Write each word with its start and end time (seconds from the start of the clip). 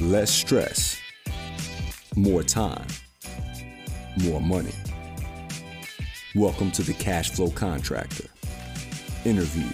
less 0.00 0.30
stress, 0.30 0.98
more 2.16 2.42
time, 2.42 2.86
more 4.24 4.40
money. 4.40 4.74
Welcome 6.34 6.70
to 6.72 6.82
the 6.82 6.94
Cash 6.94 7.30
Flow 7.30 7.50
Contractor. 7.50 8.28
Interview. 9.24 9.70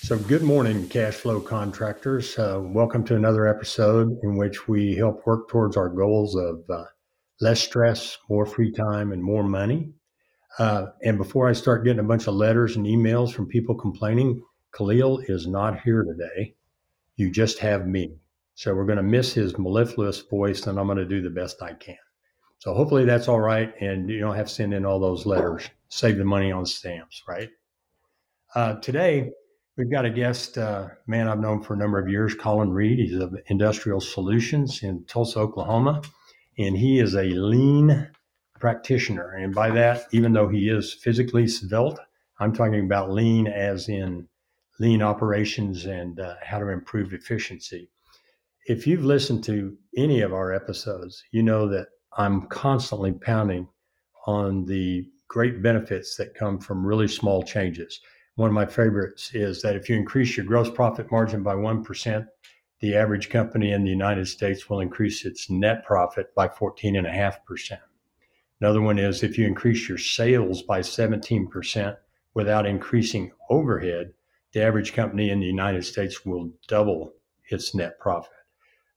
So, 0.00 0.16
good 0.16 0.42
morning, 0.42 0.88
cash 0.88 1.14
flow 1.14 1.40
contractors. 1.40 2.38
Uh, 2.38 2.60
welcome 2.62 3.04
to 3.04 3.16
another 3.16 3.46
episode 3.46 4.16
in 4.22 4.36
which 4.36 4.66
we 4.66 4.94
help 4.94 5.26
work 5.26 5.48
towards 5.48 5.76
our 5.76 5.90
goals 5.90 6.34
of 6.36 6.62
uh, 6.70 6.84
less 7.40 7.60
stress, 7.60 8.16
more 8.30 8.46
free 8.46 8.72
time, 8.72 9.12
and 9.12 9.22
more 9.22 9.42
money. 9.42 9.92
Uh, 10.58 10.86
and 11.02 11.18
before 11.18 11.48
I 11.48 11.52
start 11.52 11.84
getting 11.84 12.00
a 12.00 12.04
bunch 12.04 12.28
of 12.28 12.34
letters 12.34 12.76
and 12.76 12.86
emails 12.86 13.34
from 13.34 13.46
people 13.46 13.74
complaining, 13.74 14.40
Khalil 14.74 15.18
is 15.26 15.46
not 15.46 15.80
here 15.80 16.02
today. 16.02 16.54
You 17.16 17.30
just 17.30 17.58
have 17.58 17.86
me. 17.86 18.16
So 18.54 18.74
we're 18.74 18.86
going 18.86 18.98
to 18.98 19.02
miss 19.02 19.32
his 19.32 19.58
mellifluous 19.58 20.20
voice, 20.20 20.66
and 20.66 20.78
I'm 20.78 20.86
going 20.86 20.98
to 20.98 21.04
do 21.04 21.20
the 21.20 21.30
best 21.30 21.62
I 21.62 21.74
can. 21.74 21.96
So 22.58 22.72
hopefully 22.72 23.04
that's 23.04 23.28
all 23.28 23.40
right, 23.40 23.74
and 23.80 24.08
you 24.08 24.20
don't 24.20 24.36
have 24.36 24.46
to 24.46 24.52
send 24.52 24.72
in 24.72 24.86
all 24.86 25.00
those 25.00 25.26
letters. 25.26 25.68
Save 25.88 26.18
the 26.18 26.24
money 26.24 26.50
on 26.52 26.64
stamps, 26.64 27.22
right? 27.28 27.50
Uh, 28.54 28.76
today, 28.76 29.30
we've 29.76 29.90
got 29.90 30.04
a 30.04 30.10
guest, 30.10 30.56
uh, 30.56 30.88
man 31.06 31.28
I've 31.28 31.40
known 31.40 31.62
for 31.62 31.74
a 31.74 31.76
number 31.76 31.98
of 31.98 32.08
years, 32.08 32.34
Colin 32.34 32.70
Reed. 32.70 33.00
He's 33.00 33.18
of 33.18 33.36
Industrial 33.46 34.00
Solutions 34.00 34.82
in 34.82 35.04
Tulsa, 35.04 35.40
Oklahoma, 35.40 36.02
and 36.56 36.76
he 36.76 37.00
is 37.00 37.14
a 37.14 37.24
lean 37.24 38.08
practitioner. 38.60 39.32
And 39.32 39.54
by 39.54 39.70
that, 39.70 40.04
even 40.12 40.32
though 40.32 40.48
he 40.48 40.68
is 40.68 40.94
physically 40.94 41.48
svelte, 41.48 41.98
I'm 42.38 42.54
talking 42.54 42.84
about 42.84 43.10
lean 43.10 43.46
as 43.46 43.88
in 43.88 44.28
lean 44.78 45.02
operations 45.02 45.84
and 45.86 46.18
uh, 46.18 46.36
how 46.42 46.60
to 46.60 46.68
improve 46.68 47.12
efficiency. 47.12 47.90
If 48.66 48.86
you've 48.86 49.04
listened 49.04 49.44
to 49.44 49.76
any 49.94 50.22
of 50.22 50.32
our 50.32 50.50
episodes, 50.50 51.22
you 51.32 51.42
know 51.42 51.68
that 51.68 51.88
I'm 52.16 52.46
constantly 52.46 53.12
pounding 53.12 53.68
on 54.26 54.64
the 54.64 55.06
great 55.28 55.62
benefits 55.62 56.16
that 56.16 56.34
come 56.34 56.58
from 56.58 56.86
really 56.86 57.08
small 57.08 57.42
changes. 57.42 58.00
One 58.36 58.48
of 58.48 58.54
my 58.54 58.64
favorites 58.64 59.34
is 59.34 59.60
that 59.60 59.76
if 59.76 59.90
you 59.90 59.96
increase 59.96 60.34
your 60.34 60.46
gross 60.46 60.70
profit 60.70 61.10
margin 61.12 61.42
by 61.42 61.54
1%, 61.54 62.26
the 62.80 62.96
average 62.96 63.28
company 63.28 63.72
in 63.72 63.84
the 63.84 63.90
United 63.90 64.28
States 64.28 64.70
will 64.70 64.80
increase 64.80 65.26
its 65.26 65.50
net 65.50 65.84
profit 65.84 66.34
by 66.34 66.48
14.5%. 66.48 67.78
Another 68.62 68.80
one 68.80 68.98
is 68.98 69.22
if 69.22 69.36
you 69.36 69.46
increase 69.46 69.90
your 69.90 69.98
sales 69.98 70.62
by 70.62 70.80
17% 70.80 71.98
without 72.32 72.64
increasing 72.64 73.30
overhead, 73.50 74.14
the 74.54 74.62
average 74.62 74.94
company 74.94 75.28
in 75.28 75.40
the 75.40 75.46
United 75.46 75.84
States 75.84 76.24
will 76.24 76.50
double 76.66 77.12
its 77.50 77.74
net 77.74 77.98
profit. 78.00 78.30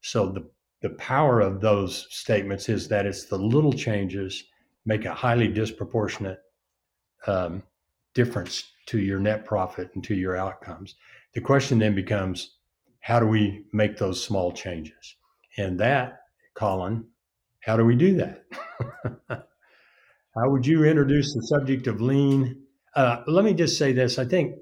So 0.02 0.30
the 0.32 0.50
the 0.82 0.90
power 0.92 1.42
of 1.42 1.60
those 1.60 2.08
statements 2.12 2.70
is 2.70 2.88
that 2.88 3.06
it's 3.06 3.26
the 3.26 3.38
little 3.38 3.74
changes 3.74 4.44
make 4.86 5.06
a 5.06 5.14
highly 5.14 5.48
disproportionate 5.48 6.40
um, 7.26 7.64
difference 8.14 8.72
to 8.86 9.00
your 9.00 9.20
net 9.20 9.44
profit 9.44 9.90
and 9.96 10.04
to 10.04 10.16
your 10.16 10.38
outcomes. 10.38 10.96
The 11.34 11.42
question 11.42 11.80
then 11.80 11.96
becomes, 11.96 12.58
how 13.02 13.20
do 13.20 13.28
we 13.28 13.66
make 13.74 13.98
those 13.98 14.24
small 14.24 14.52
changes? 14.52 15.16
And 15.58 15.80
that, 15.80 16.20
Colin, 16.54 17.06
how 17.62 17.76
do 17.76 17.84
we 17.84 17.96
do 17.96 18.16
that? 18.16 18.46
how 19.30 20.50
would 20.50 20.66
you 20.66 20.86
introduce 20.86 21.34
the 21.34 21.42
subject 21.48 21.88
of 21.88 22.02
lean? 22.02 22.62
Uh, 22.96 23.24
let 23.28 23.44
me 23.44 23.54
just 23.54 23.78
say 23.78 23.92
this. 23.92 24.18
I 24.20 24.26
think 24.26 24.56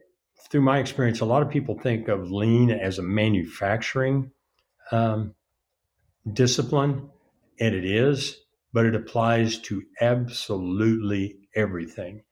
through 0.50 0.62
my 0.62 0.80
experience, 0.80 1.20
a 1.20 1.26
lot 1.26 1.42
of 1.42 1.50
people 1.50 1.78
think 1.78 2.08
of 2.08 2.32
lean 2.32 2.72
as 2.72 3.00
a 3.00 3.04
manufacturing 3.04 4.32
um, 4.92 5.34
discipline, 6.34 7.10
and 7.60 7.76
it 7.76 7.86
is, 7.86 8.42
but 8.74 8.86
it 8.86 8.96
applies 8.96 9.58
to 9.60 9.84
absolutely 10.02 11.38
everything. 11.56 12.24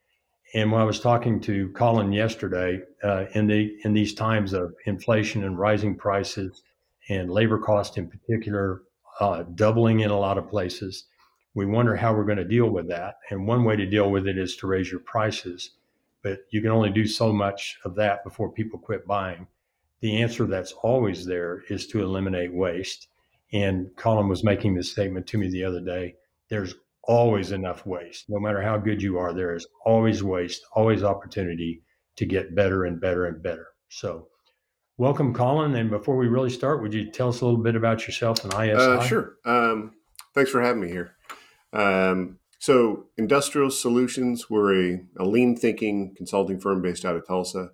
And 0.54 0.72
when 0.72 0.82
I 0.82 0.86
was 0.86 1.00
talking 1.00 1.40
to 1.42 1.70
Colin 1.70 2.12
yesterday, 2.12 2.82
uh, 3.04 3.26
in 3.34 3.48
the 3.48 3.76
in 3.84 3.94
these 3.94 4.14
times 4.14 4.54
of 4.54 4.74
inflation 4.86 5.44
and 5.44 5.58
rising 5.58 5.96
prices, 5.96 6.62
and 7.10 7.32
labor 7.32 7.58
cost 7.58 7.98
in 7.98 8.08
particular, 8.08 8.84
uh, 9.20 9.44
doubling 9.56 10.02
in 10.02 10.12
a 10.12 10.20
lot 10.20 10.38
of 10.38 10.50
places, 10.50 11.06
we 11.56 11.66
wonder 11.66 11.96
how 11.96 12.14
we're 12.14 12.24
going 12.24 12.38
to 12.38 12.44
deal 12.44 12.70
with 12.70 12.88
that. 12.90 13.16
And 13.30 13.48
one 13.48 13.64
way 13.64 13.76
to 13.76 13.86
deal 13.86 14.12
with 14.12 14.28
it 14.28 14.38
is 14.38 14.56
to 14.58 14.68
raise 14.68 14.92
your 14.92 15.02
prices 15.02 15.72
but 16.24 16.40
you 16.50 16.62
can 16.62 16.72
only 16.72 16.90
do 16.90 17.06
so 17.06 17.32
much 17.32 17.78
of 17.86 17.96
that 17.96 18.24
before 18.24 18.52
people 18.52 18.80
quit 18.80 19.06
buying. 19.06 19.46
The 20.04 20.22
answer 20.22 20.46
that's 20.46 20.74
always 20.74 21.26
there 21.26 21.64
is 21.70 21.88
to 21.88 22.02
eliminate 22.02 22.54
waste. 22.54 23.08
And 23.54 23.88
Colin 23.96 24.28
was 24.28 24.44
making 24.44 24.76
this 24.76 24.92
statement 24.92 25.28
to 25.28 25.38
me 25.38 25.50
the 25.50 25.64
other 25.64 25.80
day. 25.80 26.16
There's 26.50 26.76
always 27.04 27.54
enough 27.54 27.86
waste. 27.86 28.26
No 28.28 28.38
matter 28.38 28.62
how 28.62 28.78
good 28.78 29.02
you 29.02 29.18
are, 29.18 29.32
there 29.32 29.56
is 29.56 29.66
always 29.86 30.22
waste, 30.22 30.62
always 30.74 31.04
opportunity 31.04 31.84
to 32.18 32.26
get 32.26 32.54
better 32.54 32.84
and 32.84 33.00
better 33.00 33.28
and 33.28 33.42
better. 33.42 33.68
So, 33.88 34.28
welcome, 34.98 35.34
Colin. 35.34 35.74
And 35.74 35.90
before 35.90 36.18
we 36.18 36.28
really 36.28 36.50
start, 36.50 36.82
would 36.82 36.94
you 36.94 37.10
tell 37.10 37.30
us 37.30 37.40
a 37.40 37.46
little 37.46 37.64
bit 37.64 37.78
about 37.78 38.06
yourself 38.06 38.44
and 38.44 38.54
ISI? 38.54 38.74
Uh, 38.74 39.02
sure. 39.04 39.36
Um, 39.46 39.94
thanks 40.36 40.52
for 40.52 40.62
having 40.62 40.82
me 40.82 40.90
here. 40.90 41.16
Um, 41.72 42.40
so, 42.60 43.06
Industrial 43.18 43.72
Solutions, 43.72 44.50
we're 44.50 44.96
a, 44.96 45.00
a 45.18 45.24
lean 45.24 45.56
thinking 45.56 46.14
consulting 46.18 46.60
firm 46.60 46.82
based 46.82 47.06
out 47.06 47.16
of 47.16 47.26
Tulsa. 47.26 47.70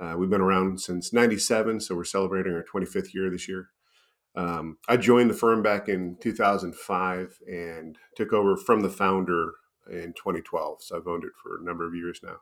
Uh, 0.00 0.14
we've 0.16 0.30
been 0.30 0.40
around 0.40 0.80
since 0.80 1.12
97, 1.12 1.80
so 1.80 1.94
we're 1.94 2.04
celebrating 2.04 2.54
our 2.54 2.64
25th 2.64 3.12
year 3.12 3.28
this 3.30 3.48
year. 3.48 3.68
Um, 4.34 4.78
I 4.88 4.96
joined 4.96 5.28
the 5.28 5.34
firm 5.34 5.62
back 5.62 5.88
in 5.88 6.16
2005 6.20 7.38
and 7.46 7.98
took 8.16 8.32
over 8.32 8.56
from 8.56 8.80
the 8.80 8.88
founder 8.88 9.52
in 9.90 10.14
2012. 10.14 10.82
So 10.82 10.96
I've 10.96 11.06
owned 11.06 11.24
it 11.24 11.32
for 11.42 11.58
a 11.58 11.64
number 11.64 11.86
of 11.86 11.94
years 11.94 12.20
now. 12.22 12.36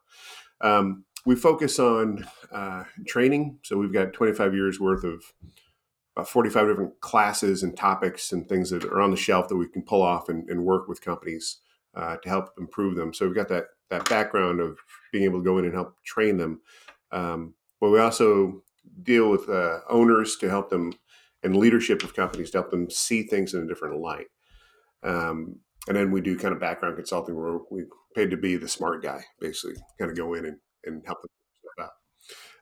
Um, 0.61 1.05
we 1.27 1.35
focus 1.35 1.79
on 1.79 2.27
uh, 2.53 2.85
training. 3.07 3.59
So 3.65 3.77
we've 3.77 3.93
got 3.93 4.13
25 4.13 4.55
years 4.55 4.79
worth 4.79 5.03
of 5.03 5.23
about 6.15 6.29
45 6.29 6.69
different 6.69 7.01
classes 7.01 7.63
and 7.63 7.77
topics 7.77 8.33
and 8.33 8.49
things 8.49 8.71
that 8.71 8.85
are 8.85 9.01
on 9.01 9.11
the 9.11 9.17
shelf 9.17 9.49
that 9.49 9.57
we 9.57 9.69
can 9.69 9.83
pull 9.83 10.03
off 10.03 10.29
and, 10.29 10.49
and 10.49 10.65
work 10.65 10.89
with 10.89 11.01
companies 11.01 11.59
uh, 11.95 12.17
to 12.23 12.29
help 12.29 12.51
improve 12.59 12.97
them. 12.97 13.13
So 13.13 13.27
we've 13.27 13.35
got 13.35 13.49
that 13.49 13.67
that 13.91 14.09
background 14.09 14.61
of 14.61 14.79
being 15.13 15.25
able 15.25 15.39
to 15.39 15.45
go 15.45 15.59
in 15.59 15.65
and 15.65 15.75
help 15.75 15.95
train 16.05 16.37
them, 16.37 16.61
um, 17.13 17.55
but 17.81 17.91
we 17.91 17.99
also 17.99 18.63
deal 19.03 19.31
with 19.31 19.49
uh, 19.49 19.79
owners 19.89 20.37
to 20.37 20.49
help 20.49 20.71
them 20.71 20.93
and 21.43 21.57
leadership 21.57 22.03
of 22.03 22.15
companies 22.15 22.51
to 22.51 22.59
help 22.59 22.71
them 22.71 22.91
see 22.91 23.23
things 23.23 23.55
in 23.55 23.63
a 23.63 23.67
different 23.67 24.01
light. 24.01 24.27
Um, 25.03 25.61
and 25.87 25.97
then 25.97 26.11
we 26.11 26.21
do 26.21 26.37
kind 26.37 26.53
of 26.53 26.61
background 26.61 26.97
consulting 26.97 27.37
where 27.37 27.59
we 27.71 27.85
paid 28.15 28.31
to 28.31 28.37
be 28.37 28.57
the 28.57 28.69
smart 28.69 29.03
guy, 29.03 29.23
basically, 29.41 29.77
kind 29.99 30.11
of 30.11 30.17
go 30.17 30.35
in 30.35 30.45
and, 30.45 30.57
and 30.85 31.03
help 31.07 31.19
them 31.23 31.85
out. 31.85 31.91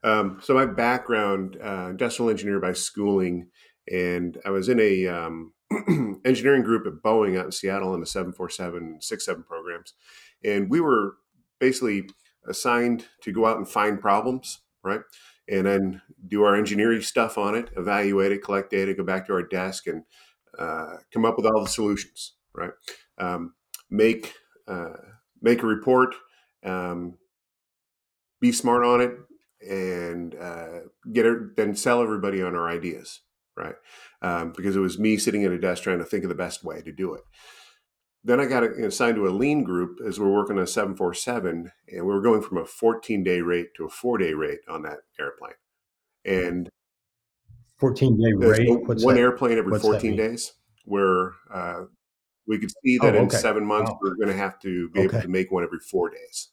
Um, 0.09 0.39
so 0.43 0.55
my 0.55 0.67
background, 0.67 1.59
uh, 1.63 1.89
industrial 1.91 2.31
engineer 2.31 2.61
by 2.61 2.75
schooling, 2.75 3.49
and 3.91 4.39
I 4.45 4.51
was 4.51 4.69
in 4.69 4.79
a 4.79 5.07
um, 5.07 5.55
engineering 6.25 6.63
group 6.63 6.87
at 6.87 7.03
Boeing 7.03 7.39
out 7.39 7.47
in 7.47 7.53
Seattle 7.53 7.95
in 7.95 8.01
the 8.01 8.07
747 8.07 8.79
and 8.79 9.03
67 9.03 9.45
programs. 9.45 9.95
And 10.45 10.71
we 10.71 10.81
were 10.81 11.15
basically 11.59 12.09
assigned 12.49 13.07
to 13.23 13.33
go 13.33 13.47
out 13.47 13.59
and 13.59 13.69
find 13.69 14.01
problems, 14.01 14.61
right? 14.83 15.01
And 15.49 15.67
then 15.67 16.03
do 16.27 16.43
our 16.43 16.57
engineering 16.57 17.01
stuff 17.01 17.39
on 17.39 17.55
it, 17.55 17.71
evaluate 17.77 18.33
it, 18.33 18.43
collect 18.43 18.71
data, 18.71 18.95
go 18.95 19.05
back 19.05 19.27
to 19.27 19.33
our 19.33 19.43
desk, 19.43 19.87
and 19.87 20.03
uh, 20.59 20.97
come 21.13 21.25
up 21.25 21.37
with 21.37 21.47
all 21.47 21.63
the 21.63 21.71
solutions, 21.71 22.35
right? 22.55 22.73
Um, 23.19 23.55
make 23.91 24.35
uh, 24.67 24.97
make 25.41 25.63
a 25.63 25.67
report, 25.67 26.15
um, 26.65 27.19
be 28.41 28.53
smart 28.53 28.85
on 28.85 29.01
it, 29.01 29.13
and 29.69 30.35
uh, 30.35 30.81
get 31.13 31.27
it, 31.27 31.57
then 31.57 31.75
sell 31.75 32.03
everybody 32.03 32.43
on 32.43 32.55
our 32.55 32.69
ideas, 32.69 33.21
right? 33.57 33.77
Um, 34.23 34.53
because 34.57 34.77
it 34.77 34.81
was 34.81 34.99
me 34.99 35.17
sitting 35.17 35.45
at 35.45 35.53
a 35.53 35.59
desk 35.59 35.83
trying 35.83 35.99
to 35.99 36.05
think 36.05 36.25
of 36.25 36.29
the 36.29 36.35
best 36.35 36.65
way 36.65 36.83
to 36.83 36.93
do 36.93 37.15
it. 37.15 37.23
Then 38.27 38.41
I 38.41 38.47
got 38.47 38.65
assigned 38.65 39.15
to 39.17 39.29
a 39.29 39.31
lean 39.31 39.63
group 39.63 40.01
as 40.05 40.19
we 40.19 40.27
are 40.27 40.33
working 40.33 40.57
on 40.57 40.65
a 40.65 40.67
747, 40.67 41.71
and 41.89 42.07
we 42.07 42.13
were 42.13 42.21
going 42.21 42.43
from 42.43 42.59
a 42.59 42.65
14 42.65 43.23
day 43.23 43.41
rate 43.41 43.69
to 43.77 43.85
a 43.85 43.89
four 43.89 44.19
day 44.19 44.33
rate 44.33 44.59
on 44.69 44.83
that 44.83 44.99
airplane. 45.21 45.53
And 46.25 46.69
14 47.79 48.17
day 48.17 48.33
rate? 48.33 49.05
one 49.05 49.17
airplane 49.17 49.59
every 49.59 49.79
14 49.79 50.17
days, 50.17 50.55
where 50.85 51.35
uh, 51.55 51.83
we 52.49 52.59
could 52.59 52.73
see 52.83 52.99
that 52.99 53.15
oh, 53.15 53.19
okay. 53.19 53.23
in 53.23 53.31
seven 53.31 53.65
months 53.65 53.93
wow. 53.93 53.99
we 54.03 54.11
are 54.11 54.17
going 54.17 54.29
to 54.29 54.37
have 54.37 54.59
to 54.61 54.91
be 54.91 55.01
okay. 55.01 55.09
able 55.09 55.23
to 55.23 55.29
make 55.29 55.53
one 55.53 55.63
every 55.63 55.79
four 55.79 56.11
days. 56.11 56.49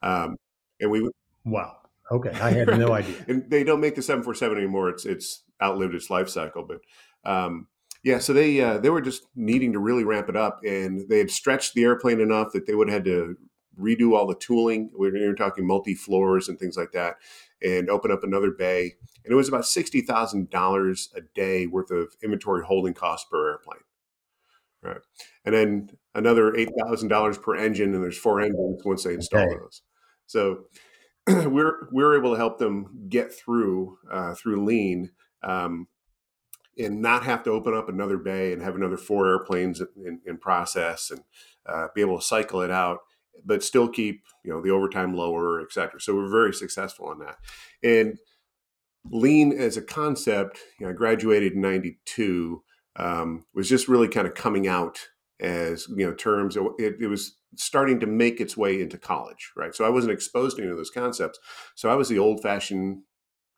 Um, 0.00 0.36
and 0.80 0.92
we 0.92 1.10
wow 1.44 1.76
Okay, 2.12 2.30
I 2.30 2.50
had 2.50 2.68
no 2.68 2.92
idea. 2.92 3.16
and 3.26 3.50
they 3.50 3.64
don't 3.64 3.80
make 3.80 3.94
the 3.94 4.02
747 4.02 4.58
anymore. 4.58 4.90
It's 4.90 5.06
it's 5.06 5.42
outlived 5.60 5.94
its 5.94 6.10
life 6.10 6.28
cycle, 6.28 6.64
but 6.64 6.80
um, 7.28 7.68
yeah. 8.02 8.18
So 8.18 8.32
they 8.32 8.60
uh, 8.60 8.78
they 8.78 8.90
were 8.90 9.00
just 9.00 9.26
needing 9.34 9.72
to 9.72 9.78
really 9.78 10.04
ramp 10.04 10.28
it 10.28 10.36
up, 10.36 10.60
and 10.64 11.08
they 11.08 11.18
had 11.18 11.30
stretched 11.30 11.74
the 11.74 11.84
airplane 11.84 12.20
enough 12.20 12.52
that 12.52 12.66
they 12.66 12.74
would 12.74 12.88
have 12.88 12.98
had 12.98 13.04
to 13.06 13.36
redo 13.80 14.16
all 14.16 14.26
the 14.26 14.34
tooling. 14.34 14.90
We 14.98 15.08
are 15.08 15.34
talking 15.34 15.66
multi 15.66 15.94
floors 15.94 16.48
and 16.48 16.58
things 16.58 16.76
like 16.76 16.92
that, 16.92 17.16
and 17.62 17.88
open 17.88 18.10
up 18.10 18.24
another 18.24 18.50
bay. 18.50 18.94
And 19.24 19.32
it 19.32 19.36
was 19.36 19.48
about 19.48 19.66
sixty 19.66 20.00
thousand 20.00 20.50
dollars 20.50 21.10
a 21.16 21.20
day 21.34 21.66
worth 21.66 21.90
of 21.90 22.14
inventory 22.22 22.64
holding 22.64 22.94
costs 22.94 23.28
per 23.30 23.50
airplane. 23.50 23.80
Right, 24.82 25.00
and 25.44 25.54
then 25.54 25.90
another 26.14 26.54
eight 26.56 26.70
thousand 26.80 27.08
dollars 27.08 27.38
per 27.38 27.54
engine, 27.54 27.94
and 27.94 28.02
there's 28.02 28.18
four 28.18 28.40
engines 28.40 28.82
once 28.84 29.04
they 29.04 29.14
install 29.14 29.42
okay. 29.42 29.54
those. 29.54 29.82
So 30.26 30.64
we're 31.28 31.88
we're 31.92 32.18
able 32.18 32.32
to 32.32 32.36
help 32.36 32.58
them 32.58 33.06
get 33.08 33.32
through 33.32 33.96
uh, 34.10 34.34
through 34.34 34.64
lean 34.64 35.10
um, 35.44 35.86
and 36.78 37.02
not 37.02 37.24
have 37.24 37.42
to 37.42 37.50
open 37.50 37.74
up 37.74 37.88
another 37.88 38.16
bay 38.16 38.52
and 38.52 38.62
have 38.62 38.76
another 38.76 38.96
four 38.96 39.28
airplanes 39.28 39.80
in, 39.80 40.20
in 40.26 40.38
process 40.38 41.10
and 41.10 41.20
uh, 41.66 41.88
be 41.94 42.00
able 42.00 42.18
to 42.18 42.24
cycle 42.24 42.62
it 42.62 42.70
out 42.70 43.00
but 43.44 43.62
still 43.62 43.88
keep 43.88 44.24
you 44.44 44.52
know 44.52 44.60
the 44.60 44.70
overtime 44.70 45.14
lower 45.14 45.60
et 45.60 45.72
cetera. 45.72 46.00
So 46.00 46.14
we're 46.14 46.30
very 46.30 46.52
successful 46.52 47.08
on 47.08 47.18
that. 47.20 47.38
And 47.82 48.18
lean 49.10 49.52
as 49.52 49.76
a 49.76 49.82
concept 49.82 50.60
you 50.78 50.86
know, 50.86 50.90
i 50.92 50.94
graduated 50.94 51.54
in 51.54 51.60
92 51.60 52.62
um, 52.96 53.44
was 53.52 53.68
just 53.68 53.88
really 53.88 54.06
kind 54.06 54.28
of 54.28 54.34
coming 54.34 54.68
out 54.68 55.00
as 55.40 55.88
you 55.88 56.06
know 56.06 56.14
terms 56.14 56.56
it, 56.78 56.94
it, 57.00 57.08
was 57.08 57.36
starting 57.56 57.98
to 57.98 58.06
make 58.06 58.40
its 58.40 58.56
way 58.56 58.80
into 58.80 58.96
college 58.96 59.52
right? 59.56 59.74
So 59.74 59.84
i 59.84 59.88
wasn't 59.88 60.12
exposed 60.12 60.56
to 60.56 60.62
any 60.62 60.70
of 60.70 60.76
those 60.76 60.90
concepts. 60.90 61.38
So 61.74 61.88
i 61.88 61.94
was 61.94 62.08
the 62.08 62.18
old 62.18 62.42
fashioned 62.42 63.02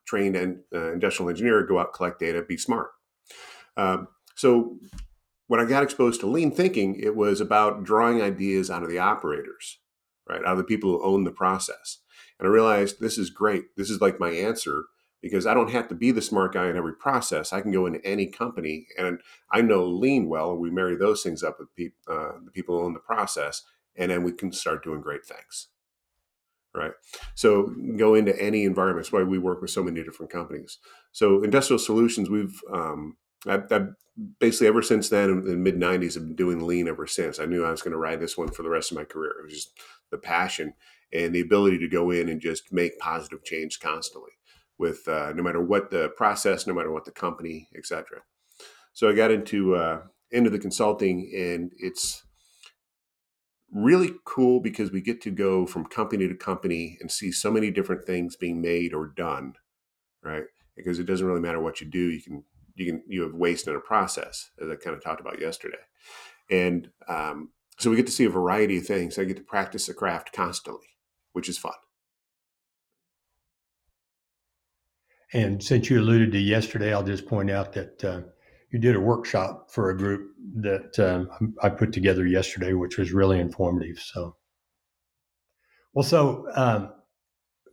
trained 0.05 0.35
and 0.35 0.59
uh, 0.73 0.93
industrial 0.93 1.29
engineer 1.29 1.63
go 1.63 1.79
out 1.79 1.93
collect 1.93 2.19
data 2.19 2.41
be 2.41 2.57
smart 2.57 2.89
um, 3.77 4.07
so 4.35 4.77
when 5.47 5.59
i 5.59 5.65
got 5.65 5.83
exposed 5.83 6.19
to 6.19 6.27
lean 6.27 6.51
thinking 6.51 6.95
it 6.95 7.15
was 7.15 7.39
about 7.41 7.83
drawing 7.83 8.21
ideas 8.21 8.69
out 8.69 8.83
of 8.83 8.89
the 8.89 8.99
operators 8.99 9.79
right 10.27 10.41
out 10.41 10.53
of 10.53 10.57
the 10.57 10.63
people 10.63 10.91
who 10.91 11.03
own 11.03 11.23
the 11.23 11.31
process 11.31 11.99
and 12.39 12.47
i 12.47 12.51
realized 12.51 12.99
this 12.99 13.17
is 13.17 13.29
great 13.29 13.65
this 13.77 13.89
is 13.89 14.01
like 14.01 14.19
my 14.19 14.29
answer 14.29 14.85
because 15.25 15.47
I 15.47 15.55
don't 15.55 15.71
have 15.71 15.87
to 15.87 15.95
be 15.95 16.11
the 16.11 16.21
smart 16.21 16.53
guy 16.53 16.69
in 16.69 16.77
every 16.77 16.93
process. 16.93 17.51
I 17.51 17.59
can 17.59 17.71
go 17.71 17.87
into 17.87 18.05
any 18.05 18.27
company, 18.27 18.85
and 18.95 19.19
I 19.51 19.61
know 19.61 19.83
lean 19.83 20.29
well, 20.29 20.51
and 20.51 20.59
we 20.59 20.69
marry 20.69 20.95
those 20.95 21.23
things 21.23 21.41
up 21.41 21.57
with 21.57 21.75
pe- 21.75 21.97
uh, 22.07 22.33
the 22.45 22.51
people 22.53 22.77
who 22.77 22.85
own 22.85 22.93
the 22.93 22.99
process, 22.99 23.63
and 23.95 24.11
then 24.11 24.23
we 24.23 24.31
can 24.31 24.51
start 24.51 24.83
doing 24.83 25.01
great 25.01 25.25
things. 25.25 25.69
Right. 26.75 26.91
So 27.33 27.73
go 27.97 28.13
into 28.13 28.39
any 28.39 28.65
environment. 28.65 29.07
That's 29.07 29.13
why 29.13 29.23
we 29.23 29.39
work 29.39 29.61
with 29.61 29.71
so 29.71 29.81
many 29.81 30.03
different 30.03 30.31
companies. 30.31 30.77
So 31.11 31.41
industrial 31.41 31.79
solutions, 31.79 32.29
we've 32.29 32.61
um, 32.71 33.17
I, 33.47 33.61
I 33.71 33.87
basically 34.39 34.67
ever 34.67 34.81
since 34.81 35.09
then 35.09 35.29
in 35.29 35.45
the 35.45 35.55
mid 35.55 35.75
90s 35.75 36.17
I've 36.17 36.23
been 36.23 36.35
doing 36.35 36.65
lean 36.65 36.87
ever 36.87 37.05
since 37.05 37.39
i 37.39 37.45
knew 37.45 37.65
i 37.65 37.71
was 37.71 37.81
going 37.81 37.91
to 37.91 37.97
ride 37.97 38.21
this 38.21 38.37
one 38.37 38.49
for 38.49 38.63
the 38.63 38.69
rest 38.69 38.91
of 38.91 38.97
my 38.97 39.03
career 39.03 39.35
it 39.39 39.43
was 39.43 39.53
just 39.53 39.79
the 40.09 40.17
passion 40.17 40.73
and 41.13 41.33
the 41.33 41.41
ability 41.41 41.77
to 41.79 41.87
go 41.87 42.11
in 42.11 42.29
and 42.29 42.41
just 42.41 42.71
make 42.71 42.99
positive 42.99 43.43
change 43.43 43.79
constantly 43.79 44.31
with 44.77 45.07
uh, 45.07 45.31
no 45.33 45.43
matter 45.43 45.61
what 45.61 45.89
the 45.89 46.09
process, 46.09 46.67
no 46.67 46.73
matter 46.73 46.91
what 46.91 47.05
the 47.05 47.11
company, 47.11 47.69
etc. 47.75 48.21
So 48.93 49.09
I 49.09 49.13
got 49.13 49.31
into 49.31 49.75
uh, 49.75 50.01
into 50.31 50.49
the 50.49 50.59
consulting, 50.59 51.31
and 51.35 51.71
it's 51.77 52.23
really 53.71 54.11
cool 54.25 54.59
because 54.59 54.91
we 54.91 55.01
get 55.01 55.21
to 55.21 55.31
go 55.31 55.65
from 55.65 55.85
company 55.85 56.27
to 56.27 56.35
company 56.35 56.97
and 57.01 57.11
see 57.11 57.31
so 57.31 57.51
many 57.51 57.71
different 57.71 58.05
things 58.05 58.35
being 58.35 58.61
made 58.61 58.93
or 58.93 59.07
done, 59.07 59.53
right? 60.23 60.43
Because 60.75 60.99
it 60.99 61.05
doesn't 61.05 61.25
really 61.25 61.41
matter 61.41 61.61
what 61.61 61.81
you 61.81 61.87
do, 61.87 62.09
you 62.11 62.21
can 62.21 62.43
you 62.75 62.85
can 62.85 63.03
you 63.07 63.23
have 63.23 63.33
waste 63.33 63.67
in 63.67 63.75
a 63.75 63.79
process, 63.79 64.51
as 64.61 64.69
I 64.69 64.75
kind 64.75 64.95
of 64.95 65.03
talked 65.03 65.21
about 65.21 65.39
yesterday, 65.39 65.77
and 66.49 66.89
um, 67.07 67.49
so 67.77 67.89
we 67.89 67.95
get 67.95 68.05
to 68.05 68.11
see 68.11 68.25
a 68.25 68.29
variety 68.29 68.77
of 68.77 68.85
things. 68.85 69.17
I 69.17 69.23
get 69.25 69.37
to 69.37 69.43
practice 69.43 69.87
the 69.87 69.93
craft 69.93 70.31
constantly, 70.33 70.87
which 71.33 71.49
is 71.49 71.57
fun. 71.57 71.73
And 75.33 75.61
since 75.61 75.89
you 75.89 75.99
alluded 75.99 76.31
to 76.31 76.39
yesterday, 76.39 76.93
I'll 76.93 77.03
just 77.03 77.25
point 77.25 77.51
out 77.51 77.73
that 77.73 78.03
uh, 78.03 78.21
you 78.71 78.79
did 78.79 78.95
a 78.95 78.99
workshop 78.99 79.69
for 79.69 79.89
a 79.89 79.97
group 79.97 80.31
that 80.61 80.97
um, 80.99 81.53
I 81.61 81.69
put 81.69 81.91
together 81.91 82.25
yesterday, 82.25 82.73
which 82.73 82.97
was 82.97 83.11
really 83.11 83.39
informative. 83.39 83.99
So, 83.99 84.37
well, 85.93 86.03
so 86.03 86.47
um, 86.55 86.93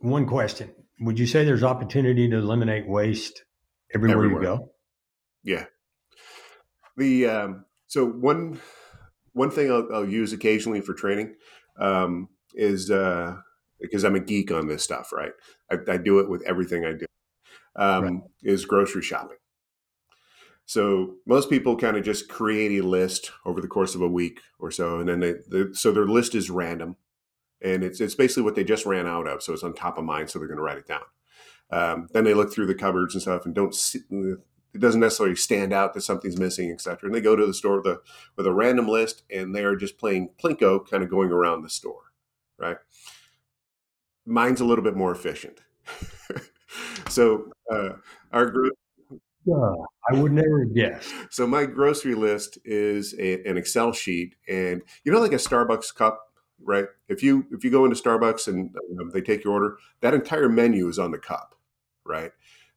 one 0.01 0.25
question: 0.25 0.73
Would 1.01 1.17
you 1.17 1.27
say 1.27 1.45
there's 1.45 1.63
opportunity 1.63 2.29
to 2.29 2.37
eliminate 2.37 2.87
waste 2.87 3.43
everywhere, 3.95 4.25
everywhere. 4.25 4.41
you 4.43 4.57
go? 4.57 4.72
Yeah. 5.43 5.65
The 6.97 7.27
um, 7.27 7.65
so 7.87 8.05
one 8.05 8.59
one 9.33 9.51
thing 9.51 9.71
I'll, 9.71 9.87
I'll, 9.93 10.07
use 10.07 10.31
occasionally 10.31 10.81
for 10.81 10.93
training 10.93 11.35
um, 11.79 12.29
is 12.53 12.91
uh, 12.91 13.35
because 13.81 14.03
I'm 14.03 14.15
a 14.15 14.19
geek 14.19 14.51
on 14.51 14.67
this 14.67 14.83
stuff, 14.83 15.11
right? 15.11 15.31
I, 15.71 15.77
I 15.91 15.97
do 15.97 16.19
it 16.19 16.29
with 16.29 16.43
everything 16.43 16.85
I 16.85 16.93
do 16.93 17.05
um, 17.75 18.03
right. 18.03 18.21
is 18.43 18.65
grocery 18.65 19.01
shopping. 19.01 19.37
So 20.65 21.15
most 21.25 21.49
people 21.49 21.75
kind 21.75 21.97
of 21.97 22.03
just 22.03 22.29
create 22.29 22.79
a 22.79 22.85
list 22.85 23.31
over 23.45 23.59
the 23.59 23.67
course 23.67 23.95
of 23.95 24.01
a 24.01 24.07
week 24.07 24.39
or 24.59 24.71
so, 24.71 24.99
and 24.99 25.09
then 25.09 25.19
they, 25.19 25.33
they, 25.51 25.73
so 25.73 25.91
their 25.91 26.07
list 26.07 26.35
is 26.35 26.49
random, 26.49 26.95
and 27.61 27.83
it's 27.83 27.99
it's 27.99 28.15
basically 28.15 28.43
what 28.43 28.55
they 28.55 28.63
just 28.63 28.85
ran 28.85 29.05
out 29.05 29.27
of, 29.27 29.43
so 29.43 29.51
it's 29.51 29.63
on 29.63 29.73
top 29.73 29.97
of 29.97 30.05
mind, 30.05 30.29
so 30.29 30.39
they're 30.39 30.47
going 30.47 30.57
to 30.57 30.63
write 30.63 30.77
it 30.77 30.87
down. 30.87 31.01
Um, 31.69 32.07
then 32.13 32.23
they 32.23 32.33
look 32.33 32.53
through 32.53 32.67
the 32.67 32.75
cupboards 32.75 33.13
and 33.13 33.21
stuff, 33.21 33.45
and 33.45 33.53
don't 33.53 33.75
see, 33.75 33.99
it 34.73 34.79
doesn't 34.81 35.01
necessarily 35.01 35.35
stand 35.35 35.71
out 35.71 35.93
that 35.93 36.01
something's 36.01 36.39
missing, 36.39 36.71
etc. 36.71 37.07
And 37.07 37.13
they 37.13 37.21
go 37.21 37.35
to 37.35 37.45
the 37.45 37.53
store 37.53 37.77
with 37.77 37.87
a 37.87 38.01
with 38.35 38.47
a 38.47 38.53
random 38.53 38.87
list, 38.87 39.23
and 39.29 39.55
they 39.55 39.63
are 39.63 39.75
just 39.75 39.97
playing 39.97 40.29
plinko, 40.41 40.89
kind 40.89 41.03
of 41.03 41.09
going 41.09 41.31
around 41.31 41.61
the 41.61 41.69
store, 41.69 42.11
right? 42.57 42.77
Mine's 44.25 44.61
a 44.61 44.65
little 44.65 44.83
bit 44.83 44.95
more 44.95 45.11
efficient. 45.11 45.59
so 47.09 47.51
uh, 47.71 47.93
our 48.31 48.49
group. 48.49 48.73
Yeah, 49.45 49.73
I 50.09 50.15
would 50.15 50.31
never 50.31 50.63
guess. 50.63 51.11
So 51.29 51.45
my 51.45 51.65
grocery 51.65 52.15
list 52.15 52.57
is 52.63 53.13
a, 53.19 53.43
an 53.45 53.57
Excel 53.57 53.91
sheet, 53.91 54.35
and 54.47 54.81
you 55.03 55.11
know, 55.11 55.19
like 55.19 55.33
a 55.33 55.35
Starbucks 55.35 55.93
cup, 55.93 56.31
right? 56.63 56.85
If 57.09 57.21
you 57.21 57.45
if 57.51 57.63
you 57.63 57.69
go 57.69 57.83
into 57.83 58.01
Starbucks 58.01 58.47
and 58.47 58.73
um, 58.99 59.11
they 59.11 59.21
take 59.21 59.43
your 59.43 59.53
order, 59.53 59.77
that 60.01 60.13
entire 60.13 60.49
menu 60.49 60.87
is 60.87 60.97
on 60.97 61.11
the 61.11 61.17
cup, 61.17 61.55
right? 62.05 62.31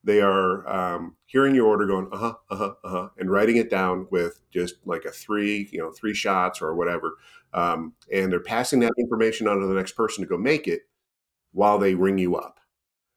They 0.07 0.23
are 0.23 0.69
um, 0.69 1.17
hearing 1.27 1.55
your 1.55 1.67
order, 1.69 1.87
going 1.87 2.09
uh 2.13 2.19
huh, 2.19 2.35
uh 2.51 2.57
huh, 2.57 2.75
uh 2.85 2.91
huh, 2.91 3.11
and 3.19 3.31
writing 3.31 3.59
it 3.59 3.71
down 3.71 4.09
with 4.11 4.41
just 4.53 4.77
like 4.87 5.05
a 5.05 5.13
three, 5.13 5.69
you 5.73 5.81
know, 5.81 5.93
three 5.93 6.15
shots 6.15 6.63
or 6.63 6.75
whatever, 6.77 7.19
um, 7.55 7.95
and 8.13 8.33
they're 8.33 8.41
passing 8.41 8.81
that 8.81 8.95
information 8.99 9.49
on 9.49 9.61
to 9.61 9.67
the 9.67 9.75
next 9.75 9.93
person 9.93 10.25
to 10.25 10.31
go 10.31 10.39
make 10.39 10.69
it 10.69 10.83
while 11.53 11.79
they 11.79 11.95
ring 11.95 12.19
you 12.19 12.37
up 12.37 12.61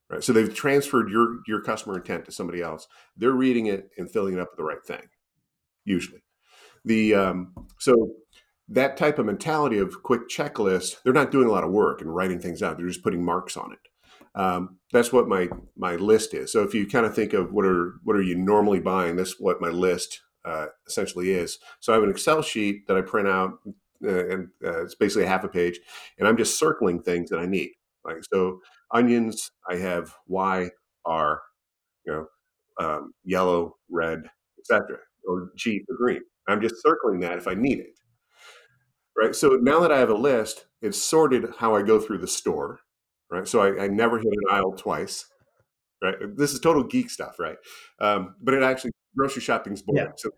Right. 0.09 0.24
So 0.24 0.33
they've 0.33 0.53
transferred 0.53 1.09
your 1.09 1.39
your 1.47 1.62
customer 1.62 1.98
intent 1.98 2.25
to 2.25 2.31
somebody 2.31 2.62
else. 2.62 2.88
They're 3.17 3.31
reading 3.34 3.67
it 3.67 3.91
and 3.98 4.10
filling 4.12 4.34
it 4.36 4.39
up 4.39 4.50
with 4.51 4.58
the 4.58 4.63
right 4.63 4.84
thing. 4.84 5.08
Usually, 5.86 6.24
the 6.86 7.15
um, 7.15 7.53
so 7.79 8.12
that 8.69 8.98
type 8.98 9.19
of 9.19 9.27
mentality 9.27 9.79
of 9.79 10.03
quick 10.03 10.29
checklist, 10.29 11.03
they're 11.03 11.13
not 11.13 11.31
doing 11.31 11.48
a 11.48 11.51
lot 11.51 11.65
of 11.65 11.72
work 11.72 12.01
and 12.01 12.15
writing 12.15 12.39
things 12.39 12.63
out. 12.63 12.77
They're 12.77 12.88
just 12.88 13.03
putting 13.03 13.25
marks 13.25 13.58
on 13.58 13.74
it. 13.74 13.88
Um, 14.39 14.79
that's 14.93 15.12
what 15.12 15.27
my 15.27 15.50
my 15.75 15.98
list 15.98 16.34
is. 16.34 16.53
So 16.53 16.63
if 16.63 16.74
you 16.74 16.88
kind 16.88 17.05
of 17.05 17.13
think 17.13 17.34
of 17.34 17.51
what 17.51 17.65
are 17.65 17.96
what 18.05 18.15
are 18.15 18.22
you 18.22 18.36
normally 18.36 18.79
buying, 18.79 19.17
that's 19.17 19.38
what 19.38 19.60
my 19.60 19.67
list 19.67 20.22
uh, 20.46 20.67
essentially 20.88 21.31
is. 21.31 21.60
So 21.81 21.91
I 21.91 21.96
have 21.96 22.03
an 22.03 22.10
Excel 22.10 22.41
sheet 22.41 22.88
that 22.88 22.96
I 22.96 23.01
print 23.01 23.27
out, 23.27 23.60
uh, 24.01 24.27
and 24.29 24.48
uh, 24.63 24.84
it's 24.84 24.96
basically 24.96 25.25
half 25.25 25.43
a 25.43 25.50
page, 25.50 25.77
and 26.17 26.25
I'm 26.25 26.38
just 26.38 26.58
circling 26.58 27.01
things 27.01 27.29
that 27.29 27.39
I 27.39 27.46
need. 27.48 27.72
Like 28.05 28.24
so, 28.34 28.62
onions, 28.93 29.51
I 29.69 29.75
have 29.75 30.13
Y, 30.27 30.69
R, 31.05 31.41
you 32.05 32.13
know, 32.13 32.25
um, 32.79 33.13
yellow, 33.25 33.75
red, 33.89 34.22
etc., 34.58 35.00
or 35.27 35.51
G 35.58 35.84
for 35.86 35.98
green. 35.98 36.22
I'm 36.48 36.62
just 36.62 36.81
circling 36.81 37.19
that 37.19 37.38
if 37.38 37.48
I 37.48 37.55
need 37.55 37.79
it. 37.79 38.00
Right. 39.17 39.36
So 39.36 39.60
now 39.62 39.81
that 39.81 39.91
I 39.91 40.00
have 40.00 40.10
a 40.10 40.15
list, 40.15 40.65
it's 40.81 40.98
sorted 40.98 41.46
how 41.58 41.75
I 41.75 41.81
go 41.81 42.00
through 42.00 42.19
the 42.19 42.27
store. 42.27 42.79
Right. 43.31 43.48
So 43.48 43.62
I, 43.62 43.83
I 43.83 43.88
never 43.88 44.17
hit 44.17 44.27
an 44.27 44.39
aisle 44.51 44.74
twice. 44.74 45.25
Right. 46.01 46.15
This 46.36 46.53
is 46.53 46.59
total 46.59 46.83
geek 46.83 47.09
stuff, 47.09 47.39
right? 47.39 47.57
Um, 48.00 48.36
but 48.41 48.53
it 48.53 48.63
actually 48.63 48.91
grocery 49.15 49.41
shopping's 49.41 49.81
boring. 49.81 50.05
Yeah. 50.05 50.12
So 50.15 50.29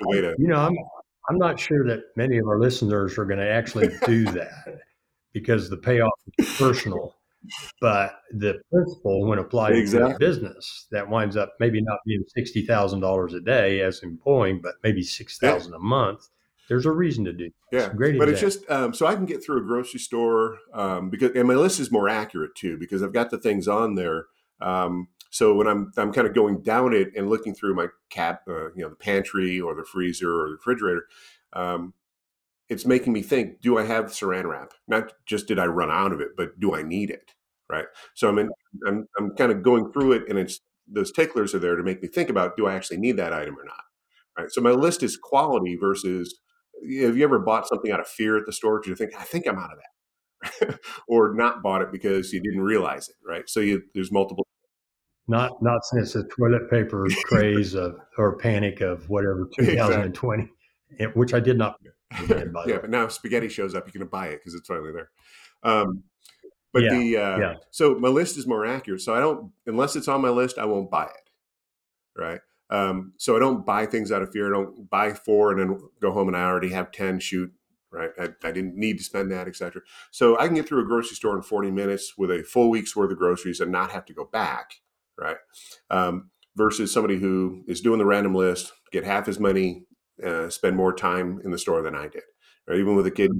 the 0.00 0.08
way 0.08 0.20
to 0.20 0.34
you 0.38 0.48
know, 0.48 0.60
I'm 0.60 0.76
I'm 1.28 1.38
not 1.38 1.58
sure 1.60 1.86
that 1.86 2.00
many 2.16 2.38
of 2.38 2.46
our 2.46 2.58
listeners 2.58 3.18
are 3.18 3.24
going 3.24 3.40
to 3.40 3.48
actually 3.48 3.88
do 4.06 4.24
that 4.32 4.80
because 5.32 5.68
the 5.68 5.76
payoff 5.76 6.12
is 6.38 6.56
personal. 6.56 7.14
But 7.80 8.18
the 8.32 8.60
principle, 8.72 9.26
when 9.26 9.38
applied 9.38 9.76
exactly. 9.76 10.12
to 10.12 10.18
business, 10.18 10.86
that 10.90 11.08
winds 11.08 11.36
up 11.36 11.54
maybe 11.60 11.80
not 11.80 11.98
being 12.04 12.24
sixty 12.34 12.66
thousand 12.66 13.00
dollars 13.00 13.32
a 13.32 13.40
day 13.40 13.80
as 13.80 14.02
employing, 14.02 14.60
but 14.60 14.74
maybe 14.82 15.02
six 15.02 15.38
thousand 15.38 15.72
yeah. 15.72 15.78
a 15.78 15.80
month. 15.80 16.28
There's 16.68 16.84
a 16.84 16.92
reason 16.92 17.24
to 17.24 17.32
do. 17.32 17.50
Yeah, 17.72 17.88
great. 17.94 18.18
But 18.18 18.28
it's 18.28 18.40
just 18.40 18.68
um, 18.70 18.92
so 18.92 19.06
I 19.06 19.14
can 19.14 19.24
get 19.24 19.42
through 19.42 19.58
a 19.58 19.64
grocery 19.64 20.00
store 20.00 20.58
um, 20.74 21.08
because, 21.08 21.32
and 21.34 21.48
my 21.48 21.54
list 21.54 21.80
is 21.80 21.90
more 21.90 22.08
accurate 22.08 22.54
too 22.54 22.76
because 22.78 23.02
I've 23.02 23.12
got 23.14 23.30
the 23.30 23.38
things 23.38 23.66
on 23.66 23.94
there. 23.94 24.26
Um, 24.60 25.08
so 25.30 25.54
when 25.54 25.66
I'm 25.66 25.92
I'm 25.96 26.12
kind 26.12 26.26
of 26.26 26.34
going 26.34 26.62
down 26.62 26.92
it 26.92 27.12
and 27.16 27.30
looking 27.30 27.54
through 27.54 27.74
my 27.74 27.86
cap, 28.10 28.42
uh, 28.48 28.70
you 28.72 28.82
know, 28.82 28.90
the 28.90 28.96
pantry 28.96 29.60
or 29.60 29.74
the 29.74 29.84
freezer 29.84 30.30
or 30.30 30.48
the 30.48 30.52
refrigerator, 30.52 31.06
um, 31.54 31.94
it's 32.68 32.84
making 32.84 33.14
me 33.14 33.22
think: 33.22 33.62
Do 33.62 33.78
I 33.78 33.84
have 33.84 34.06
Saran 34.06 34.44
wrap? 34.44 34.72
Not 34.86 35.12
just 35.24 35.48
did 35.48 35.58
I 35.58 35.66
run 35.66 35.90
out 35.90 36.12
of 36.12 36.20
it, 36.20 36.30
but 36.36 36.60
do 36.60 36.74
I 36.74 36.82
need 36.82 37.10
it? 37.10 37.34
Right. 37.70 37.86
So 38.14 38.28
I'm 38.28 38.38
in, 38.38 38.50
I'm 38.86 39.06
I'm 39.18 39.30
kind 39.36 39.52
of 39.52 39.62
going 39.62 39.90
through 39.92 40.12
it, 40.12 40.24
and 40.28 40.38
it's 40.38 40.60
those 40.86 41.12
ticklers 41.12 41.54
are 41.54 41.58
there 41.58 41.76
to 41.76 41.82
make 41.82 42.02
me 42.02 42.08
think 42.08 42.28
about: 42.28 42.56
Do 42.58 42.66
I 42.66 42.74
actually 42.74 42.98
need 42.98 43.16
that 43.16 43.32
item 43.32 43.58
or 43.58 43.64
not? 43.64 43.84
Right. 44.38 44.50
So 44.50 44.60
my 44.60 44.70
list 44.70 45.02
is 45.02 45.16
quality 45.16 45.76
versus. 45.76 46.38
Have 47.02 47.16
you 47.16 47.24
ever 47.24 47.38
bought 47.38 47.68
something 47.68 47.90
out 47.90 48.00
of 48.00 48.06
fear 48.06 48.36
at 48.36 48.46
the 48.46 48.52
store 48.52 48.80
because 48.80 48.90
you 48.90 48.96
think 48.96 49.18
I 49.20 49.24
think 49.24 49.46
I'm 49.46 49.58
out 49.58 49.70
of 49.72 49.78
that, 50.60 50.78
or 51.08 51.34
not 51.34 51.62
bought 51.62 51.82
it 51.82 51.92
because 51.92 52.32
you 52.32 52.40
didn't 52.40 52.62
realize 52.62 53.08
it? 53.08 53.16
Right. 53.26 53.48
So 53.48 53.60
you, 53.60 53.82
there's 53.94 54.12
multiple 54.12 54.46
not 55.28 55.62
not 55.62 55.84
since 55.84 56.14
the 56.14 56.24
toilet 56.24 56.70
paper 56.70 57.06
craze 57.24 57.74
of 57.74 57.98
or 58.16 58.36
panic 58.36 58.80
of 58.80 59.08
whatever 59.08 59.48
2020, 59.58 60.42
exactly. 60.90 61.06
which 61.20 61.34
I 61.34 61.40
did 61.40 61.58
not. 61.58 61.76
Again, 62.18 62.54
yeah, 62.66 62.78
but 62.78 62.88
now 62.88 63.06
spaghetti 63.08 63.48
shows 63.48 63.74
up, 63.74 63.86
you 63.86 63.92
can 63.92 64.06
buy 64.08 64.28
it 64.28 64.38
because 64.38 64.54
it's 64.54 64.66
finally 64.66 64.92
there. 64.92 65.10
Um, 65.62 66.02
but 66.72 66.82
yeah, 66.82 66.90
the 66.90 67.16
uh, 67.18 67.38
yeah. 67.38 67.54
so 67.70 67.94
my 67.96 68.08
list 68.08 68.38
is 68.38 68.46
more 68.46 68.64
accurate. 68.64 69.02
So 69.02 69.14
I 69.14 69.20
don't 69.20 69.52
unless 69.66 69.94
it's 69.94 70.08
on 70.08 70.22
my 70.22 70.30
list, 70.30 70.58
I 70.58 70.64
won't 70.64 70.90
buy 70.90 71.04
it. 71.04 71.30
Right. 72.20 72.40
Um, 72.70 73.14
so 73.16 73.36
I 73.36 73.38
don't 73.38 73.64
buy 73.64 73.86
things 73.86 74.12
out 74.12 74.22
of 74.22 74.30
fear. 74.30 74.48
I 74.48 74.58
don't 74.58 74.90
buy 74.90 75.14
four 75.14 75.52
and 75.52 75.60
then 75.60 75.80
go 76.00 76.12
home 76.12 76.28
and 76.28 76.36
I 76.36 76.44
already 76.44 76.70
have 76.70 76.92
ten. 76.92 77.18
Shoot, 77.18 77.52
right? 77.90 78.10
I, 78.18 78.28
I, 78.44 78.52
didn't 78.52 78.76
need 78.76 78.98
to 78.98 79.04
spend 79.04 79.30
that, 79.32 79.48
etc. 79.48 79.82
So 80.10 80.38
I 80.38 80.46
can 80.46 80.54
get 80.54 80.68
through 80.68 80.82
a 80.82 80.86
grocery 80.86 81.16
store 81.16 81.34
in 81.36 81.42
40 81.42 81.70
minutes 81.70 82.18
with 82.18 82.30
a 82.30 82.42
full 82.42 82.68
week's 82.68 82.94
worth 82.94 83.10
of 83.10 83.18
groceries 83.18 83.60
and 83.60 83.72
not 83.72 83.90
have 83.92 84.04
to 84.06 84.12
go 84.12 84.24
back 84.24 84.74
right? 85.18 85.36
Um, 85.90 86.30
versus 86.56 86.92
somebody 86.92 87.18
who 87.18 87.64
is 87.66 87.80
doing 87.80 87.98
the 87.98 88.06
random 88.06 88.34
list, 88.34 88.72
get 88.92 89.04
half 89.04 89.28
as 89.28 89.38
many, 89.38 89.84
uh, 90.24 90.48
spend 90.48 90.76
more 90.76 90.92
time 90.92 91.40
in 91.44 91.50
the 91.50 91.58
store 91.58 91.82
than 91.82 91.94
I 91.94 92.08
did. 92.08 92.22
Right? 92.66 92.78
Even 92.78 92.96
with 92.96 93.06
a 93.06 93.10
kid, 93.10 93.30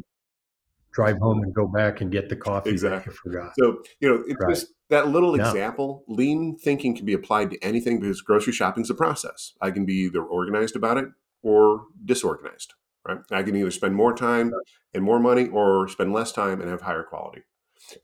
drive 0.92 1.18
home 1.18 1.42
and 1.42 1.54
go 1.54 1.66
back 1.66 2.00
and 2.00 2.10
get 2.10 2.28
the 2.28 2.36
coffee 2.36 2.70
exactly. 2.70 3.14
forgot. 3.14 3.52
So 3.58 3.82
you 4.00 4.08
know, 4.08 4.24
it's 4.26 4.36
right. 4.40 4.54
just 4.54 4.72
that 4.90 5.08
little 5.08 5.36
no. 5.36 5.44
example. 5.44 6.04
Lean 6.08 6.56
thinking 6.56 6.96
can 6.96 7.04
be 7.04 7.12
applied 7.12 7.50
to 7.50 7.62
anything 7.62 8.00
because 8.00 8.20
grocery 8.20 8.52
shopping 8.52 8.82
is 8.82 8.90
a 8.90 8.94
process. 8.94 9.52
I 9.60 9.70
can 9.70 9.84
be 9.84 9.94
either 9.94 10.22
organized 10.22 10.76
about 10.76 10.96
it 10.96 11.06
or 11.42 11.84
disorganized. 12.04 12.74
Right? 13.06 13.18
I 13.30 13.42
can 13.42 13.56
either 13.56 13.70
spend 13.70 13.94
more 13.94 14.14
time 14.14 14.52
and 14.92 15.04
more 15.04 15.18
money, 15.18 15.48
or 15.48 15.88
spend 15.88 16.12
less 16.12 16.32
time 16.32 16.60
and 16.60 16.70
have 16.70 16.82
higher 16.82 17.02
quality. 17.02 17.42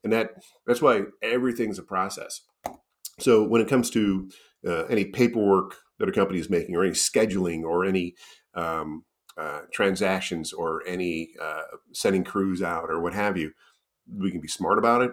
And 0.03 0.12
that 0.12 0.31
that's 0.67 0.81
why 0.81 1.03
everything's 1.23 1.79
a 1.79 1.83
process. 1.83 2.43
So 3.21 3.43
when 3.45 3.61
it 3.61 3.69
comes 3.69 3.91
to 3.91 4.31
uh, 4.67 4.85
any 4.85 5.05
paperwork 5.07 5.76
that 5.99 6.09
a 6.09 6.12
company 6.12 6.38
is 6.38 6.50
making, 6.50 6.75
or 6.75 6.85
any 6.85 6.95
scheduling, 6.95 7.62
or 7.62 7.85
any 7.85 8.14
um, 8.55 9.05
uh, 9.37 9.62
transactions, 9.73 10.53
or 10.53 10.83
any 10.87 11.31
uh, 11.41 11.62
sending 11.93 12.25
crews 12.25 12.62
out, 12.62 12.91
or 12.91 13.00
what 13.00 13.14
have 13.14 13.37
you, 13.37 13.53
we 14.11 14.31
can 14.31 14.41
be 14.41 14.49
smart 14.49 14.79
about 14.79 15.03
it 15.03 15.12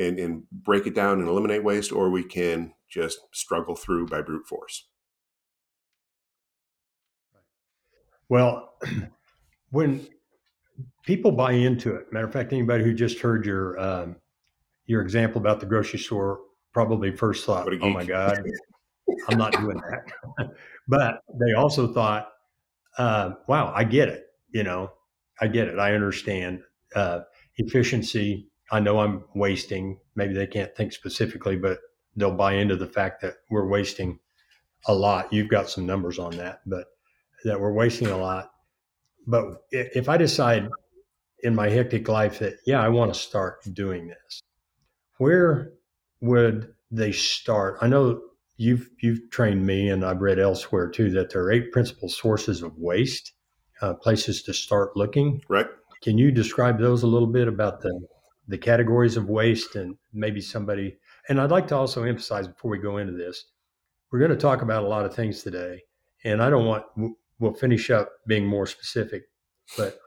and, 0.00 0.18
and 0.18 0.42
break 0.50 0.86
it 0.86 0.94
down 0.94 1.20
and 1.20 1.28
eliminate 1.28 1.62
waste, 1.62 1.92
or 1.92 2.10
we 2.10 2.24
can 2.24 2.72
just 2.88 3.20
struggle 3.32 3.76
through 3.76 4.06
by 4.06 4.22
brute 4.22 4.46
force. 4.46 4.86
Well, 8.28 8.74
when 9.70 10.06
people 11.04 11.32
buy 11.32 11.52
into 11.52 11.94
it, 11.94 12.12
matter 12.12 12.26
of 12.26 12.32
fact, 12.32 12.52
anybody 12.52 12.84
who 12.84 12.94
just 12.94 13.18
heard 13.20 13.44
your 13.44 13.78
um, 13.78 14.16
your 14.86 15.02
example 15.02 15.40
about 15.40 15.60
the 15.60 15.66
grocery 15.66 15.98
store 15.98 16.40
probably 16.72 17.14
first 17.14 17.44
thought, 17.44 17.68
oh 17.80 17.90
my 17.90 18.04
God, 18.04 18.42
I'm 19.28 19.38
not 19.38 19.52
doing 19.52 19.76
that. 19.76 20.50
but 20.88 21.20
they 21.40 21.52
also 21.52 21.92
thought, 21.92 22.28
uh, 22.98 23.32
wow, 23.48 23.72
I 23.74 23.84
get 23.84 24.08
it. 24.08 24.24
You 24.52 24.64
know, 24.64 24.90
I 25.40 25.48
get 25.48 25.68
it. 25.68 25.78
I 25.78 25.94
understand 25.94 26.62
uh, 26.94 27.20
efficiency. 27.56 28.49
I 28.70 28.80
know 28.80 29.00
I'm 29.00 29.24
wasting. 29.34 29.98
Maybe 30.14 30.34
they 30.34 30.46
can't 30.46 30.74
think 30.76 30.92
specifically, 30.92 31.56
but 31.56 31.78
they'll 32.16 32.36
buy 32.36 32.54
into 32.54 32.76
the 32.76 32.86
fact 32.86 33.22
that 33.22 33.34
we're 33.50 33.68
wasting 33.68 34.18
a 34.86 34.94
lot. 34.94 35.32
You've 35.32 35.48
got 35.48 35.68
some 35.68 35.86
numbers 35.86 36.18
on 36.18 36.36
that, 36.36 36.60
but 36.66 36.86
that 37.44 37.60
we're 37.60 37.72
wasting 37.72 38.08
a 38.08 38.16
lot. 38.16 38.50
But 39.26 39.44
if 39.70 40.08
I 40.08 40.16
decide 40.16 40.68
in 41.42 41.54
my 41.54 41.68
hectic 41.68 42.08
life 42.08 42.38
that, 42.38 42.54
yeah, 42.66 42.82
I 42.82 42.88
want 42.88 43.12
to 43.12 43.18
start 43.18 43.62
doing 43.72 44.08
this, 44.08 44.42
where 45.18 45.72
would 46.20 46.74
they 46.90 47.12
start? 47.12 47.78
I 47.80 47.88
know 47.88 48.20
you've 48.56 48.88
you've 49.00 49.30
trained 49.30 49.66
me, 49.66 49.88
and 49.88 50.04
I've 50.04 50.20
read 50.20 50.38
elsewhere 50.38 50.88
too 50.88 51.10
that 51.10 51.30
there 51.30 51.42
are 51.42 51.52
eight 51.52 51.72
principal 51.72 52.08
sources 52.08 52.62
of 52.62 52.76
waste, 52.76 53.32
uh, 53.82 53.94
places 53.94 54.42
to 54.44 54.54
start 54.54 54.96
looking. 54.96 55.42
Right. 55.48 55.66
Can 56.02 56.16
you 56.18 56.30
describe 56.30 56.78
those 56.78 57.02
a 57.02 57.06
little 57.06 57.28
bit 57.28 57.48
about 57.48 57.80
the 57.82 58.06
the 58.50 58.58
categories 58.58 59.16
of 59.16 59.28
waste 59.28 59.76
and 59.76 59.96
maybe 60.12 60.40
somebody? 60.40 60.98
And 61.28 61.40
I'd 61.40 61.50
like 61.50 61.68
to 61.68 61.76
also 61.76 62.04
emphasize 62.04 62.48
before 62.48 62.70
we 62.70 62.78
go 62.78 62.98
into 62.98 63.12
this, 63.12 63.46
we're 64.10 64.18
going 64.18 64.30
to 64.30 64.36
talk 64.36 64.62
about 64.62 64.84
a 64.84 64.88
lot 64.88 65.04
of 65.06 65.14
things 65.14 65.42
today, 65.42 65.82
and 66.24 66.42
I 66.42 66.50
don't 66.50 66.66
want 66.66 66.84
we'll 67.38 67.54
finish 67.54 67.90
up 67.90 68.10
being 68.26 68.46
more 68.46 68.66
specific, 68.66 69.22
but 69.76 69.98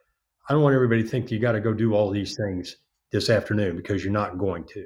I 0.47 0.53
don't 0.53 0.61
want 0.61 0.75
everybody 0.75 1.03
to 1.03 1.09
think 1.09 1.31
you 1.31 1.39
got 1.39 1.53
to 1.53 1.61
go 1.61 1.73
do 1.73 1.93
all 1.93 2.11
these 2.11 2.35
things 2.35 2.77
this 3.11 3.29
afternoon 3.29 3.77
because 3.77 4.03
you're 4.03 4.13
not 4.13 4.37
going 4.37 4.65
to 4.73 4.85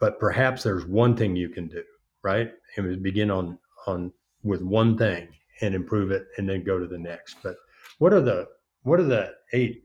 but 0.00 0.18
perhaps 0.18 0.62
there's 0.62 0.86
one 0.86 1.14
thing 1.14 1.36
you 1.36 1.50
can 1.50 1.68
do, 1.68 1.84
right? 2.22 2.50
And 2.76 3.02
begin 3.02 3.30
on 3.30 3.58
on 3.86 4.12
with 4.42 4.62
one 4.62 4.96
thing 4.96 5.28
and 5.60 5.74
improve 5.74 6.10
it, 6.10 6.26
and 6.38 6.48
then 6.48 6.64
go 6.64 6.78
to 6.78 6.86
the 6.86 6.98
next. 6.98 7.36
But 7.42 7.56
what 7.98 8.12
are 8.12 8.22
the 8.22 8.48
what 8.82 8.98
are 8.98 9.04
the 9.04 9.34
eight 9.52 9.84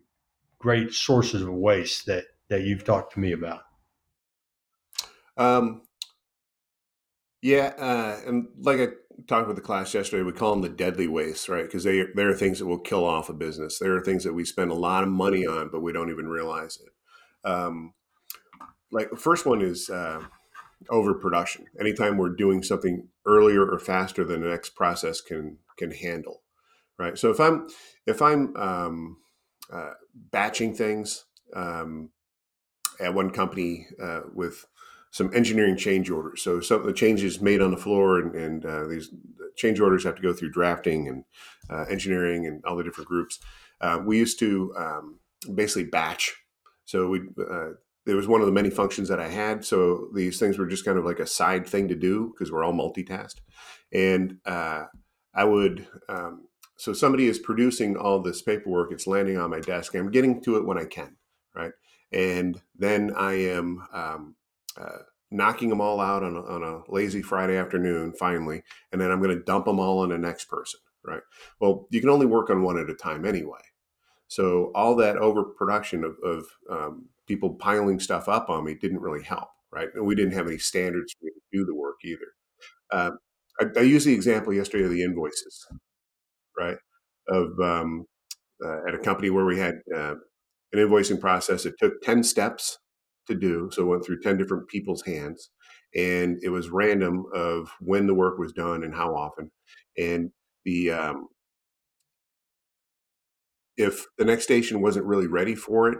great 0.57 0.93
sources 0.93 1.41
of 1.41 1.53
waste 1.53 2.05
that 2.07 2.23
that 2.49 2.63
you've 2.63 2.83
talked 2.83 3.13
to 3.13 3.19
me 3.19 3.31
about? 3.31 3.61
Um, 5.37 5.81
yeah, 7.41 7.73
uh, 7.77 8.19
and 8.25 8.47
like 8.59 8.79
I 8.79 8.87
talked 9.27 9.47
with 9.47 9.55
the 9.55 9.61
class 9.61 9.93
yesterday, 9.93 10.23
we 10.23 10.31
call 10.31 10.51
them 10.51 10.61
the 10.61 10.69
deadly 10.69 11.07
waste, 11.07 11.49
right? 11.49 11.65
Because 11.65 11.83
they 11.83 12.03
there 12.15 12.29
are 12.29 12.35
things 12.35 12.59
that 12.59 12.65
will 12.65 12.79
kill 12.79 13.05
off 13.05 13.29
a 13.29 13.33
business. 13.33 13.79
There 13.79 13.95
are 13.95 14.03
things 14.03 14.23
that 14.23 14.33
we 14.33 14.45
spend 14.45 14.71
a 14.71 14.75
lot 14.75 15.03
of 15.03 15.09
money 15.09 15.45
on, 15.45 15.69
but 15.71 15.81
we 15.81 15.93
don't 15.93 16.09
even 16.09 16.27
realize 16.27 16.79
it. 16.83 17.47
Um, 17.47 17.93
like 18.91 19.09
the 19.09 19.17
first 19.17 19.45
one 19.45 19.61
is 19.61 19.89
uh, 19.89 20.21
overproduction. 20.89 21.65
Anytime 21.79 22.17
we're 22.17 22.35
doing 22.35 22.63
something 22.63 23.07
earlier 23.25 23.65
or 23.65 23.79
faster 23.79 24.23
than 24.23 24.41
the 24.41 24.49
next 24.49 24.71
process 24.71 25.21
can 25.21 25.57
can 25.77 25.91
handle, 25.91 26.41
right? 26.97 27.17
So 27.17 27.29
if 27.29 27.39
I'm 27.39 27.67
if 28.05 28.21
I'm 28.21 28.55
um, 28.55 29.17
uh, 29.71 29.91
batching 30.31 30.73
things 30.73 31.25
um, 31.55 32.09
at 32.99 33.13
one 33.13 33.29
company 33.29 33.87
uh, 34.01 34.21
with 34.33 34.65
some 35.11 35.31
engineering 35.33 35.77
change 35.77 36.09
orders, 36.09 36.41
so 36.41 36.59
some 36.59 36.81
of 36.81 36.85
the 36.85 36.93
changes 36.93 37.41
made 37.41 37.61
on 37.61 37.71
the 37.71 37.77
floor 37.77 38.19
and, 38.19 38.35
and 38.35 38.65
uh, 38.65 38.85
these 38.85 39.09
change 39.55 39.79
orders 39.79 40.03
have 40.03 40.15
to 40.15 40.21
go 40.21 40.33
through 40.33 40.51
drafting 40.51 41.07
and 41.07 41.23
uh, 41.69 41.85
engineering 41.89 42.45
and 42.45 42.63
all 42.65 42.75
the 42.75 42.83
different 42.83 43.07
groups. 43.07 43.39
Uh, 43.79 43.99
we 44.05 44.17
used 44.17 44.39
to 44.39 44.73
um, 44.77 45.19
basically 45.53 45.85
batch. 45.85 46.35
So 46.83 47.07
we 47.07 47.21
it 48.05 48.13
was 48.13 48.27
one 48.27 48.41
of 48.41 48.45
the 48.45 48.53
many 48.53 48.69
functions 48.69 49.09
that 49.09 49.19
I 49.19 49.27
had. 49.27 49.65
So 49.65 50.09
these 50.13 50.39
things 50.39 50.57
were 50.57 50.67
just 50.67 50.85
kind 50.85 50.97
of 50.97 51.05
like 51.05 51.19
a 51.19 51.27
side 51.27 51.65
thing 51.65 51.87
to 51.87 51.95
do 51.95 52.33
because 52.33 52.51
we're 52.51 52.63
all 52.63 52.73
multitasked. 52.73 53.41
And 53.91 54.37
uh, 54.45 54.85
I 55.33 55.43
would, 55.43 55.87
um, 56.07 56.47
so 56.77 56.93
somebody 56.93 57.27
is 57.27 57.39
producing 57.39 57.97
all 57.97 58.21
this 58.21 58.41
paperwork, 58.41 58.91
it's 58.91 59.07
landing 59.07 59.37
on 59.37 59.49
my 59.49 59.59
desk. 59.59 59.95
I'm 59.95 60.11
getting 60.11 60.41
to 60.43 60.57
it 60.57 60.65
when 60.65 60.77
I 60.77 60.85
can? 60.85 61.15
And 62.11 62.61
then 62.75 63.13
I 63.15 63.33
am 63.33 63.85
um, 63.93 64.35
uh, 64.77 64.99
knocking 65.31 65.69
them 65.69 65.81
all 65.81 65.99
out 65.99 66.23
on 66.23 66.35
a, 66.35 66.41
on 66.41 66.63
a 66.63 66.91
lazy 66.91 67.21
Friday 67.21 67.57
afternoon, 67.57 68.13
finally. 68.13 68.63
And 68.91 69.01
then 69.01 69.11
I'm 69.11 69.21
going 69.21 69.35
to 69.35 69.43
dump 69.43 69.65
them 69.65 69.79
all 69.79 69.99
on 69.99 70.09
the 70.09 70.17
next 70.17 70.45
person, 70.45 70.79
right? 71.03 71.21
Well, 71.59 71.87
you 71.89 71.99
can 71.99 72.09
only 72.09 72.25
work 72.25 72.49
on 72.49 72.63
one 72.63 72.77
at 72.77 72.89
a 72.89 72.95
time 72.95 73.25
anyway. 73.25 73.59
So 74.27 74.71
all 74.73 74.95
that 74.95 75.17
overproduction 75.17 76.03
of, 76.03 76.15
of 76.23 76.45
um, 76.69 77.09
people 77.27 77.55
piling 77.55 77.99
stuff 77.99 78.27
up 78.27 78.49
on 78.49 78.65
me 78.65 78.75
didn't 78.75 79.01
really 79.01 79.23
help, 79.23 79.49
right? 79.71 79.89
And 79.93 80.05
we 80.05 80.15
didn't 80.15 80.33
have 80.33 80.47
any 80.47 80.57
standards 80.57 81.13
for 81.13 81.25
me 81.25 81.31
to 81.31 81.57
do 81.57 81.65
the 81.65 81.75
work 81.75 81.97
either. 82.03 82.27
Uh, 82.91 83.11
I, 83.59 83.79
I 83.79 83.83
used 83.83 84.07
the 84.07 84.13
example 84.13 84.53
yesterday 84.53 84.85
of 84.85 84.91
the 84.91 85.03
invoices, 85.03 85.65
right? 86.57 86.77
Of 87.27 87.59
um, 87.59 88.05
uh, 88.63 88.87
at 88.87 88.95
a 88.95 88.99
company 88.99 89.29
where 89.29 89.45
we 89.45 89.59
had 89.59 89.75
uh, 89.95 90.15
an 90.77 90.87
invoicing 90.87 91.19
process 91.19 91.65
It 91.65 91.75
took 91.79 92.01
10 92.01 92.23
steps 92.23 92.79
to 93.27 93.35
do. 93.35 93.69
So 93.71 93.83
it 93.83 93.85
went 93.85 94.05
through 94.05 94.21
10 94.21 94.37
different 94.37 94.67
people's 94.67 95.03
hands. 95.03 95.49
And 95.95 96.37
it 96.43 96.49
was 96.49 96.69
random 96.69 97.25
of 97.33 97.69
when 97.79 98.07
the 98.07 98.13
work 98.13 98.37
was 98.37 98.51
done 98.51 98.83
and 98.83 98.93
how 98.93 99.15
often. 99.15 99.51
And 99.97 100.31
the 100.65 100.91
um, 100.91 101.27
if 103.77 104.05
the 104.17 104.25
next 104.25 104.43
station 104.43 104.81
wasn't 104.81 105.05
really 105.05 105.27
ready 105.27 105.55
for 105.55 105.89
it 105.89 105.99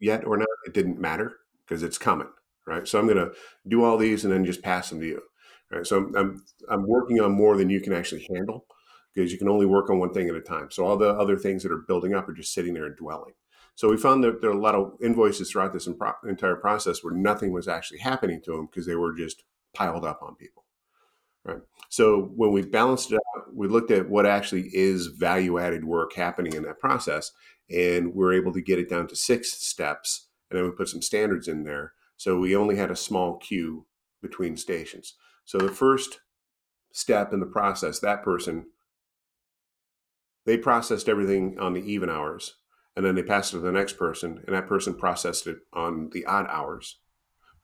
yet 0.00 0.24
or 0.26 0.36
not, 0.36 0.48
it 0.66 0.74
didn't 0.74 1.00
matter 1.00 1.36
because 1.66 1.82
it's 1.82 1.98
coming, 1.98 2.28
right? 2.66 2.86
So 2.86 2.98
I'm 2.98 3.06
going 3.06 3.18
to 3.18 3.32
do 3.68 3.84
all 3.84 3.96
these 3.96 4.24
and 4.24 4.32
then 4.32 4.44
just 4.44 4.62
pass 4.62 4.90
them 4.90 5.00
to 5.00 5.06
you, 5.06 5.22
right? 5.70 5.86
So 5.86 5.98
I'm, 5.98 6.16
I'm, 6.16 6.44
I'm 6.68 6.86
working 6.86 7.20
on 7.20 7.32
more 7.32 7.56
than 7.56 7.70
you 7.70 7.80
can 7.80 7.92
actually 7.94 8.26
handle, 8.34 8.66
because 9.14 9.32
you 9.32 9.38
can 9.38 9.48
only 9.48 9.66
work 9.66 9.88
on 9.90 9.98
one 9.98 10.12
thing 10.12 10.28
at 10.28 10.34
a 10.34 10.40
time. 10.40 10.70
So 10.70 10.84
all 10.84 10.96
the 10.96 11.10
other 11.10 11.36
things 11.36 11.62
that 11.62 11.72
are 11.72 11.84
building 11.88 12.14
up 12.14 12.28
are 12.28 12.34
just 12.34 12.52
sitting 12.52 12.74
there 12.74 12.86
and 12.86 12.96
dwelling. 12.96 13.32
So 13.76 13.90
we 13.90 13.96
found 13.96 14.22
that 14.22 14.40
there 14.40 14.50
are 14.50 14.54
a 14.54 14.60
lot 14.60 14.76
of 14.76 14.92
invoices 15.02 15.50
throughout 15.50 15.72
this 15.72 15.88
entire 15.88 16.56
process 16.56 17.02
where 17.02 17.14
nothing 17.14 17.52
was 17.52 17.66
actually 17.66 17.98
happening 17.98 18.40
to 18.42 18.52
them 18.52 18.66
because 18.66 18.86
they 18.86 18.94
were 18.94 19.12
just 19.12 19.42
piled 19.74 20.04
up 20.04 20.22
on 20.22 20.36
people. 20.36 20.64
Right. 21.44 21.60
So 21.88 22.32
when 22.36 22.52
we 22.52 22.62
balanced 22.62 23.12
it 23.12 23.20
out, 23.36 23.54
we 23.54 23.68
looked 23.68 23.90
at 23.90 24.08
what 24.08 24.26
actually 24.26 24.70
is 24.72 25.08
value 25.08 25.58
added 25.58 25.84
work 25.84 26.14
happening 26.14 26.54
in 26.54 26.62
that 26.62 26.78
process, 26.78 27.32
and 27.68 28.14
we 28.14 28.24
are 28.24 28.32
able 28.32 28.52
to 28.52 28.62
get 28.62 28.78
it 28.78 28.88
down 28.88 29.08
to 29.08 29.16
six 29.16 29.52
steps. 29.52 30.28
And 30.50 30.58
then 30.58 30.64
we 30.64 30.70
put 30.70 30.88
some 30.88 31.02
standards 31.02 31.48
in 31.48 31.64
there. 31.64 31.92
So 32.16 32.38
we 32.38 32.56
only 32.56 32.76
had 32.76 32.90
a 32.90 32.96
small 32.96 33.36
queue 33.36 33.86
between 34.22 34.56
stations. 34.56 35.14
So 35.44 35.58
the 35.58 35.68
first 35.68 36.20
step 36.92 37.32
in 37.32 37.40
the 37.40 37.46
process, 37.46 37.98
that 37.98 38.22
person, 38.22 38.66
they 40.46 40.56
processed 40.56 41.08
everything 41.08 41.58
on 41.58 41.74
the 41.74 41.82
even 41.82 42.08
hours 42.08 42.54
and 42.96 43.04
then 43.04 43.14
they 43.14 43.22
passed 43.22 43.52
it 43.52 43.56
to 43.56 43.62
the 43.62 43.72
next 43.72 43.98
person 43.98 44.42
and 44.46 44.54
that 44.54 44.68
person 44.68 44.94
processed 44.94 45.46
it 45.46 45.58
on 45.72 46.10
the 46.12 46.24
odd 46.26 46.46
hours 46.48 46.98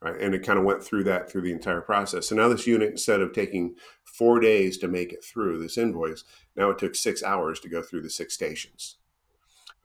right? 0.00 0.20
And 0.20 0.34
it 0.34 0.44
kind 0.44 0.58
of 0.58 0.64
went 0.64 0.82
through 0.82 1.04
that 1.04 1.30
through 1.30 1.42
the 1.42 1.52
entire 1.52 1.80
process. 1.80 2.28
So 2.28 2.34
now 2.34 2.48
this 2.48 2.66
unit 2.66 2.90
instead 2.90 3.20
of 3.20 3.32
taking 3.32 3.74
four 4.04 4.40
days 4.40 4.78
to 4.78 4.88
make 4.88 5.12
it 5.12 5.24
through 5.24 5.60
this 5.60 5.78
invoice 5.78 6.24
now 6.56 6.70
it 6.70 6.78
took 6.78 6.94
six 6.94 7.22
hours 7.22 7.60
to 7.60 7.68
go 7.68 7.82
through 7.82 8.02
the 8.02 8.10
six 8.10 8.34
stations. 8.34 8.96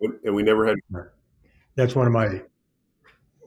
And 0.01 0.35
we 0.35 0.43
never 0.43 0.65
had 0.65 0.77
that's 1.75 1.95
one 1.95 2.07
of 2.07 2.13
my 2.13 2.41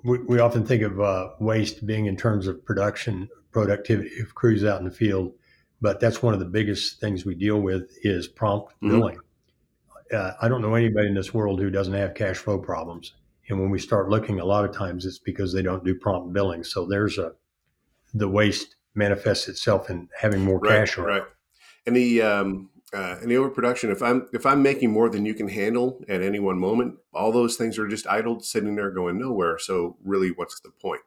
we, 0.04 0.18
we 0.18 0.38
often 0.38 0.64
think 0.64 0.82
of 0.82 1.00
uh, 1.00 1.30
waste 1.40 1.84
being 1.84 2.06
in 2.06 2.16
terms 2.16 2.46
of 2.46 2.64
production 2.64 3.28
productivity 3.50 4.20
of 4.20 4.34
crews 4.34 4.64
out 4.64 4.78
in 4.78 4.84
the 4.84 4.90
field 4.90 5.32
but 5.80 6.00
that's 6.00 6.22
one 6.22 6.34
of 6.34 6.40
the 6.40 6.46
biggest 6.46 7.00
things 7.00 7.24
we 7.24 7.34
deal 7.34 7.60
with 7.60 7.90
is 8.02 8.28
prompt 8.28 8.72
mm-hmm. 8.82 9.18
Uh, 10.12 10.32
I 10.40 10.48
don't 10.48 10.62
know 10.62 10.74
anybody 10.74 11.08
in 11.08 11.14
this 11.14 11.34
world 11.34 11.60
who 11.60 11.70
doesn't 11.70 11.94
have 11.94 12.14
cash 12.14 12.36
flow 12.36 12.58
problems. 12.58 13.14
And 13.48 13.60
when 13.60 13.70
we 13.70 13.78
start 13.78 14.10
looking, 14.10 14.40
a 14.40 14.44
lot 14.44 14.64
of 14.64 14.74
times 14.74 15.06
it's 15.06 15.18
because 15.18 15.52
they 15.52 15.62
don't 15.62 15.84
do 15.84 15.94
prompt 15.94 16.32
billing. 16.32 16.64
So 16.64 16.86
there's 16.86 17.18
a 17.18 17.32
the 18.14 18.28
waste 18.28 18.76
manifests 18.94 19.48
itself 19.48 19.90
in 19.90 20.08
having 20.18 20.40
more 20.42 20.58
right, 20.58 20.80
cash. 20.80 20.98
Right. 20.98 21.22
And 21.86 21.96
the 21.96 22.22
um, 22.22 22.70
uh, 22.92 23.16
and 23.20 23.30
the 23.30 23.36
overproduction. 23.36 23.90
If 23.90 24.02
I'm 24.02 24.28
if 24.32 24.46
I'm 24.46 24.62
making 24.62 24.90
more 24.90 25.08
than 25.08 25.26
you 25.26 25.34
can 25.34 25.48
handle 25.48 26.02
at 26.08 26.22
any 26.22 26.38
one 26.38 26.58
moment, 26.58 26.96
all 27.12 27.32
those 27.32 27.56
things 27.56 27.78
are 27.78 27.88
just 27.88 28.06
idled, 28.06 28.44
sitting 28.44 28.76
there, 28.76 28.90
going 28.90 29.18
nowhere. 29.18 29.58
So 29.58 29.96
really, 30.02 30.30
what's 30.30 30.60
the 30.60 30.70
point? 30.70 31.02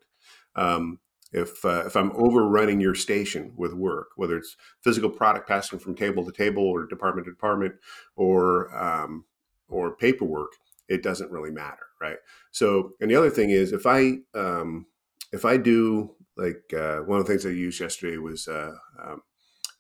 Um, 0.56 1.00
if 1.32 1.64
uh, 1.64 1.84
if 1.86 1.96
I'm 1.96 2.12
overrunning 2.12 2.82
your 2.82 2.96
station 2.96 3.54
with 3.56 3.74
work, 3.74 4.10
whether 4.16 4.38
it's 4.38 4.58
physical 4.82 5.10
product 5.10 5.48
passing 5.48 5.80
from 5.80 5.96
table 5.96 6.26
to 6.26 6.32
table 6.32 6.64
or 6.64 6.86
department 6.86 7.26
to 7.26 7.32
department 7.32 7.76
or 8.16 8.76
um, 8.78 9.26
or 9.70 9.96
paperwork, 9.96 10.52
it 10.90 11.02
doesn't 11.02 11.32
really 11.32 11.52
matter, 11.52 11.86
right? 12.02 12.18
So, 12.52 12.92
and 13.00 13.10
the 13.10 13.16
other 13.16 13.30
thing 13.30 13.50
is, 13.50 13.72
if 13.72 13.86
I 13.86 14.18
um, 14.36 14.88
if 15.32 15.46
I 15.46 15.58
do 15.58 16.16
like 16.36 16.74
uh, 16.74 17.00
one 17.00 17.20
of 17.20 17.26
the 17.26 17.32
things 17.32 17.46
I 17.46 17.50
used 17.50 17.80
yesterday 17.80 18.18
was 18.18 18.48
uh, 18.48 18.74
um, 19.02 19.22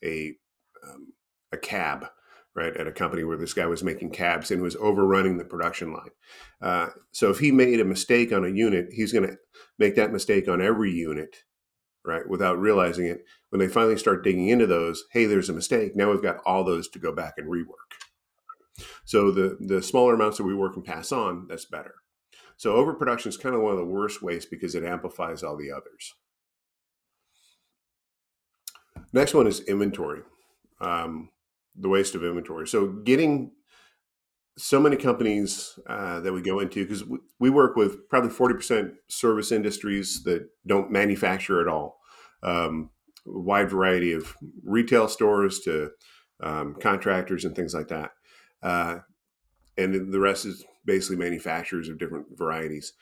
a 0.03 0.33
um, 0.87 1.13
a 1.51 1.57
cab, 1.57 2.07
right, 2.55 2.75
at 2.75 2.87
a 2.87 2.91
company 2.91 3.23
where 3.23 3.37
this 3.37 3.53
guy 3.53 3.65
was 3.65 3.83
making 3.83 4.11
cabs 4.11 4.51
and 4.51 4.61
was 4.61 4.75
overrunning 4.77 5.37
the 5.37 5.45
production 5.45 5.93
line. 5.93 6.09
Uh, 6.61 6.89
so 7.11 7.29
if 7.29 7.39
he 7.39 7.51
made 7.51 7.79
a 7.79 7.85
mistake 7.85 8.33
on 8.33 8.43
a 8.43 8.49
unit, 8.49 8.87
he's 8.91 9.13
going 9.13 9.27
to 9.27 9.37
make 9.79 9.95
that 9.95 10.11
mistake 10.11 10.47
on 10.47 10.61
every 10.61 10.91
unit, 10.91 11.37
right, 12.05 12.27
without 12.27 12.59
realizing 12.59 13.05
it. 13.05 13.23
When 13.49 13.59
they 13.59 13.67
finally 13.67 13.97
start 13.97 14.23
digging 14.23 14.49
into 14.49 14.67
those, 14.67 15.05
hey, 15.11 15.25
there's 15.25 15.49
a 15.49 15.53
mistake. 15.53 15.95
Now 15.95 16.11
we've 16.11 16.21
got 16.21 16.41
all 16.45 16.63
those 16.63 16.89
to 16.89 16.99
go 16.99 17.13
back 17.13 17.33
and 17.37 17.47
rework. 17.47 17.91
So 19.05 19.31
the 19.31 19.57
the 19.59 19.81
smaller 19.81 20.15
amounts 20.15 20.37
that 20.37 20.43
we 20.45 20.55
work 20.55 20.75
and 20.75 20.85
pass 20.85 21.11
on, 21.11 21.47
that's 21.47 21.65
better. 21.65 21.95
So 22.57 22.75
overproduction 22.75 23.29
is 23.29 23.37
kind 23.37 23.55
of 23.55 23.61
one 23.61 23.73
of 23.73 23.77
the 23.77 23.85
worst 23.85 24.21
ways 24.21 24.45
because 24.45 24.75
it 24.75 24.83
amplifies 24.83 25.43
all 25.43 25.57
the 25.57 25.71
others. 25.71 26.13
Next 29.13 29.33
one 29.33 29.47
is 29.47 29.59
inventory. 29.61 30.21
Um, 30.79 31.29
the 31.75 31.89
waste 31.89 32.15
of 32.15 32.23
inventory. 32.23 32.67
So 32.67 32.87
getting 32.87 33.51
so 34.57 34.79
many 34.79 34.97
companies 34.97 35.79
uh, 35.87 36.19
that 36.19 36.33
we 36.33 36.41
go 36.41 36.59
into 36.59 36.83
because 36.83 37.05
we, 37.05 37.17
we, 37.39 37.49
work 37.49 37.75
with 37.75 38.07
probably 38.09 38.29
40% 38.29 38.91
service 39.07 39.51
industries 39.51 40.23
that 40.23 40.47
don't 40.67 40.91
manufacture 40.91 41.61
at 41.61 41.67
all. 41.67 41.99
Um, 42.43 42.89
wide 43.25 43.69
variety 43.69 44.13
of 44.13 44.35
retail 44.63 45.07
stores 45.07 45.59
to 45.61 45.91
um, 46.43 46.75
contractors 46.79 47.45
and 47.45 47.55
things 47.55 47.73
like 47.73 47.87
that. 47.87 48.11
Uh, 48.61 48.99
and 49.77 50.11
the 50.11 50.19
rest 50.19 50.45
is 50.45 50.65
basically 50.85 51.17
manufacturers 51.17 51.87
of 51.87 51.97
different 51.97 52.25
varieties. 52.31 52.93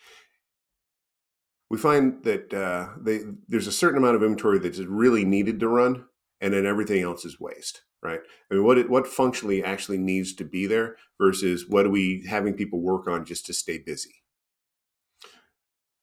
We 1.69 1.77
find 1.77 2.23
that 2.23 2.53
uh, 2.53 2.89
they, 3.01 3.21
there's 3.47 3.67
a 3.67 3.71
certain 3.71 3.97
amount 3.97 4.15
of 4.15 4.23
inventory 4.23 4.59
that's 4.59 4.79
really 4.79 5.25
needed 5.25 5.59
to 5.61 5.67
run 5.67 6.05
and 6.41 6.53
then 6.53 6.65
everything 6.65 7.01
else 7.01 7.25
is 7.25 7.39
waste 7.39 7.81
right? 8.01 8.19
I 8.49 8.53
mean, 8.53 8.63
what 8.63 8.89
what 8.89 9.07
functionally 9.07 9.63
actually 9.63 9.97
needs 9.97 10.33
to 10.35 10.43
be 10.43 10.65
there 10.65 10.95
versus 11.19 11.65
what 11.67 11.85
are 11.85 11.89
we 11.91 12.25
having 12.27 12.53
people 12.53 12.79
work 12.79 13.07
on 13.07 13.25
just 13.25 13.45
to 13.47 13.53
stay 13.53 13.77
busy? 13.77 14.23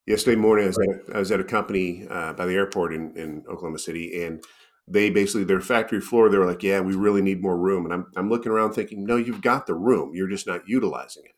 Yesterday 0.05 0.39
morning, 0.39 0.65
I 0.65 0.67
was, 0.67 0.77
at, 0.77 1.15
I 1.15 1.19
was 1.19 1.31
at 1.31 1.39
a 1.41 1.43
company 1.43 2.07
uh, 2.09 2.31
by 2.31 2.45
the 2.45 2.53
airport 2.53 2.93
in, 2.93 3.15
in 3.17 3.43
Oklahoma 3.49 3.79
City, 3.79 4.23
and 4.23 4.41
they 4.87 5.09
basically 5.09 5.43
their 5.43 5.59
factory 5.59 5.99
floor. 5.99 6.29
They 6.29 6.37
were 6.37 6.45
like, 6.45 6.63
"Yeah, 6.63 6.79
we 6.79 6.95
really 6.95 7.21
need 7.21 7.41
more 7.41 7.57
room." 7.57 7.85
And 7.85 7.93
I'm 7.93 8.05
I'm 8.15 8.29
looking 8.29 8.51
around 8.51 8.73
thinking, 8.73 9.03
"No, 9.03 9.17
you've 9.17 9.41
got 9.41 9.65
the 9.65 9.75
room. 9.75 10.11
You're 10.13 10.29
just 10.29 10.47
not 10.47 10.67
utilizing 10.67 11.23
it. 11.25 11.35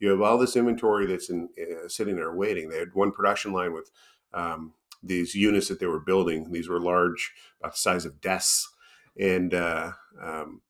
You 0.00 0.10
have 0.10 0.20
all 0.20 0.38
this 0.38 0.56
inventory 0.56 1.06
that's 1.06 1.30
in 1.30 1.48
uh, 1.60 1.88
sitting 1.88 2.16
there 2.16 2.34
waiting." 2.34 2.70
They 2.70 2.78
had 2.78 2.94
one 2.94 3.12
production 3.12 3.52
line 3.52 3.72
with 3.72 3.90
um, 4.34 4.72
these 5.02 5.34
units 5.34 5.68
that 5.68 5.78
they 5.78 5.86
were 5.86 6.00
building. 6.00 6.50
These 6.50 6.68
were 6.68 6.80
large, 6.80 7.32
about 7.60 7.74
the 7.74 7.78
size 7.78 8.04
of 8.04 8.20
desks 8.20 8.68
and 9.18 9.54
uh, 9.54 9.92
um, 10.22 10.62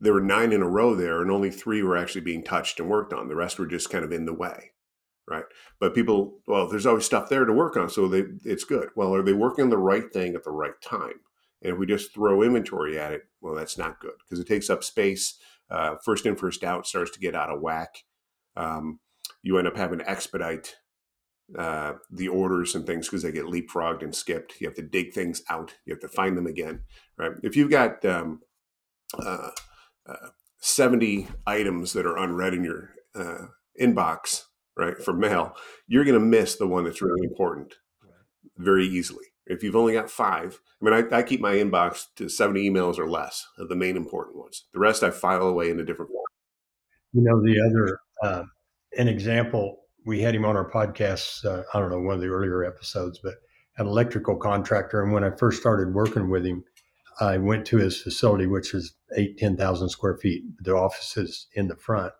there 0.00 0.12
were 0.12 0.20
nine 0.20 0.52
in 0.52 0.62
a 0.62 0.68
row 0.68 0.94
there, 0.94 1.22
and 1.22 1.30
only 1.30 1.50
three 1.50 1.82
were 1.82 1.96
actually 1.96 2.20
being 2.22 2.44
touched 2.44 2.80
and 2.80 2.88
worked 2.88 3.12
on. 3.12 3.28
The 3.28 3.36
rest 3.36 3.58
were 3.58 3.66
just 3.66 3.90
kind 3.90 4.04
of 4.04 4.12
in 4.12 4.26
the 4.26 4.34
way, 4.34 4.72
right? 5.28 5.44
But 5.80 5.94
people, 5.94 6.40
well, 6.46 6.68
there's 6.68 6.86
always 6.86 7.04
stuff 7.04 7.28
there 7.28 7.44
to 7.44 7.52
work 7.52 7.76
on, 7.76 7.88
so 7.88 8.08
they 8.08 8.24
it's 8.44 8.64
good. 8.64 8.90
Well, 8.96 9.14
are 9.14 9.22
they 9.22 9.32
working 9.32 9.64
on 9.64 9.70
the 9.70 9.78
right 9.78 10.12
thing 10.12 10.34
at 10.34 10.44
the 10.44 10.50
right 10.50 10.80
time? 10.82 11.20
And 11.62 11.72
if 11.72 11.78
we 11.78 11.86
just 11.86 12.12
throw 12.12 12.42
inventory 12.42 12.98
at 12.98 13.12
it, 13.12 13.22
well, 13.40 13.54
that's 13.54 13.78
not 13.78 14.00
good 14.00 14.12
because 14.18 14.38
it 14.38 14.46
takes 14.46 14.68
up 14.68 14.84
space. 14.84 15.38
Uh, 15.70 15.94
first 16.04 16.26
in, 16.26 16.36
first 16.36 16.62
out 16.62 16.86
starts 16.86 17.10
to 17.12 17.20
get 17.20 17.34
out 17.34 17.48
of 17.48 17.60
whack. 17.60 18.04
Um, 18.54 19.00
you 19.42 19.56
end 19.58 19.66
up 19.66 19.76
having 19.76 19.98
to 19.98 20.08
expedite 20.10 20.76
uh, 21.58 21.94
the 22.10 22.28
orders 22.28 22.74
and 22.74 22.86
things 22.86 23.06
because 23.06 23.22
they 23.22 23.32
get 23.32 23.44
leapfrogged 23.44 24.02
and 24.02 24.14
skipped. 24.14 24.60
You 24.60 24.68
have 24.68 24.76
to 24.76 24.82
dig 24.82 25.12
things 25.12 25.42
out. 25.48 25.74
You 25.84 25.92
have 25.92 26.00
to 26.00 26.08
find 26.08 26.36
them 26.36 26.46
again, 26.46 26.80
right? 27.18 27.32
If 27.42 27.56
you've 27.56 27.70
got 27.70 28.04
um, 28.04 28.40
uh, 29.18 29.50
uh, 30.06 30.28
70 30.58 31.28
items 31.46 31.92
that 31.92 32.06
are 32.06 32.16
unread 32.16 32.54
in 32.54 32.64
your 32.64 32.94
uh, 33.14 33.46
inbox, 33.80 34.44
right, 34.76 35.00
for 35.00 35.12
mail, 35.12 35.54
you're 35.86 36.04
going 36.04 36.18
to 36.18 36.24
miss 36.24 36.56
the 36.56 36.66
one 36.66 36.84
that's 36.84 37.02
really 37.02 37.26
important 37.26 37.74
very 38.56 38.86
easily. 38.86 39.26
If 39.46 39.62
you've 39.62 39.76
only 39.76 39.92
got 39.92 40.10
five, 40.10 40.60
I 40.80 40.84
mean, 40.84 40.94
I, 41.12 41.18
I, 41.18 41.22
keep 41.22 41.40
my 41.40 41.54
inbox 41.54 42.04
to 42.16 42.30
70 42.30 42.70
emails 42.70 42.98
or 42.98 43.08
less 43.08 43.46
of 43.58 43.68
the 43.68 43.76
main 43.76 43.96
important 43.96 44.38
ones. 44.38 44.64
The 44.72 44.80
rest 44.80 45.02
I 45.02 45.10
file 45.10 45.42
away 45.42 45.68
in 45.68 45.78
a 45.78 45.84
different 45.84 46.10
forms. 46.10 46.24
You 47.12 47.22
know, 47.22 47.42
the 47.42 47.60
other, 47.60 47.98
uh, 48.22 48.44
an 48.96 49.08
example 49.08 49.83
we 50.04 50.20
had 50.20 50.34
him 50.34 50.44
on 50.44 50.56
our 50.56 50.70
podcast. 50.70 51.44
Uh, 51.44 51.62
I 51.72 51.80
don't 51.80 51.90
know 51.90 52.00
one 52.00 52.14
of 52.14 52.20
the 52.20 52.28
earlier 52.28 52.64
episodes, 52.64 53.18
but 53.22 53.34
an 53.78 53.86
electrical 53.86 54.36
contractor. 54.36 55.02
And 55.02 55.12
when 55.12 55.24
I 55.24 55.30
first 55.30 55.60
started 55.60 55.94
working 55.94 56.30
with 56.30 56.44
him, 56.44 56.64
I 57.20 57.38
went 57.38 57.66
to 57.66 57.78
his 57.78 58.00
facility, 58.00 58.46
which 58.46 58.74
is 58.74 58.94
eight 59.16 59.38
ten 59.38 59.56
thousand 59.56 59.88
square 59.88 60.16
feet. 60.16 60.42
The 60.60 60.74
office 60.74 61.16
is 61.16 61.46
in 61.54 61.68
the 61.68 61.76
front. 61.76 62.12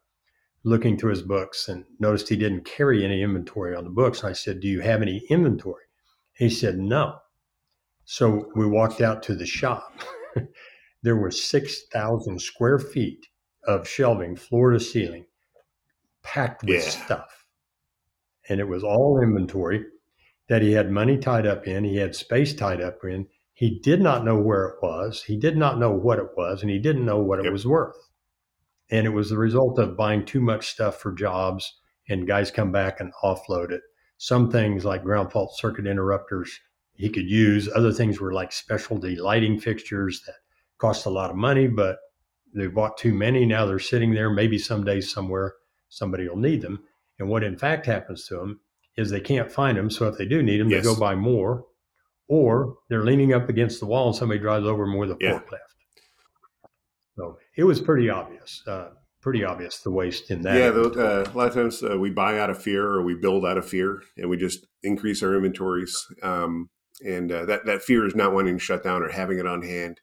Looking 0.63 0.97
through 0.97 1.11
his 1.11 1.23
books 1.23 1.69
and 1.69 1.85
noticed 2.01 2.29
he 2.29 2.37
didn't 2.37 2.65
carry 2.65 3.05
any 3.05 3.23
inventory 3.23 3.77
on 3.77 3.85
the 3.85 3.91
books. 3.91 4.21
And 4.23 4.31
I 4.31 4.33
said, 4.33 4.61
"Do 4.61 4.69
you 4.69 4.81
have 4.81 5.03
any 5.03 5.19
inventory?" 5.29 5.85
He 6.33 6.49
said, 6.49 6.79
"No." 6.79 7.19
So 8.07 8.51
we 8.55 8.67
walked 8.67 9.01
out 9.01 9.23
to 9.25 9.35
the 9.35 9.47
shop. 9.47 9.93
there 11.03 11.17
were 11.17 11.31
six 11.31 11.83
thousand 11.93 12.41
square 12.41 12.79
feet 12.79 13.27
of 13.67 13.89
shelving, 13.89 14.37
floor 14.37 14.71
to 14.71 14.81
ceiling, 14.81 15.27
packed 16.23 16.63
with 16.63 16.85
yeah. 16.85 17.05
stuff 17.05 17.44
and 18.49 18.61
it 18.61 18.69
was 18.69 18.85
all 18.85 19.21
inventory 19.23 19.85
that 20.49 20.63
he 20.63 20.73
had 20.73 20.91
money 20.91 21.17
tied 21.17 21.47
up 21.47 21.67
in, 21.67 21.85
he 21.85 21.97
had 21.97 22.15
space 22.15 22.55
tied 22.55 22.81
up 22.81 23.03
in. 23.05 23.27
He 23.55 23.79
did 23.81 24.01
not 24.01 24.25
know 24.25 24.39
where 24.39 24.67
it 24.67 24.77
was, 24.83 25.23
he 25.23 25.37
did 25.37 25.57
not 25.57 25.79
know 25.79 25.91
what 25.91 26.19
it 26.19 26.37
was, 26.37 26.63
and 26.63 26.71
he 26.71 26.79
didn't 26.79 27.07
know 27.07 27.19
what 27.19 27.39
yep. 27.39 27.47
it 27.47 27.53
was 27.53 27.67
worth. 27.67 27.97
And 28.91 29.07
it 29.07 29.11
was 29.11 29.31
the 29.31 29.39
result 29.39 29.79
of 29.79 29.97
buying 29.97 30.25
too 30.25 30.41
much 30.41 30.69
stuff 30.69 30.99
for 31.01 31.13
jobs, 31.13 31.81
and 32.09 32.27
guys 32.27 32.51
come 32.51 32.73
back 32.73 33.01
and 33.01 33.13
offload 33.23 33.71
it. 33.71 33.81
Some 34.19 34.51
things 34.51 34.85
like 34.85 35.03
ground 35.05 35.33
fault 35.33 35.57
circuit 35.57 35.87
interrupters 35.87 36.61
he 36.95 37.09
could 37.09 37.29
use. 37.29 37.69
Other 37.75 37.93
things 37.93 38.21
were 38.21 38.33
like 38.33 38.53
specialty 38.53 39.17
lighting 39.17 39.59
fixtures 39.59 40.23
that 40.27 40.37
cost 40.79 41.07
a 41.07 41.11
lot 41.11 41.31
of 41.31 41.37
money, 41.37 41.67
but 41.67 41.99
they 42.55 42.67
bought 42.69 42.97
too 42.97 43.13
many. 43.13 43.45
Now 43.45 43.67
they're 43.67 43.79
sitting 43.79 44.15
there. 44.15 44.31
Maybe 44.31 44.59
someday 44.59 45.01
somewhere 45.01 45.55
somebody 45.89 46.29
will 46.29 46.37
need 46.37 46.63
them. 46.63 46.85
And 47.19 47.29
what 47.29 47.45
in 47.45 47.57
fact 47.57 47.87
happens 47.87 48.27
to 48.27 48.37
them 48.37 48.61
is 48.97 49.11
they 49.11 49.21
can't 49.21 49.51
find 49.51 49.77
them. 49.77 49.91
So 49.91 50.09
if 50.09 50.19
they 50.19 50.27
do 50.27 50.43
need 50.43 50.61
them, 50.61 50.71
yes. 50.71 50.83
they 50.83 50.93
go 50.93 50.99
buy 50.99 51.15
more, 51.15 51.65
or 52.29 52.77
they're 52.89 53.05
leaning 53.05 53.33
up 53.33 53.49
against 53.49 53.81
the 53.81 53.87
wall 53.87 54.09
and 54.09 54.17
somebody 54.17 54.41
drives 54.41 54.67
over 54.67 54.85
them 54.85 54.97
with 54.97 55.11
a 55.11 55.17
yeah. 55.21 55.33
forklift. 55.39 55.59
So 57.17 57.39
it 57.57 57.65
was 57.65 57.81
pretty 57.81 58.11
obvious, 58.11 58.63
uh, 58.67 58.91
pretty 59.21 59.45
obvious 59.45 59.79
the 59.79 59.91
waste 59.91 60.31
in 60.31 60.43
that. 60.43 60.57
Yeah, 60.57 60.69
uh, 60.69 61.25
a 61.33 61.37
lot 61.37 61.49
of 61.49 61.55
times 61.55 61.83
uh, 61.83 61.97
we 61.99 62.11
buy 62.11 62.39
out 62.39 62.51
of 62.51 62.61
fear 62.61 62.87
or 62.87 63.05
we 63.05 63.15
build 63.15 63.47
out 63.47 63.57
of 63.57 63.69
fear, 63.69 64.03
and 64.17 64.29
we 64.29 64.37
just 64.37 64.67
increase 64.83 65.23
our 65.23 65.35
inventories. 65.37 65.97
Um, 66.23 66.71
and 67.05 67.31
uh, 67.31 67.45
that 67.47 67.67
that 67.67 67.83
fear 67.83 68.07
is 68.07 68.15
not 68.15 68.33
wanting 68.33 68.59
to 68.59 68.65
shut 68.65 68.83
down 68.83 69.03
or 69.03 69.11
having 69.11 69.39
it 69.39 69.47
on 69.47 69.63
hand. 69.63 70.01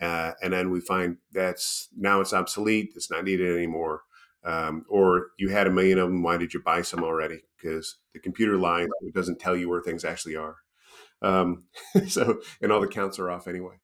Uh, 0.00 0.32
and 0.42 0.52
then 0.52 0.70
we 0.70 0.80
find 0.80 1.18
that's 1.32 1.88
now 1.96 2.20
it's 2.20 2.32
obsolete, 2.32 2.92
it's 2.96 3.10
not 3.10 3.24
needed 3.24 3.54
anymore. 3.54 4.02
Um, 4.44 4.84
or 4.88 5.28
you 5.38 5.48
had 5.48 5.66
a 5.66 5.70
million 5.70 5.98
of 5.98 6.08
them, 6.08 6.22
why 6.22 6.36
did 6.36 6.52
you 6.52 6.62
buy 6.62 6.82
some 6.82 7.02
already? 7.02 7.42
Because 7.56 7.96
the 8.12 8.20
computer 8.20 8.58
lies, 8.58 8.88
it 9.02 9.14
doesn't 9.14 9.40
tell 9.40 9.56
you 9.56 9.68
where 9.68 9.80
things 9.80 10.04
actually 10.04 10.36
are. 10.36 10.56
Um, 11.22 11.64
so, 12.08 12.40
and 12.60 12.70
all 12.70 12.80
the 12.80 12.86
counts 12.88 13.18
are 13.18 13.30
off 13.30 13.48
anyway. 13.48 13.76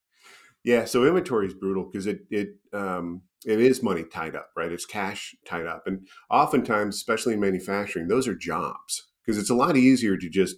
Yeah, 0.62 0.84
so 0.84 1.06
inventory 1.06 1.46
is 1.46 1.54
brutal 1.54 1.88
because 1.90 2.06
it 2.06 2.20
it 2.30 2.50
um, 2.74 3.22
it 3.46 3.60
is 3.60 3.82
money 3.82 4.04
tied 4.04 4.36
up, 4.36 4.50
right? 4.54 4.70
It's 4.70 4.84
cash 4.84 5.34
tied 5.46 5.66
up, 5.66 5.86
and 5.86 6.06
oftentimes, 6.30 6.96
especially 6.96 7.32
in 7.32 7.40
manufacturing, 7.40 8.08
those 8.08 8.28
are 8.28 8.34
jobs 8.34 9.08
because 9.24 9.38
it's 9.38 9.48
a 9.48 9.54
lot 9.54 9.76
easier 9.76 10.18
to 10.18 10.28
just 10.28 10.56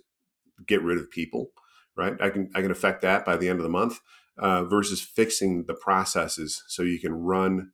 get 0.66 0.82
rid 0.82 0.98
of 0.98 1.10
people, 1.10 1.50
right? 1.96 2.14
I 2.20 2.30
can 2.30 2.50
I 2.54 2.62
can 2.62 2.72
affect 2.72 3.02
that 3.02 3.24
by 3.24 3.36
the 3.36 3.48
end 3.48 3.60
of 3.60 3.62
the 3.62 3.68
month 3.68 4.00
uh, 4.38 4.64
versus 4.64 5.00
fixing 5.00 5.66
the 5.66 5.74
processes 5.74 6.62
so 6.66 6.82
you 6.82 6.98
can 6.98 7.12
run 7.12 7.70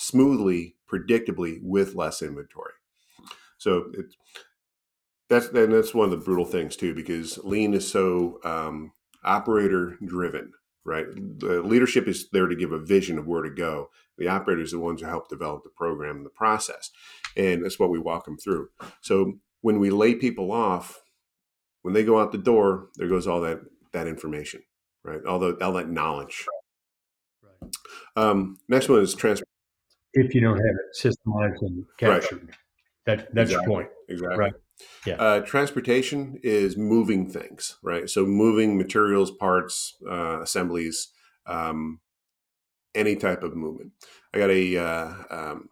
smoothly, 0.00 0.76
predictably 0.90 1.58
with 1.62 1.94
less 1.94 2.22
inventory. 2.22 2.72
So 3.58 3.90
it's 3.94 4.16
that's 5.28 5.46
and 5.48 5.72
that's 5.72 5.94
one 5.94 6.06
of 6.06 6.10
the 6.10 6.24
brutal 6.24 6.44
things 6.44 6.76
too 6.76 6.94
because 6.94 7.38
lean 7.38 7.74
is 7.74 7.88
so 7.88 8.40
um, 8.44 8.92
operator 9.22 9.96
driven 10.04 10.52
right? 10.84 11.06
The 11.14 11.62
leadership 11.62 12.08
is 12.08 12.28
there 12.30 12.46
to 12.46 12.56
give 12.56 12.72
a 12.72 12.78
vision 12.78 13.18
of 13.18 13.26
where 13.26 13.42
to 13.42 13.50
go. 13.50 13.90
The 14.18 14.28
operators 14.28 14.72
are 14.72 14.78
the 14.78 14.82
ones 14.82 15.00
who 15.00 15.06
help 15.06 15.28
develop 15.28 15.62
the 15.62 15.70
program 15.70 16.16
and 16.16 16.26
the 16.26 16.30
process. 16.30 16.90
And 17.36 17.64
that's 17.64 17.78
what 17.78 17.90
we 17.90 17.98
walk 17.98 18.24
them 18.24 18.38
through. 18.38 18.68
So 19.00 19.34
when 19.60 19.78
we 19.78 19.90
lay 19.90 20.14
people 20.14 20.52
off, 20.52 21.00
when 21.82 21.94
they 21.94 22.04
go 22.04 22.20
out 22.20 22.32
the 22.32 22.38
door, 22.38 22.88
there 22.96 23.08
goes 23.08 23.26
all 23.26 23.40
that 23.42 23.60
that 23.92 24.06
information, 24.06 24.62
right? 25.02 25.24
All 25.24 25.38
the 25.38 25.56
all 25.64 25.72
that 25.74 25.88
knowledge. 25.88 26.46
Right. 27.42 27.72
Um, 28.16 28.58
next 28.68 28.88
one 28.88 29.00
is 29.00 29.14
transfer. 29.14 29.44
If 30.12 30.34
you 30.34 30.40
don't 30.40 30.56
have 30.56 30.64
it 30.64 30.96
systemized 30.98 31.62
and 31.62 31.84
captured, 31.98 32.48
right. 32.48 32.56
that 33.06 33.28
that's 33.34 33.50
exactly. 33.50 33.52
your 33.52 33.82
point. 33.82 33.88
Exactly. 34.08 34.36
Right. 34.36 34.52
Yeah. 35.06 35.14
Uh, 35.14 35.40
transportation 35.40 36.38
is 36.42 36.76
moving 36.76 37.30
things, 37.30 37.76
right? 37.82 38.08
So 38.08 38.24
moving 38.24 38.76
materials, 38.76 39.30
parts, 39.30 39.96
uh, 40.08 40.40
assemblies, 40.40 41.08
um, 41.46 42.00
any 42.94 43.16
type 43.16 43.42
of 43.42 43.54
movement. 43.56 43.92
I 44.34 44.38
got 44.38 44.50
a 44.50 44.76
uh, 44.76 45.12
um, 45.30 45.68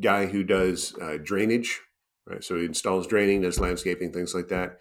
guy 0.00 0.26
who 0.26 0.44
does 0.44 0.94
uh, 1.00 1.18
drainage, 1.22 1.80
right? 2.26 2.42
So 2.42 2.56
he 2.56 2.64
installs 2.64 3.06
draining, 3.06 3.42
does 3.42 3.60
landscaping, 3.60 4.12
things 4.12 4.34
like 4.34 4.48
that. 4.48 4.78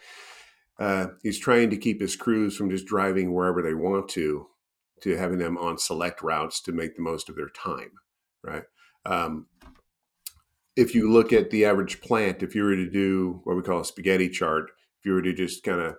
Uh, 0.80 1.08
he's 1.24 1.40
trying 1.40 1.70
to 1.72 1.78
keep 1.78 2.00
his 2.00 2.16
crews 2.16 2.56
from 2.56 2.70
just 2.70 2.86
driving 2.86 3.34
wherever 3.34 3.62
they 3.62 3.74
want 3.74 4.10
to, 4.10 4.48
to 5.02 5.18
having 5.18 5.38
them 5.38 5.58
on 5.58 5.78
select 5.78 6.22
routes 6.22 6.62
to 6.62 6.72
make 6.72 6.96
the 6.96 7.02
most 7.02 7.30
of 7.30 7.36
their 7.36 7.50
time, 7.50 7.92
right? 8.44 8.64
Um, 9.06 9.48
if 10.76 10.94
you 10.94 11.12
look 11.12 11.34
at 11.34 11.50
the 11.50 11.66
average 11.66 12.02
plant, 12.02 12.44
if 12.44 12.54
you 12.54 12.64
were 12.64 12.76
to 12.76 12.90
do 12.90 13.42
what 13.44 13.56
we 13.56 13.64
call 13.64 13.82
a 13.82 13.86
spaghetti 13.86 14.30
chart, 14.30 14.70
if 15.00 15.06
you 15.06 15.14
were 15.14 15.22
to 15.24 15.34
just 15.34 15.64
kind 15.64 15.82
of 15.82 15.96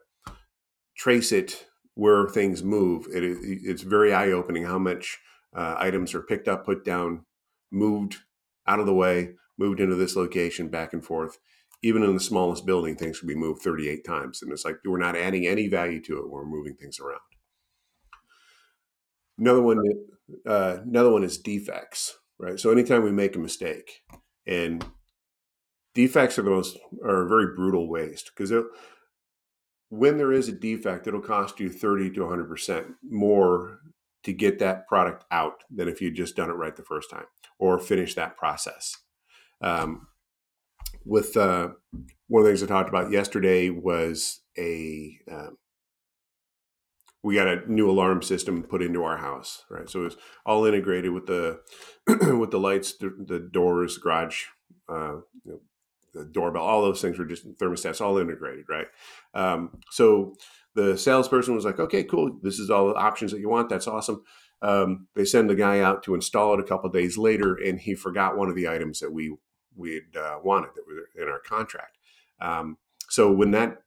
trace 0.96 1.32
it 1.32 1.66
where 1.94 2.28
things 2.28 2.62
move, 2.62 3.06
it, 3.12 3.24
it's 3.24 3.82
very 3.82 4.12
eye 4.12 4.30
opening 4.30 4.64
how 4.64 4.78
much 4.78 5.18
uh, 5.54 5.74
items 5.78 6.14
are 6.14 6.22
picked 6.22 6.46
up, 6.46 6.64
put 6.64 6.84
down, 6.84 7.24
moved 7.72 8.18
out 8.66 8.78
of 8.78 8.86
the 8.86 8.94
way, 8.94 9.30
moved 9.58 9.80
into 9.80 9.96
this 9.96 10.14
location, 10.14 10.68
back 10.68 10.92
and 10.92 11.04
forth. 11.04 11.38
Even 11.82 12.02
in 12.02 12.14
the 12.14 12.20
smallest 12.20 12.66
building, 12.66 12.96
things 12.96 13.18
can 13.18 13.28
be 13.28 13.34
moved 13.34 13.62
38 13.62 14.04
times. 14.04 14.42
And 14.42 14.52
it's 14.52 14.64
like 14.64 14.76
we're 14.84 14.98
not 14.98 15.16
adding 15.16 15.46
any 15.46 15.68
value 15.68 16.00
to 16.02 16.18
it, 16.18 16.30
we're 16.30 16.44
moving 16.44 16.74
things 16.74 17.00
around. 17.00 17.20
Another 19.38 19.62
one, 19.62 19.82
uh, 20.46 20.78
another 20.84 21.10
one 21.10 21.24
is 21.24 21.38
defects, 21.38 22.16
right? 22.38 22.58
So 22.58 22.70
anytime 22.70 23.02
we 23.02 23.12
make 23.12 23.36
a 23.36 23.40
mistake, 23.40 24.02
and 24.46 24.84
defects 25.94 26.38
are 26.38 26.42
the 26.42 26.50
most 26.50 26.78
are 27.04 27.22
a 27.22 27.28
very 27.28 27.54
brutal 27.54 27.88
waste 27.88 28.30
because 28.34 28.52
when 29.90 30.18
there 30.18 30.32
is 30.32 30.48
a 30.48 30.52
defect, 30.52 31.06
it'll 31.06 31.20
cost 31.20 31.60
you 31.60 31.70
30 31.70 32.10
to 32.10 32.20
100% 32.20 32.94
more 33.10 33.80
to 34.24 34.32
get 34.32 34.58
that 34.58 34.86
product 34.86 35.24
out 35.30 35.64
than 35.70 35.88
if 35.88 36.00
you'd 36.00 36.16
just 36.16 36.36
done 36.36 36.50
it 36.50 36.54
right 36.54 36.76
the 36.76 36.82
first 36.82 37.10
time 37.10 37.24
or 37.58 37.78
finish 37.78 38.14
that 38.14 38.36
process. 38.36 38.96
Um, 39.60 40.08
with 41.04 41.36
uh, 41.36 41.70
one 42.28 42.40
of 42.40 42.44
the 42.44 42.50
things 42.50 42.62
I 42.62 42.66
talked 42.66 42.88
about 42.88 43.10
yesterday 43.10 43.70
was 43.70 44.40
a 44.58 45.18
um, 45.30 45.56
we 47.22 47.34
got 47.34 47.48
a 47.48 47.70
new 47.70 47.90
alarm 47.90 48.22
system 48.22 48.62
put 48.62 48.82
into 48.82 49.02
our 49.02 49.18
house, 49.18 49.64
right? 49.70 49.88
So 49.88 50.04
it's 50.04 50.16
all 50.46 50.64
integrated 50.64 51.12
with 51.12 51.26
the 51.26 51.60
with 52.06 52.50
the 52.50 52.60
lights, 52.60 52.94
the, 52.96 53.48
doors, 53.52 53.98
garage, 53.98 54.44
uh, 54.88 55.16
you 55.44 55.52
know, 55.52 55.60
the 56.14 56.24
doorbell, 56.24 56.62
all 56.62 56.82
those 56.82 57.02
things 57.02 57.18
were 57.18 57.26
just 57.26 57.46
thermostats, 57.58 58.00
all 58.00 58.18
integrated, 58.18 58.64
right? 58.68 58.86
Um, 59.34 59.78
so 59.90 60.34
the 60.74 60.96
salesperson 60.96 61.54
was 61.54 61.64
like, 61.64 61.78
"Okay, 61.78 62.04
cool. 62.04 62.38
This 62.42 62.58
is 62.58 62.70
all 62.70 62.88
the 62.88 62.94
options 62.94 63.32
that 63.32 63.40
you 63.40 63.48
want. 63.48 63.68
That's 63.68 63.88
awesome." 63.88 64.22
Um, 64.62 65.06
they 65.14 65.24
send 65.24 65.50
the 65.50 65.54
guy 65.54 65.80
out 65.80 66.02
to 66.04 66.14
install 66.14 66.54
it 66.54 66.60
a 66.60 66.64
couple 66.64 66.88
days 66.90 67.18
later, 67.18 67.54
and 67.54 67.78
he 67.78 67.94
forgot 67.94 68.36
one 68.36 68.48
of 68.48 68.54
the 68.54 68.68
items 68.68 69.00
that 69.00 69.12
we 69.12 69.36
we 69.76 69.94
had 69.94 70.20
uh, 70.20 70.38
wanted 70.42 70.70
that 70.74 70.84
were 70.86 71.22
in 71.22 71.28
our 71.28 71.40
contract. 71.40 71.98
Um, 72.40 72.78
so 73.08 73.30
when 73.32 73.50
that 73.52 73.82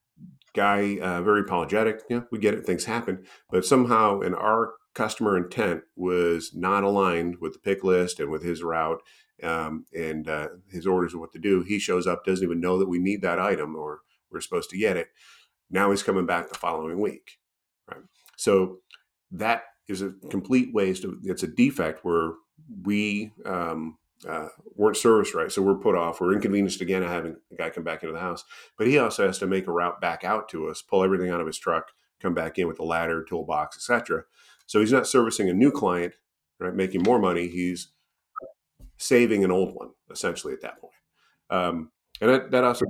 guy, 0.53 0.97
uh, 0.99 1.21
very 1.21 1.41
apologetic. 1.41 2.01
Yeah, 2.09 2.21
we 2.31 2.39
get 2.39 2.53
it. 2.53 2.65
Things 2.65 2.85
happen. 2.85 3.25
But 3.49 3.65
somehow, 3.65 4.21
in 4.21 4.33
our 4.33 4.73
customer 4.93 5.37
intent 5.37 5.83
was 5.95 6.51
not 6.53 6.83
aligned 6.83 7.37
with 7.39 7.53
the 7.53 7.59
pick 7.59 7.83
list 7.83 8.19
and 8.19 8.29
with 8.29 8.43
his 8.43 8.61
route 8.61 9.01
um, 9.41 9.85
and 9.93 10.27
uh, 10.27 10.49
his 10.69 10.85
orders 10.85 11.13
of 11.13 11.19
what 11.19 11.31
to 11.33 11.39
do. 11.39 11.63
He 11.63 11.79
shows 11.79 12.07
up, 12.07 12.25
doesn't 12.25 12.43
even 12.43 12.59
know 12.59 12.77
that 12.77 12.89
we 12.89 12.99
need 12.99 13.21
that 13.21 13.39
item 13.39 13.75
or 13.75 14.01
we're 14.29 14.41
supposed 14.41 14.69
to 14.71 14.77
get 14.77 14.97
it. 14.97 15.07
Now 15.69 15.89
he's 15.89 16.03
coming 16.03 16.25
back 16.25 16.49
the 16.49 16.57
following 16.57 16.99
week. 16.99 17.37
Right. 17.89 18.03
So 18.37 18.79
that 19.31 19.63
is 19.87 20.01
a 20.01 20.13
complete 20.29 20.73
waste 20.73 21.03
of. 21.05 21.15
It's 21.23 21.43
a 21.43 21.47
defect 21.47 22.03
where 22.03 22.33
we 22.83 23.31
um, 23.45 23.97
uh, 24.27 24.47
weren't 24.75 24.97
serviced 24.97 25.33
right. 25.33 25.51
So 25.51 25.61
we're 25.61 25.75
put 25.75 25.95
off. 25.95 26.21
We're 26.21 26.33
inconvenienced 26.33 26.81
again 26.81 27.03
having 27.03 27.37
a 27.51 27.55
guy 27.55 27.69
come 27.69 27.83
back 27.83 28.03
into 28.03 28.13
the 28.13 28.19
house. 28.19 28.43
But 28.77 28.87
he 28.87 28.97
also 28.97 29.25
has 29.25 29.37
to 29.39 29.47
make 29.47 29.67
a 29.67 29.71
route 29.71 30.01
back 30.01 30.23
out 30.23 30.49
to 30.49 30.67
us, 30.67 30.81
pull 30.81 31.03
everything 31.03 31.29
out 31.29 31.41
of 31.41 31.47
his 31.47 31.57
truck, 31.57 31.91
come 32.21 32.33
back 32.33 32.57
in 32.57 32.67
with 32.67 32.79
a 32.79 32.83
ladder, 32.83 33.23
toolbox, 33.23 33.77
etc. 33.77 34.23
So 34.67 34.79
he's 34.79 34.91
not 34.91 35.07
servicing 35.07 35.49
a 35.49 35.53
new 35.53 35.71
client, 35.71 36.13
right? 36.59 36.73
Making 36.73 37.03
more 37.03 37.19
money. 37.19 37.47
He's 37.47 37.89
saving 38.97 39.43
an 39.43 39.51
old 39.51 39.73
one 39.75 39.89
essentially 40.11 40.53
at 40.53 40.61
that 40.61 40.79
point. 40.79 40.93
Um, 41.49 41.91
and 42.21 42.29
that, 42.29 42.51
that 42.51 42.63
also. 42.63 42.85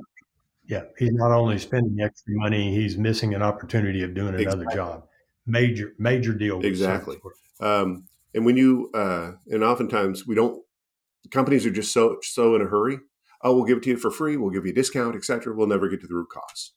Yeah, 0.67 0.83
he's 0.97 1.13
not 1.13 1.31
only 1.31 1.57
spending 1.57 1.99
extra 2.01 2.33
money, 2.35 2.73
he's 2.73 2.97
missing 2.97 3.33
an 3.33 3.41
opportunity 3.41 4.03
of 4.03 4.13
doing 4.13 4.35
another 4.35 4.63
exactly. 4.63 4.75
job. 4.75 5.03
Major, 5.45 5.93
major 5.97 6.33
deal. 6.33 6.63
Exactly. 6.63 7.17
Um, 7.59 8.05
and 8.33 8.45
when 8.45 8.57
you, 8.57 8.89
uh, 8.93 9.31
and 9.47 9.63
oftentimes 9.63 10.27
we 10.27 10.35
don't 10.35 10.63
companies 11.29 11.65
are 11.65 11.71
just 11.71 11.93
so 11.93 12.17
so 12.21 12.55
in 12.55 12.61
a 12.61 12.65
hurry. 12.65 12.99
Oh, 13.43 13.55
we'll 13.55 13.65
give 13.65 13.77
it 13.77 13.83
to 13.83 13.89
you 13.91 13.97
for 13.97 14.11
free. 14.11 14.37
We'll 14.37 14.51
give 14.51 14.65
you 14.65 14.71
a 14.71 14.75
discount, 14.75 15.15
etc. 15.15 15.55
We'll 15.55 15.67
never 15.67 15.89
get 15.89 16.01
to 16.01 16.07
the 16.07 16.13
root 16.13 16.29
cause, 16.29 16.73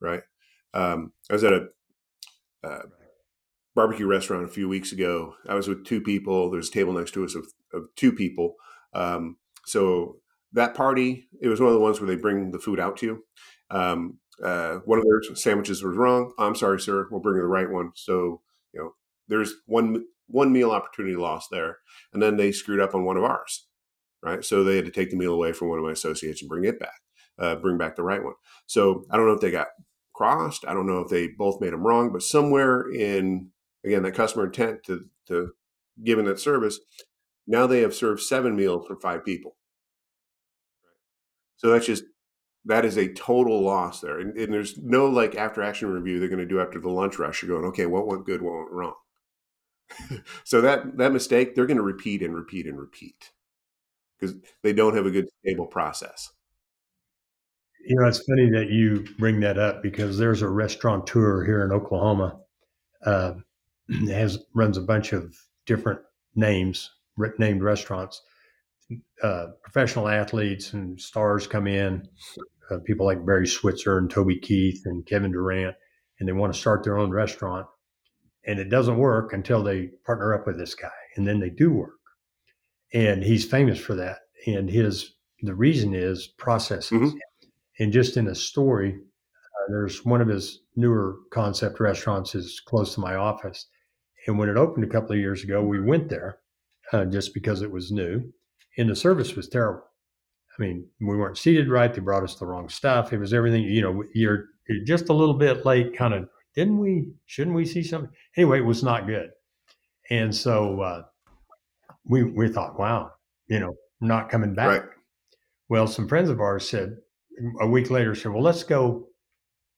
right? 0.00 0.22
Um, 0.74 1.12
I 1.30 1.32
was 1.32 1.44
at 1.44 1.52
a 1.52 1.66
uh, 2.64 2.82
barbecue 3.74 4.06
restaurant 4.06 4.44
a 4.44 4.48
few 4.48 4.68
weeks 4.68 4.92
ago. 4.92 5.34
I 5.48 5.54
was 5.54 5.68
with 5.68 5.84
two 5.84 6.00
people. 6.00 6.50
There's 6.50 6.68
a 6.68 6.72
table 6.72 6.92
next 6.92 7.12
to 7.12 7.24
us 7.24 7.34
of, 7.34 7.46
of 7.72 7.88
two 7.96 8.12
people. 8.12 8.54
Um, 8.94 9.36
so 9.64 10.16
that 10.52 10.74
party, 10.74 11.28
it 11.40 11.48
was 11.48 11.60
one 11.60 11.68
of 11.68 11.74
the 11.74 11.80
ones 11.80 12.00
where 12.00 12.08
they 12.08 12.20
bring 12.20 12.50
the 12.50 12.58
food 12.58 12.80
out 12.80 12.96
to 12.98 13.06
you. 13.06 13.24
Um, 13.70 14.18
uh, 14.42 14.76
one 14.84 14.98
of 14.98 15.04
their 15.04 15.34
sandwiches 15.34 15.82
was 15.82 15.96
wrong. 15.96 16.32
I'm 16.38 16.54
sorry, 16.54 16.80
sir. 16.80 17.06
We'll 17.10 17.20
bring 17.20 17.36
you 17.36 17.42
the 17.42 17.48
right 17.48 17.70
one. 17.70 17.92
So 17.94 18.42
you 18.72 18.80
know, 18.80 18.94
there's 19.28 19.54
one 19.66 20.04
one 20.32 20.52
meal 20.52 20.72
opportunity 20.72 21.14
lost 21.14 21.48
there. 21.52 21.78
And 22.12 22.20
then 22.22 22.36
they 22.36 22.50
screwed 22.50 22.80
up 22.80 22.94
on 22.94 23.04
one 23.04 23.16
of 23.16 23.24
ours, 23.24 23.68
right? 24.22 24.44
So 24.44 24.64
they 24.64 24.76
had 24.76 24.86
to 24.86 24.90
take 24.90 25.10
the 25.10 25.16
meal 25.16 25.32
away 25.32 25.52
from 25.52 25.68
one 25.68 25.78
of 25.78 25.84
my 25.84 25.92
associates 25.92 26.42
and 26.42 26.48
bring 26.48 26.64
it 26.64 26.80
back, 26.80 27.00
uh, 27.38 27.54
bring 27.56 27.78
back 27.78 27.94
the 27.94 28.02
right 28.02 28.22
one. 28.24 28.34
So 28.66 29.04
I 29.10 29.16
don't 29.16 29.26
know 29.26 29.34
if 29.34 29.40
they 29.40 29.50
got 29.50 29.68
crossed. 30.14 30.66
I 30.66 30.74
don't 30.74 30.86
know 30.86 31.00
if 31.00 31.08
they 31.08 31.28
both 31.28 31.60
made 31.60 31.72
them 31.72 31.86
wrong, 31.86 32.12
but 32.12 32.22
somewhere 32.22 32.90
in 32.90 33.50
again 33.84 34.02
that 34.02 34.14
customer 34.14 34.46
intent 34.46 34.84
to 34.86 35.04
to 35.28 35.52
giving 36.02 36.24
that 36.26 36.40
service. 36.40 36.80
Now 37.46 37.66
they 37.66 37.80
have 37.80 37.94
served 37.94 38.20
seven 38.20 38.54
meals 38.54 38.86
for 38.86 38.96
five 38.96 39.24
people. 39.24 39.56
So 41.56 41.70
that's 41.70 41.86
just 41.86 42.04
that 42.64 42.84
is 42.84 42.96
a 42.96 43.12
total 43.12 43.60
loss 43.62 44.00
there, 44.00 44.20
and, 44.20 44.36
and 44.36 44.52
there's 44.52 44.78
no 44.78 45.06
like 45.06 45.34
after 45.34 45.62
action 45.62 45.88
review 45.88 46.20
they're 46.20 46.28
going 46.28 46.38
to 46.38 46.46
do 46.46 46.60
after 46.60 46.80
the 46.80 46.90
lunch 46.90 47.18
rush. 47.18 47.42
You're 47.42 47.56
going, 47.56 47.68
okay, 47.70 47.86
what 47.86 48.06
went 48.06 48.24
good, 48.24 48.42
what 48.42 48.54
went 48.54 48.70
wrong. 48.70 48.94
so 50.44 50.60
that 50.60 50.96
that 50.98 51.12
mistake 51.12 51.54
they're 51.54 51.66
going 51.66 51.76
to 51.76 51.82
repeat 51.82 52.22
and 52.22 52.34
repeat 52.34 52.66
and 52.66 52.78
repeat 52.78 53.32
because 54.18 54.36
they 54.62 54.72
don't 54.72 54.94
have 54.94 55.06
a 55.06 55.10
good 55.10 55.28
stable 55.40 55.66
process. 55.66 56.30
You 57.84 57.96
know, 57.96 58.06
it's 58.06 58.22
funny 58.24 58.48
that 58.50 58.70
you 58.70 59.04
bring 59.18 59.40
that 59.40 59.58
up 59.58 59.82
because 59.82 60.16
there's 60.16 60.42
a 60.42 60.48
restaurateur 60.48 61.44
here 61.44 61.64
in 61.64 61.72
Oklahoma. 61.72 62.38
Uh, 63.04 63.34
has 64.08 64.38
runs 64.54 64.78
a 64.78 64.82
bunch 64.82 65.12
of 65.12 65.34
different 65.66 66.00
names, 66.36 66.90
named 67.38 67.62
restaurants. 67.62 68.22
Uh, 69.22 69.46
professional 69.62 70.08
athletes 70.08 70.72
and 70.72 71.00
stars 71.00 71.46
come 71.46 71.66
in, 71.66 72.06
uh, 72.70 72.78
people 72.84 73.06
like 73.06 73.24
Barry 73.24 73.46
Switzer 73.46 73.98
and 73.98 74.10
Toby 74.10 74.38
Keith 74.38 74.82
and 74.84 75.06
Kevin 75.06 75.32
Durant, 75.32 75.74
and 76.20 76.28
they 76.28 76.32
want 76.32 76.52
to 76.52 76.58
start 76.58 76.84
their 76.84 76.98
own 76.98 77.10
restaurant. 77.10 77.66
And 78.46 78.58
it 78.58 78.70
doesn't 78.70 78.98
work 78.98 79.32
until 79.32 79.62
they 79.62 79.90
partner 80.04 80.34
up 80.34 80.46
with 80.46 80.58
this 80.58 80.74
guy, 80.74 80.90
and 81.16 81.26
then 81.26 81.38
they 81.38 81.50
do 81.50 81.72
work. 81.72 82.00
And 82.92 83.22
he's 83.22 83.44
famous 83.44 83.78
for 83.78 83.94
that. 83.94 84.18
And 84.46 84.68
his 84.68 85.14
the 85.42 85.54
reason 85.54 85.94
is 85.94 86.26
processes. 86.26 86.90
Mm-hmm. 86.90 87.16
And 87.78 87.92
just 87.92 88.16
in 88.16 88.28
a 88.28 88.34
story, 88.34 88.94
uh, 88.94 89.64
there's 89.68 90.04
one 90.04 90.20
of 90.20 90.28
his 90.28 90.60
newer 90.76 91.16
concept 91.32 91.80
restaurants 91.80 92.34
is 92.34 92.60
close 92.64 92.94
to 92.94 93.00
my 93.00 93.14
office. 93.16 93.66
And 94.26 94.38
when 94.38 94.48
it 94.48 94.56
opened 94.56 94.84
a 94.84 94.88
couple 94.88 95.12
of 95.12 95.18
years 95.18 95.42
ago, 95.42 95.62
we 95.62 95.80
went 95.80 96.08
there 96.08 96.38
uh, 96.92 97.06
just 97.06 97.34
because 97.34 97.62
it 97.62 97.70
was 97.70 97.90
new, 97.90 98.32
and 98.78 98.88
the 98.88 98.96
service 98.96 99.34
was 99.34 99.48
terrible. 99.48 99.82
I 100.58 100.62
mean, 100.62 100.86
we 101.00 101.16
weren't 101.16 101.38
seated 101.38 101.68
right. 101.68 101.92
They 101.92 102.00
brought 102.00 102.22
us 102.22 102.36
the 102.36 102.46
wrong 102.46 102.68
stuff. 102.68 103.12
It 103.12 103.18
was 103.18 103.32
everything, 103.32 103.64
you 103.64 103.80
know, 103.80 104.04
you're, 104.14 104.44
you're 104.68 104.84
just 104.84 105.08
a 105.08 105.14
little 105.14 105.34
bit 105.34 105.64
late, 105.64 105.96
kind 105.96 106.14
of, 106.14 106.28
didn't 106.54 106.78
we, 106.78 107.08
shouldn't 107.26 107.56
we 107.56 107.64
see 107.64 107.82
something? 107.82 108.10
Anyway, 108.36 108.58
it 108.58 108.64
was 108.64 108.82
not 108.82 109.06
good. 109.06 109.30
And 110.10 110.34
so 110.34 110.80
uh, 110.80 111.02
we, 112.04 112.24
we 112.24 112.48
thought, 112.48 112.78
wow, 112.78 113.12
you 113.46 113.60
know, 113.60 113.74
not 114.00 114.28
coming 114.28 114.54
back. 114.54 114.66
Right. 114.66 114.90
Well, 115.68 115.86
some 115.86 116.08
friends 116.08 116.28
of 116.28 116.40
ours 116.40 116.68
said, 116.68 116.96
a 117.60 117.66
week 117.66 117.90
later, 117.90 118.14
said, 118.14 118.32
well, 118.32 118.42
let's 118.42 118.62
go 118.62 119.08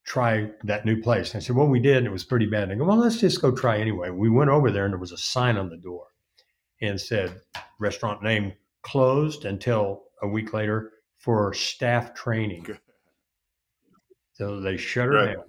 try 0.05 0.51
that 0.65 0.85
new 0.85 1.01
place. 1.01 1.33
And 1.33 1.41
I 1.41 1.45
said, 1.45 1.55
well, 1.55 1.69
we 1.69 1.79
did, 1.79 1.99
and 1.99 2.07
it 2.07 2.13
was 2.13 2.25
pretty 2.25 2.47
bad. 2.47 2.65
And 2.65 2.73
I 2.73 2.75
go, 2.75 2.85
well, 2.85 2.97
let's 2.97 3.21
just 3.21 3.41
go 3.41 3.53
try 3.53 3.79
anyway. 3.79 4.11
We 4.11 4.29
went 4.29 4.51
over 4.51 4.71
there, 4.71 4.85
and 4.85 4.93
there 4.93 4.99
was 4.99 5.13
a 5.13 5.19
sign 5.19 5.57
on 5.57 5.69
the 5.71 5.77
door 5.77 6.07
and 6.83 7.01
said, 7.01 7.41
restaurant 7.79 8.23
name 8.23 8.53
closed 8.83 9.45
until 9.45 10.03
a 10.23 10.29
week 10.29 10.53
later 10.53 10.93
for 11.19 11.55
staff 11.55 12.13
training. 12.13 12.77
So 14.33 14.61
they 14.61 14.77
shut 14.77 15.07
her 15.07 15.13
right. 15.13 15.37
down. 15.37 15.45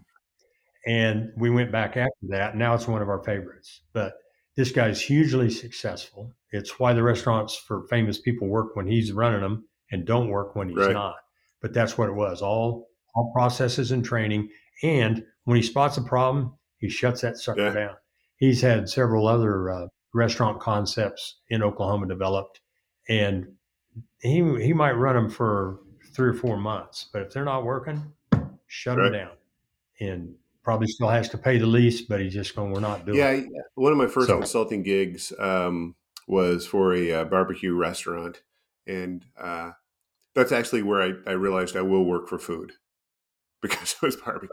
And 0.87 1.31
we 1.35 1.49
went 1.49 1.71
back 1.71 1.97
after 1.97 2.27
that. 2.29 2.55
Now 2.55 2.75
it's 2.75 2.87
one 2.87 3.01
of 3.01 3.09
our 3.09 3.23
favorites. 3.23 3.81
But 3.93 4.13
this 4.55 4.71
guy's 4.71 5.01
hugely 5.01 5.49
successful. 5.49 6.31
It's 6.51 6.79
why 6.79 6.93
the 6.93 7.03
restaurants 7.03 7.55
for 7.55 7.87
famous 7.89 8.19
people 8.19 8.47
work 8.47 8.75
when 8.75 8.87
he's 8.87 9.11
running 9.11 9.41
them 9.41 9.65
and 9.91 10.05
don't 10.05 10.29
work 10.29 10.55
when 10.55 10.69
he's 10.69 10.77
right. 10.77 10.93
not. 10.93 11.15
But 11.61 11.73
that's 11.73 11.97
what 11.97 12.09
it 12.09 12.15
was. 12.15 12.41
All 12.41 12.89
all 13.15 13.31
processes 13.33 13.91
and 13.91 14.03
training. 14.03 14.49
And 14.83 15.23
when 15.45 15.55
he 15.55 15.63
spots 15.63 15.97
a 15.97 16.01
problem, 16.03 16.53
he 16.77 16.89
shuts 16.89 17.21
that 17.21 17.37
sucker 17.37 17.61
yeah. 17.61 17.73
down. 17.73 17.95
He's 18.37 18.61
had 18.61 18.89
several 18.89 19.27
other 19.27 19.69
uh, 19.69 19.87
restaurant 20.13 20.59
concepts 20.59 21.39
in 21.49 21.63
Oklahoma 21.63 22.07
developed, 22.07 22.59
and 23.07 23.47
he 24.21 24.43
he 24.61 24.73
might 24.73 24.91
run 24.91 25.15
them 25.15 25.29
for 25.29 25.79
three 26.13 26.29
or 26.29 26.33
four 26.33 26.57
months. 26.57 27.09
But 27.11 27.21
if 27.21 27.31
they're 27.31 27.45
not 27.45 27.63
working, 27.63 28.11
shut 28.67 28.97
right. 28.97 29.11
them 29.11 29.13
down, 29.13 29.31
and 29.99 30.35
probably 30.65 30.87
still 30.87 31.07
has 31.07 31.29
to 31.29 31.37
pay 31.37 31.57
the 31.57 31.65
lease. 31.65 32.01
But 32.01 32.19
he's 32.19 32.33
just 32.33 32.55
going, 32.55 32.71
"We're 32.71 32.81
not 32.81 33.05
doing." 33.05 33.19
Yeah, 33.19 33.31
it. 33.31 33.47
one 33.75 33.93
of 33.93 33.97
my 33.97 34.07
first 34.07 34.27
so, 34.27 34.39
consulting 34.39 34.83
gigs 34.83 35.31
um, 35.39 35.95
was 36.27 36.67
for 36.67 36.93
a 36.93 37.11
uh, 37.11 37.25
barbecue 37.25 37.73
restaurant, 37.73 38.41
and 38.85 39.23
uh, 39.39 39.71
that's 40.33 40.51
actually 40.51 40.83
where 40.83 41.01
I, 41.01 41.13
I 41.29 41.33
realized 41.33 41.77
I 41.77 41.81
will 41.81 42.03
work 42.03 42.27
for 42.27 42.37
food 42.37 42.73
because 43.61 43.93
it 43.93 44.01
was 44.05 44.17
barbecue. 44.17 44.49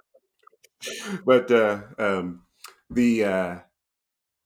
but 1.24 1.50
uh, 1.50 1.82
um, 1.98 2.42
the 2.90 3.24
uh, 3.24 3.58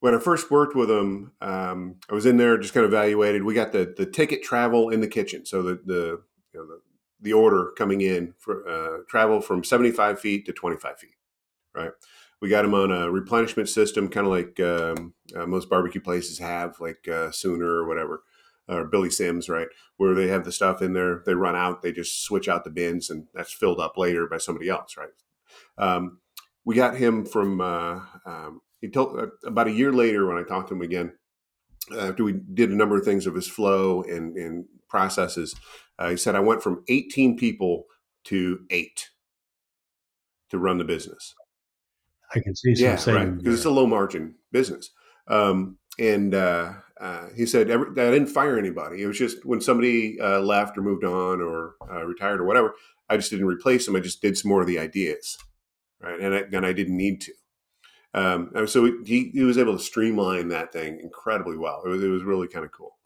when 0.01 0.15
I 0.15 0.19
first 0.19 0.51
worked 0.51 0.77
with 0.77 0.89
them, 0.89 1.33
um, 1.41 1.97
I 2.11 2.15
was 2.15 2.27
in 2.27 2.37
there 2.37 2.59
just 2.59 2.75
kind 2.75 2.85
of 2.85 2.93
evaluated. 2.93 3.43
We 3.43 3.55
got 3.55 3.73
the 3.73 3.93
the 3.97 4.07
ticket 4.07 4.43
travel 4.43 4.91
in 4.91 5.01
the 5.01 5.09
kitchen, 5.09 5.45
so 5.45 5.63
the 5.63 5.81
the 5.85 6.23
you 6.53 6.61
know, 6.61 6.67
the, 6.67 6.81
the 7.21 7.33
order 7.33 7.73
coming 7.77 8.01
in 8.01 8.35
for 8.39 8.69
uh, 8.69 9.03
travel 9.09 9.41
from 9.41 9.65
seventy 9.65 9.91
five 9.91 10.21
feet 10.21 10.47
to 10.47 10.53
twenty 10.53 10.77
five 10.77 10.99
feet, 10.99 11.15
right? 11.77 11.91
We 12.41 12.49
got 12.49 12.63
them 12.63 12.75
on 12.75 12.91
a 12.91 13.11
replenishment 13.11 13.69
system, 13.69 14.09
kind 14.09 14.27
of 14.27 14.33
like 14.33 14.61
um, 14.61 15.15
uh, 15.35 15.47
most 15.47 15.71
barbecue 15.71 16.01
places 16.01 16.39
have, 16.39 16.79
like 16.81 17.09
uh, 17.09 17.31
Sooner 17.31 17.67
or 17.67 17.87
whatever 17.87 18.23
or 18.69 18.85
Billy 18.85 19.11
Sims, 19.11 19.49
right, 19.49 19.69
where 19.97 20.15
they 20.15 20.29
have 20.29 20.45
the 20.45 20.53
stuff 20.53 20.83
in 20.83 20.93
there, 20.93 21.23
they 21.25 21.35
run 21.35 21.55
out, 21.55 21.83
they 21.83 21.93
just 21.93 22.25
switch 22.25 22.49
out 22.49 22.65
the 22.65 22.71
bins, 22.71 23.11
and 23.11 23.29
that's 23.35 23.53
filled 23.53 23.81
up 23.81 23.97
later 23.97 24.27
by 24.27 24.39
somebody 24.39 24.69
else, 24.69 24.97
right? 24.97 25.09
Um, 25.79 26.19
we 26.65 26.75
got 26.75 26.97
him 26.97 27.25
from. 27.25 27.61
Uh, 27.61 28.01
um, 28.25 28.61
he 28.81 28.89
told 28.91 29.19
uh, 29.19 29.27
about 29.45 29.69
a 29.69 29.73
year 29.73 29.93
later 29.93 30.27
when 30.27 30.37
I 30.37 30.43
talked 30.43 30.69
to 30.69 30.75
him 30.75 30.83
again 30.83 31.13
after 31.97 32.25
we 32.25 32.33
did 32.33 32.71
a 32.71 32.77
number 32.77 32.97
of 32.97 33.05
things 33.05 33.27
of 33.27 33.35
his 33.35 33.49
flow 33.49 34.03
and, 34.03 34.37
and 34.37 34.65
processes. 34.89 35.55
Uh, 35.99 36.11
he 36.11 36.17
said 36.17 36.35
I 36.35 36.41
went 36.41 36.63
from 36.63 36.85
18 36.89 37.39
people 37.39 37.85
to 38.25 38.61
eight 38.71 39.11
to 40.51 40.59
run 40.59 40.79
the 40.79 40.85
business. 40.85 41.35
I 42.35 42.41
can 42.41 42.55
see 42.55 42.75
some 42.75 42.85
yeah, 42.85 43.15
right, 43.15 43.37
because 43.37 43.55
it's 43.55 43.65
a 43.65 43.71
low 43.71 43.87
margin 43.87 44.35
business. 44.53 44.91
Um, 45.29 45.79
and 45.99 46.35
uh, 46.35 46.75
uh, 47.01 47.29
he 47.37 47.47
said 47.47 47.71
every, 47.71 47.91
I 47.91 48.11
didn't 48.11 48.29
fire 48.29 48.59
anybody. 48.59 49.03
It 49.03 49.07
was 49.07 49.19
just 49.19 49.45
when 49.45 49.61
somebody 49.61 50.21
uh, 50.21 50.41
left 50.41 50.77
or 50.77 50.83
moved 50.83 51.05
on 51.05 51.41
or 51.41 51.75
uh, 51.91 52.05
retired 52.05 52.41
or 52.41 52.45
whatever, 52.45 52.75
I 53.09 53.17
just 53.17 53.31
didn't 53.31 53.47
replace 53.47 53.87
them. 53.87 53.97
I 53.97 54.01
just 54.01 54.23
did 54.23 54.37
some 54.37 54.49
more 54.49 54.61
of 54.61 54.67
the 54.67 54.79
ideas, 54.79 55.39
right? 56.01 56.21
And 56.21 56.35
I, 56.35 56.43
and 56.53 56.67
I 56.67 56.73
didn't 56.73 56.97
need 56.97 57.21
to. 57.23 57.33
Um, 58.15 58.51
so 58.67 58.91
he, 59.05 59.31
he 59.33 59.43
was 59.43 59.59
able 59.59 59.77
to 59.77 59.83
streamline 59.83 60.49
that 60.49 60.73
thing 60.73 61.01
incredibly 61.03 61.59
well. 61.59 61.83
It 61.85 61.89
was, 61.89 62.03
it 62.03 62.09
was 62.09 62.23
really 62.23 62.49
kind 62.49 62.65
of 62.65 62.73
cool. 62.73 62.97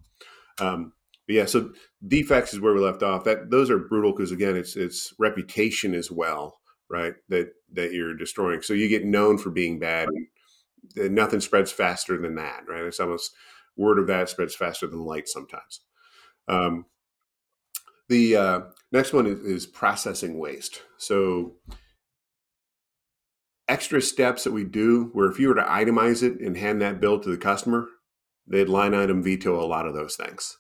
Um, 0.61 0.93
but 1.27 1.35
yeah, 1.35 1.47
so 1.47 1.73
defects 2.07 2.55
is 2.55 2.61
where 2.61 2.75
we 2.75 2.81
left 2.81 3.03
off. 3.03 3.25
That 3.25 3.51
those 3.51 3.71
are 3.71 3.79
brutal 3.79 4.13
because 4.13 4.31
again, 4.31 4.57
it's 4.57 4.77
it's 4.77 5.13
reputation 5.19 5.95
as 5.95 6.11
well, 6.11 6.60
right? 6.91 7.15
That 7.29 7.53
that 7.73 7.93
you're 7.93 8.15
destroying. 8.15 8.63
So 8.63 8.75
you 8.75 8.89
get 8.89 9.05
known 9.05 9.39
for 9.39 9.51
being 9.51 9.79
bad. 9.79 10.09
And, 10.09 10.27
nothing 10.97 11.41
spreads 11.41 11.71
faster 11.71 12.19
than 12.19 12.35
that, 12.37 12.65
right? 12.67 12.85
It's 12.85 13.01
almost 13.01 13.33
word 13.77 13.99
of 13.99 14.07
that 14.09 14.29
spreads 14.29 14.55
faster 14.55 14.87
than 14.87 15.05
light 15.05 15.29
sometimes. 15.29 15.81
Um, 16.49 16.87
the 18.09 18.37
uh, 18.37 18.61
next 18.91 19.13
one 19.13 19.27
is, 19.27 19.39
is, 19.41 19.67
processing 19.67 20.39
waste. 20.39 20.83
So 20.99 21.55
extra 23.69 24.03
steps 24.03 24.43
that 24.45 24.53
we 24.53 24.65
do 24.65 25.11
where 25.13 25.31
if 25.31 25.39
you 25.39 25.49
were 25.49 25.55
to 25.55 25.63
itemize 25.63 26.23
it 26.25 26.41
and 26.41 26.57
hand 26.57 26.83
that 26.83 27.01
bill 27.01 27.21
to 27.21 27.29
the 27.29 27.39
customer, 27.39 27.87
they'd 28.49 28.69
line 28.69 28.95
item 28.95 29.23
veto 29.23 29.63
a 29.63 29.67
lot 29.67 29.87
of 29.87 29.95
those 29.95 30.17
things, 30.17 30.59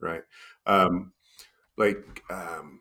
right? 0.00 0.22
Um, 0.66 1.12
like 1.76 2.22
um, 2.28 2.80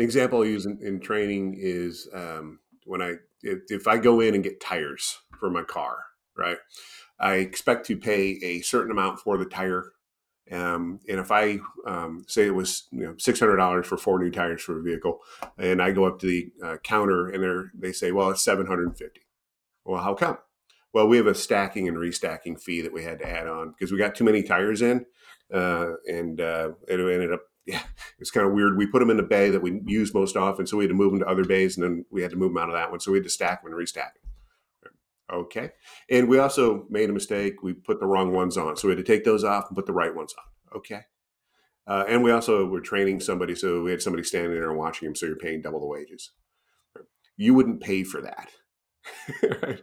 an 0.00 0.04
example 0.04 0.40
I 0.40 0.46
use 0.46 0.64
in, 0.64 0.78
in 0.80 0.98
training 0.98 1.56
is 1.58 2.08
um, 2.14 2.60
when 2.86 3.02
I 3.02 3.16
if, 3.42 3.58
if 3.68 3.86
I 3.86 3.98
go 3.98 4.20
in 4.20 4.34
and 4.34 4.42
get 4.42 4.58
tires 4.58 5.18
for 5.38 5.50
my 5.50 5.62
car, 5.62 5.98
right? 6.36 6.56
I 7.18 7.34
expect 7.34 7.86
to 7.88 7.98
pay 7.98 8.38
a 8.42 8.62
certain 8.62 8.90
amount 8.90 9.20
for 9.20 9.36
the 9.36 9.44
tire. 9.44 9.92
Um, 10.50 11.00
and 11.06 11.20
if 11.20 11.30
I 11.30 11.58
um, 11.86 12.24
say 12.26 12.46
it 12.46 12.54
was 12.54 12.88
you 12.90 13.02
know 13.02 13.14
six 13.18 13.40
hundred 13.40 13.56
dollars 13.56 13.86
for 13.86 13.98
four 13.98 14.18
new 14.18 14.30
tires 14.30 14.62
for 14.62 14.80
a 14.80 14.82
vehicle, 14.82 15.18
and 15.58 15.82
I 15.82 15.92
go 15.92 16.06
up 16.06 16.18
to 16.20 16.26
the 16.26 16.50
uh, 16.64 16.76
counter 16.78 17.28
and 17.28 17.70
they 17.74 17.92
say, 17.92 18.10
well, 18.10 18.30
it's 18.30 18.42
seven 18.42 18.66
hundred 18.66 18.88
and 18.88 18.96
fifty. 18.96 19.20
Well, 19.84 20.02
how 20.02 20.14
come? 20.14 20.38
Well, 20.94 21.08
we 21.08 21.18
have 21.18 21.26
a 21.26 21.34
stacking 21.34 21.88
and 21.88 21.98
restacking 21.98 22.58
fee 22.58 22.80
that 22.80 22.92
we 22.92 23.04
had 23.04 23.18
to 23.18 23.28
add 23.28 23.46
on 23.46 23.72
because 23.72 23.92
we 23.92 23.98
got 23.98 24.14
too 24.14 24.24
many 24.24 24.42
tires 24.42 24.80
in, 24.80 25.04
uh, 25.52 25.90
and 26.08 26.40
uh, 26.40 26.70
it 26.88 26.98
ended 26.98 27.34
up 27.34 27.42
yeah, 27.66 27.82
it's 28.18 28.30
kind 28.30 28.46
of 28.46 28.52
weird. 28.52 28.76
We 28.76 28.86
put 28.86 29.00
them 29.00 29.10
in 29.10 29.16
the 29.16 29.22
bay 29.22 29.50
that 29.50 29.62
we 29.62 29.80
use 29.86 30.14
most 30.14 30.36
often, 30.36 30.66
so 30.66 30.76
we 30.76 30.84
had 30.84 30.90
to 30.90 30.94
move 30.94 31.12
them 31.12 31.20
to 31.20 31.28
other 31.28 31.44
bays, 31.44 31.76
and 31.76 31.84
then 31.84 32.04
we 32.10 32.22
had 32.22 32.30
to 32.30 32.36
move 32.36 32.52
them 32.52 32.62
out 32.62 32.68
of 32.68 32.74
that 32.74 32.90
one. 32.90 33.00
So 33.00 33.12
we 33.12 33.18
had 33.18 33.24
to 33.24 33.30
stack 33.30 33.62
them 33.62 33.72
and 33.72 33.80
restack 33.80 33.94
them. 34.14 34.30
Okay. 35.32 35.70
And 36.10 36.28
we 36.28 36.38
also 36.38 36.86
made 36.90 37.08
a 37.08 37.12
mistake. 37.12 37.62
We 37.62 37.72
put 37.72 38.00
the 38.00 38.06
wrong 38.06 38.32
ones 38.32 38.56
on. 38.56 38.76
So 38.76 38.88
we 38.88 38.96
had 38.96 39.04
to 39.04 39.12
take 39.12 39.24
those 39.24 39.44
off 39.44 39.66
and 39.68 39.76
put 39.76 39.86
the 39.86 39.92
right 39.92 40.14
ones 40.14 40.34
on. 40.36 40.78
Okay. 40.78 41.02
Uh, 41.86 42.04
and 42.08 42.22
we 42.22 42.30
also 42.30 42.66
were 42.66 42.80
training 42.80 43.20
somebody. 43.20 43.54
So 43.54 43.82
we 43.82 43.90
had 43.90 44.02
somebody 44.02 44.24
standing 44.24 44.52
there 44.52 44.70
and 44.70 44.78
watching 44.78 45.08
him. 45.08 45.14
So 45.14 45.26
you're 45.26 45.36
paying 45.36 45.62
double 45.62 45.80
the 45.80 45.86
wages. 45.86 46.30
You 47.36 47.54
wouldn't 47.54 47.80
pay 47.80 48.04
for 48.04 48.22
that. 48.22 48.50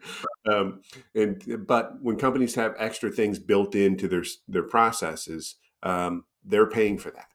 Um, 0.49 0.79
and 1.13 1.65
but 1.67 2.01
when 2.01 2.15
companies 2.15 2.55
have 2.55 2.73
extra 2.77 3.11
things 3.11 3.37
built 3.37 3.75
into 3.75 4.07
their 4.07 4.23
their 4.47 4.63
processes, 4.63 5.55
um, 5.83 6.23
they're 6.45 6.69
paying 6.69 6.97
for 6.97 7.11
that. 7.11 7.27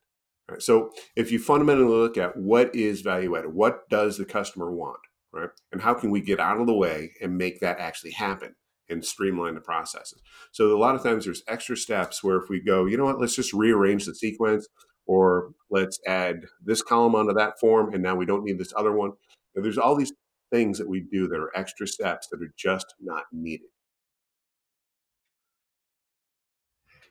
Right? 0.53 0.63
So 0.63 0.91
if 1.17 1.33
you 1.33 1.39
fundamentally 1.39 1.89
look 1.89 2.19
at 2.19 2.37
what 2.37 2.75
is 2.75 3.01
value 3.01 3.37
added, 3.37 3.55
what 3.55 3.89
does 3.89 4.19
the 4.19 4.25
customer 4.27 4.71
want, 4.71 5.01
right, 5.33 5.49
and 5.73 5.81
how 5.81 5.95
can 5.95 6.11
we 6.11 6.21
get 6.21 6.41
out 6.41 6.61
of 6.61 6.67
the 6.67 6.75
way 6.75 7.13
and 7.23 7.39
make 7.39 7.61
that 7.61 7.79
actually 7.79 8.13
happen? 8.13 8.55
and 8.89 9.03
streamline 9.03 9.55
the 9.55 9.61
processes. 9.61 10.21
So 10.51 10.77
a 10.77 10.77
lot 10.77 10.95
of 10.95 11.03
times 11.03 11.25
there's 11.25 11.45
extra 11.49 11.77
steps 11.79 12.23
where 12.23 12.37
if 12.37 12.51
we 12.51 12.61
go, 12.61 12.85
you 12.85 12.99
know 12.99 13.05
what, 13.05 13.19
let's 13.19 13.35
just 13.35 13.55
rearrange 13.55 14.05
the 14.05 14.15
sequence 14.15 14.69
or 15.07 15.53
let's 15.71 15.99
add 16.07 16.45
this 16.63 16.83
column 16.83 17.15
onto 17.15 17.33
that 17.33 17.59
form 17.59 17.95
and 17.95 18.03
now 18.03 18.15
we 18.17 18.27
don't 18.27 18.45
need 18.45 18.59
this 18.59 18.75
other 18.77 18.93
one. 18.93 19.13
And 19.55 19.65
there's 19.65 19.79
all 19.79 19.95
these 19.95 20.13
things 20.51 20.77
that 20.77 20.89
we 20.89 21.01
do 21.01 21.27
that 21.29 21.39
are 21.39 21.57
extra 21.57 21.87
steps 21.87 22.27
that 22.33 22.43
are 22.43 22.53
just 22.59 22.93
not 23.01 23.23
needed. 23.33 23.69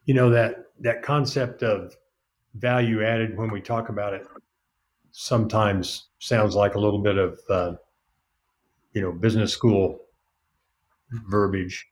You 0.06 0.14
know 0.14 0.30
that 0.30 0.66
that 0.82 1.02
concept 1.02 1.64
of 1.64 1.96
value 2.56 3.04
added 3.04 3.38
when 3.38 3.52
we 3.52 3.62
talk 3.62 3.90
about 3.90 4.14
it 4.14 4.26
sometimes 5.12 6.10
sounds 6.20 6.56
like 6.56 6.76
a 6.76 6.80
little 6.80 7.02
bit 7.02 7.18
of 7.18 7.40
uh, 7.50 7.74
you 8.94 9.02
know 9.02 9.12
business 9.12 9.54
school 9.54 10.00
verbiage, 11.28 11.88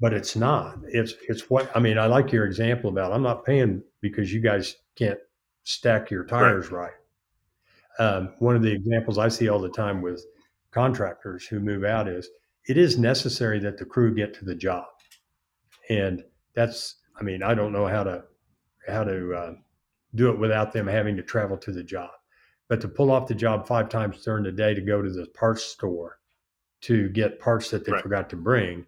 but 0.00 0.12
it's 0.12 0.36
not. 0.36 0.78
It's 0.88 1.14
it's 1.28 1.50
what 1.50 1.70
I 1.74 1.80
mean. 1.80 1.98
I 1.98 2.06
like 2.06 2.32
your 2.32 2.46
example 2.46 2.90
about 2.90 3.12
I'm 3.12 3.22
not 3.22 3.44
paying 3.44 3.82
because 4.00 4.32
you 4.32 4.40
guys 4.40 4.76
can't 4.96 5.18
stack 5.64 6.10
your 6.10 6.24
tires 6.24 6.70
right. 6.70 6.90
right. 6.90 6.92
Um, 7.98 8.34
one 8.40 8.56
of 8.56 8.62
the 8.62 8.72
examples 8.72 9.18
I 9.18 9.28
see 9.28 9.48
all 9.48 9.60
the 9.60 9.68
time 9.68 10.02
with 10.02 10.24
contractors 10.72 11.46
who 11.46 11.60
move 11.60 11.84
out 11.84 12.08
is 12.08 12.28
it 12.66 12.76
is 12.76 12.98
necessary 12.98 13.60
that 13.60 13.78
the 13.78 13.84
crew 13.84 14.14
get 14.14 14.34
to 14.34 14.44
the 14.44 14.54
job, 14.54 14.86
and 15.90 16.22
that's 16.54 16.96
I 17.18 17.22
mean 17.22 17.42
I 17.42 17.54
don't 17.54 17.72
know 17.72 17.86
how 17.86 18.04
to 18.04 18.24
how 18.88 19.04
to 19.04 19.34
uh, 19.34 19.52
do 20.14 20.30
it 20.30 20.38
without 20.38 20.72
them 20.72 20.86
having 20.86 21.16
to 21.16 21.22
travel 21.22 21.56
to 21.58 21.72
the 21.72 21.82
job, 21.82 22.10
but 22.68 22.80
to 22.80 22.88
pull 22.88 23.10
off 23.10 23.26
the 23.26 23.34
job 23.34 23.66
five 23.66 23.88
times 23.88 24.22
during 24.24 24.44
the 24.44 24.52
day 24.52 24.74
to 24.74 24.80
go 24.80 25.02
to 25.02 25.10
the 25.10 25.26
parts 25.28 25.64
store 25.64 26.18
to 26.82 27.08
get 27.10 27.40
parts 27.40 27.70
that 27.70 27.84
they 27.84 27.92
right. 27.92 28.02
forgot 28.02 28.28
to 28.28 28.36
bring. 28.36 28.86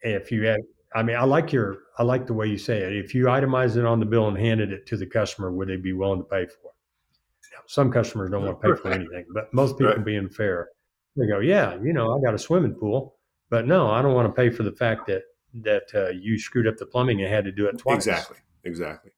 If 0.00 0.32
you 0.32 0.46
had, 0.46 0.60
I 0.94 1.02
mean, 1.02 1.16
I 1.16 1.24
like 1.24 1.52
your, 1.52 1.80
I 1.98 2.02
like 2.02 2.26
the 2.26 2.32
way 2.32 2.46
you 2.46 2.56
say 2.56 2.78
it. 2.78 2.96
If 2.96 3.14
you 3.14 3.26
itemize 3.26 3.76
it 3.76 3.84
on 3.84 4.00
the 4.00 4.06
bill 4.06 4.28
and 4.28 4.38
handed 4.38 4.72
it 4.72 4.86
to 4.86 4.96
the 4.96 5.06
customer, 5.06 5.52
would 5.52 5.68
they 5.68 5.76
be 5.76 5.92
willing 5.92 6.20
to 6.20 6.24
pay 6.24 6.46
for 6.46 6.70
it? 6.70 7.52
Now, 7.52 7.60
some 7.66 7.92
customers 7.92 8.30
don't 8.30 8.46
want 8.46 8.62
to 8.62 8.68
pay 8.74 8.80
for 8.80 8.90
anything, 8.90 9.26
but 9.34 9.52
most 9.52 9.76
people 9.76 9.92
right. 9.92 10.04
being 10.04 10.30
fair, 10.30 10.70
they 11.16 11.26
go, 11.26 11.40
yeah, 11.40 11.74
you 11.82 11.92
know, 11.92 12.16
I 12.16 12.20
got 12.22 12.34
a 12.34 12.38
swimming 12.38 12.74
pool, 12.74 13.16
but 13.50 13.66
no, 13.66 13.90
I 13.90 14.00
don't 14.00 14.14
want 14.14 14.28
to 14.28 14.32
pay 14.34 14.48
for 14.48 14.62
the 14.62 14.72
fact 14.72 15.06
that 15.08 15.24
that 15.60 15.82
uh, 15.94 16.08
you 16.08 16.38
screwed 16.38 16.66
up 16.66 16.78
the 16.78 16.86
plumbing 16.86 17.20
and 17.20 17.30
had 17.30 17.44
to 17.44 17.52
do 17.52 17.66
it 17.66 17.76
twice. 17.76 17.96
Exactly, 17.96 18.38
exactly. 18.64 19.12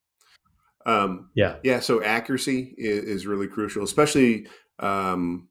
Um, 0.86 1.30
yeah, 1.34 1.56
yeah. 1.62 1.80
So 1.80 2.02
accuracy 2.02 2.74
is, 2.76 3.04
is 3.04 3.26
really 3.26 3.48
crucial, 3.48 3.84
especially 3.84 4.46
um, 4.78 5.48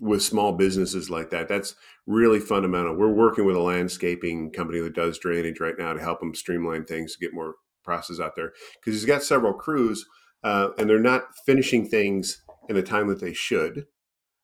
with 0.00 0.22
small 0.22 0.52
businesses 0.52 1.10
like 1.10 1.30
that. 1.30 1.48
That's 1.48 1.74
really 2.06 2.40
fundamental. 2.40 2.96
We're 2.96 3.08
working 3.08 3.44
with 3.44 3.56
a 3.56 3.60
landscaping 3.60 4.52
company 4.52 4.80
that 4.80 4.94
does 4.94 5.18
drainage 5.18 5.60
right 5.60 5.78
now 5.78 5.92
to 5.92 6.00
help 6.00 6.20
them 6.20 6.34
streamline 6.34 6.84
things 6.84 7.12
to 7.14 7.20
get 7.20 7.34
more 7.34 7.54
process 7.84 8.20
out 8.20 8.36
there 8.36 8.52
because 8.80 8.98
he's 8.98 9.06
got 9.06 9.22
several 9.22 9.54
crews 9.54 10.04
uh, 10.44 10.70
and 10.78 10.88
they're 10.88 10.98
not 10.98 11.24
finishing 11.46 11.88
things 11.88 12.42
in 12.68 12.76
the 12.76 12.82
time 12.82 13.08
that 13.08 13.20
they 13.20 13.32
should 13.32 13.86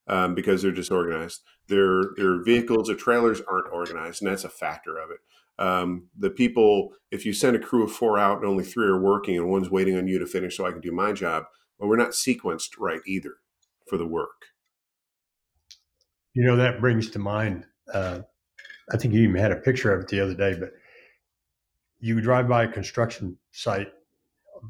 um, 0.07 0.35
because 0.35 0.61
they're 0.61 0.71
disorganized. 0.71 1.41
Their 1.67 2.03
their 2.17 2.43
vehicles 2.43 2.89
or 2.89 2.95
trailers 2.95 3.41
aren't 3.49 3.71
organized, 3.71 4.21
and 4.21 4.31
that's 4.31 4.43
a 4.43 4.49
factor 4.49 4.97
of 4.97 5.09
it. 5.09 5.19
Um, 5.57 6.07
the 6.17 6.29
people, 6.29 6.93
if 7.11 7.25
you 7.25 7.33
send 7.33 7.55
a 7.55 7.59
crew 7.59 7.83
of 7.83 7.91
four 7.91 8.17
out 8.17 8.37
and 8.37 8.45
only 8.45 8.63
three 8.63 8.87
are 8.87 8.99
working 8.99 9.37
and 9.37 9.49
one's 9.49 9.69
waiting 9.69 9.97
on 9.97 10.07
you 10.07 10.19
to 10.19 10.25
finish 10.25 10.57
so 10.57 10.65
I 10.65 10.71
can 10.71 10.81
do 10.81 10.91
my 10.91 11.13
job, 11.13 11.45
well, 11.77 11.89
we're 11.89 11.95
not 11.95 12.11
sequenced 12.11 12.71
right 12.79 13.01
either 13.07 13.35
for 13.87 13.97
the 13.97 14.07
work. 14.07 14.47
You 16.33 16.45
know, 16.45 16.57
that 16.57 16.81
brings 16.81 17.09
to 17.11 17.19
mind, 17.19 17.65
uh, 17.93 18.19
I 18.91 18.97
think 18.97 19.13
you 19.13 19.21
even 19.21 19.35
had 19.35 19.51
a 19.51 19.57
picture 19.57 19.93
of 19.93 20.01
it 20.01 20.07
the 20.09 20.19
other 20.19 20.33
day, 20.33 20.55
but 20.59 20.71
you 21.99 22.19
drive 22.21 22.47
by 22.47 22.65
a 22.65 22.71
construction 22.71 23.37
site, 23.51 23.87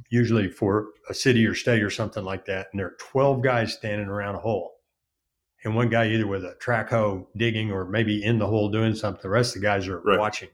usually 0.10 0.48
for 0.48 0.90
a 1.10 1.14
city 1.14 1.46
or 1.46 1.56
state 1.56 1.82
or 1.82 1.90
something 1.90 2.24
like 2.24 2.46
that, 2.46 2.68
and 2.72 2.80
there 2.80 2.88
are 2.88 2.98
12 3.00 3.42
guys 3.42 3.74
standing 3.74 4.08
around 4.08 4.36
a 4.36 4.40
hole. 4.40 4.76
And 5.64 5.76
one 5.76 5.90
guy 5.90 6.10
either 6.10 6.28
with 6.28 6.46
a 6.46 6.54
track 6.60 6.92
hoe 6.92 7.28
digging 7.36 7.72
or 7.72 7.86
maybe 7.86 8.24
in 8.24 8.38
the 8.38 8.46
hole 8.46 8.70
doing 8.70 8.94
something. 8.94 9.22
The 9.24 9.30
rest 9.30 9.56
of 9.56 9.62
the 9.64 9.68
guys 9.68 9.88
are 9.88 10.00
right. 10.02 10.20
watching. 10.20 10.50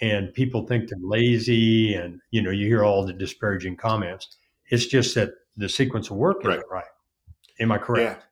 And 0.00 0.32
people 0.34 0.66
think 0.66 0.88
they're 0.88 0.98
lazy 1.00 1.94
and, 1.94 2.20
you 2.30 2.42
know, 2.42 2.50
you 2.50 2.66
hear 2.66 2.84
all 2.84 3.04
the 3.04 3.12
disparaging 3.12 3.76
comments. 3.76 4.36
It's 4.70 4.86
just 4.86 5.14
that 5.14 5.30
the 5.56 5.68
sequence 5.68 6.10
of 6.10 6.16
work 6.16 6.38
isn't 6.40 6.50
right. 6.50 6.64
right. 6.70 6.84
Am 7.60 7.72
I 7.72 7.78
correct? 7.78 8.18
Yeah. 8.18 8.22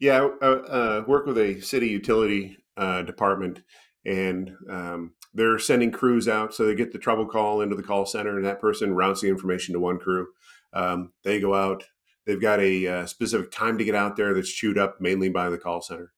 Yeah, 0.00 0.28
I 0.42 0.44
uh, 0.44 0.48
uh, 0.48 1.04
work 1.06 1.26
with 1.26 1.38
a 1.38 1.60
city 1.60 1.88
utility 1.88 2.58
uh, 2.76 3.02
department, 3.02 3.62
and 4.04 4.54
um, 4.68 5.12
they're 5.32 5.58
sending 5.58 5.90
crews 5.90 6.28
out. 6.28 6.54
So 6.54 6.66
they 6.66 6.74
get 6.74 6.92
the 6.92 6.98
trouble 6.98 7.26
call 7.26 7.60
into 7.60 7.76
the 7.76 7.82
call 7.82 8.06
center, 8.06 8.36
and 8.36 8.44
that 8.44 8.60
person 8.60 8.94
routes 8.94 9.20
the 9.20 9.28
information 9.28 9.72
to 9.74 9.80
one 9.80 9.98
crew. 9.98 10.28
Um, 10.72 11.12
they 11.22 11.40
go 11.40 11.54
out. 11.54 11.84
They've 12.26 12.40
got 12.40 12.60
a 12.60 12.86
uh, 12.86 13.06
specific 13.06 13.50
time 13.50 13.78
to 13.78 13.84
get 13.84 13.94
out 13.94 14.16
there 14.16 14.34
that's 14.34 14.52
chewed 14.52 14.78
up 14.78 15.00
mainly 15.00 15.28
by 15.28 15.50
the 15.50 15.58
call 15.58 15.82
center 15.82 16.12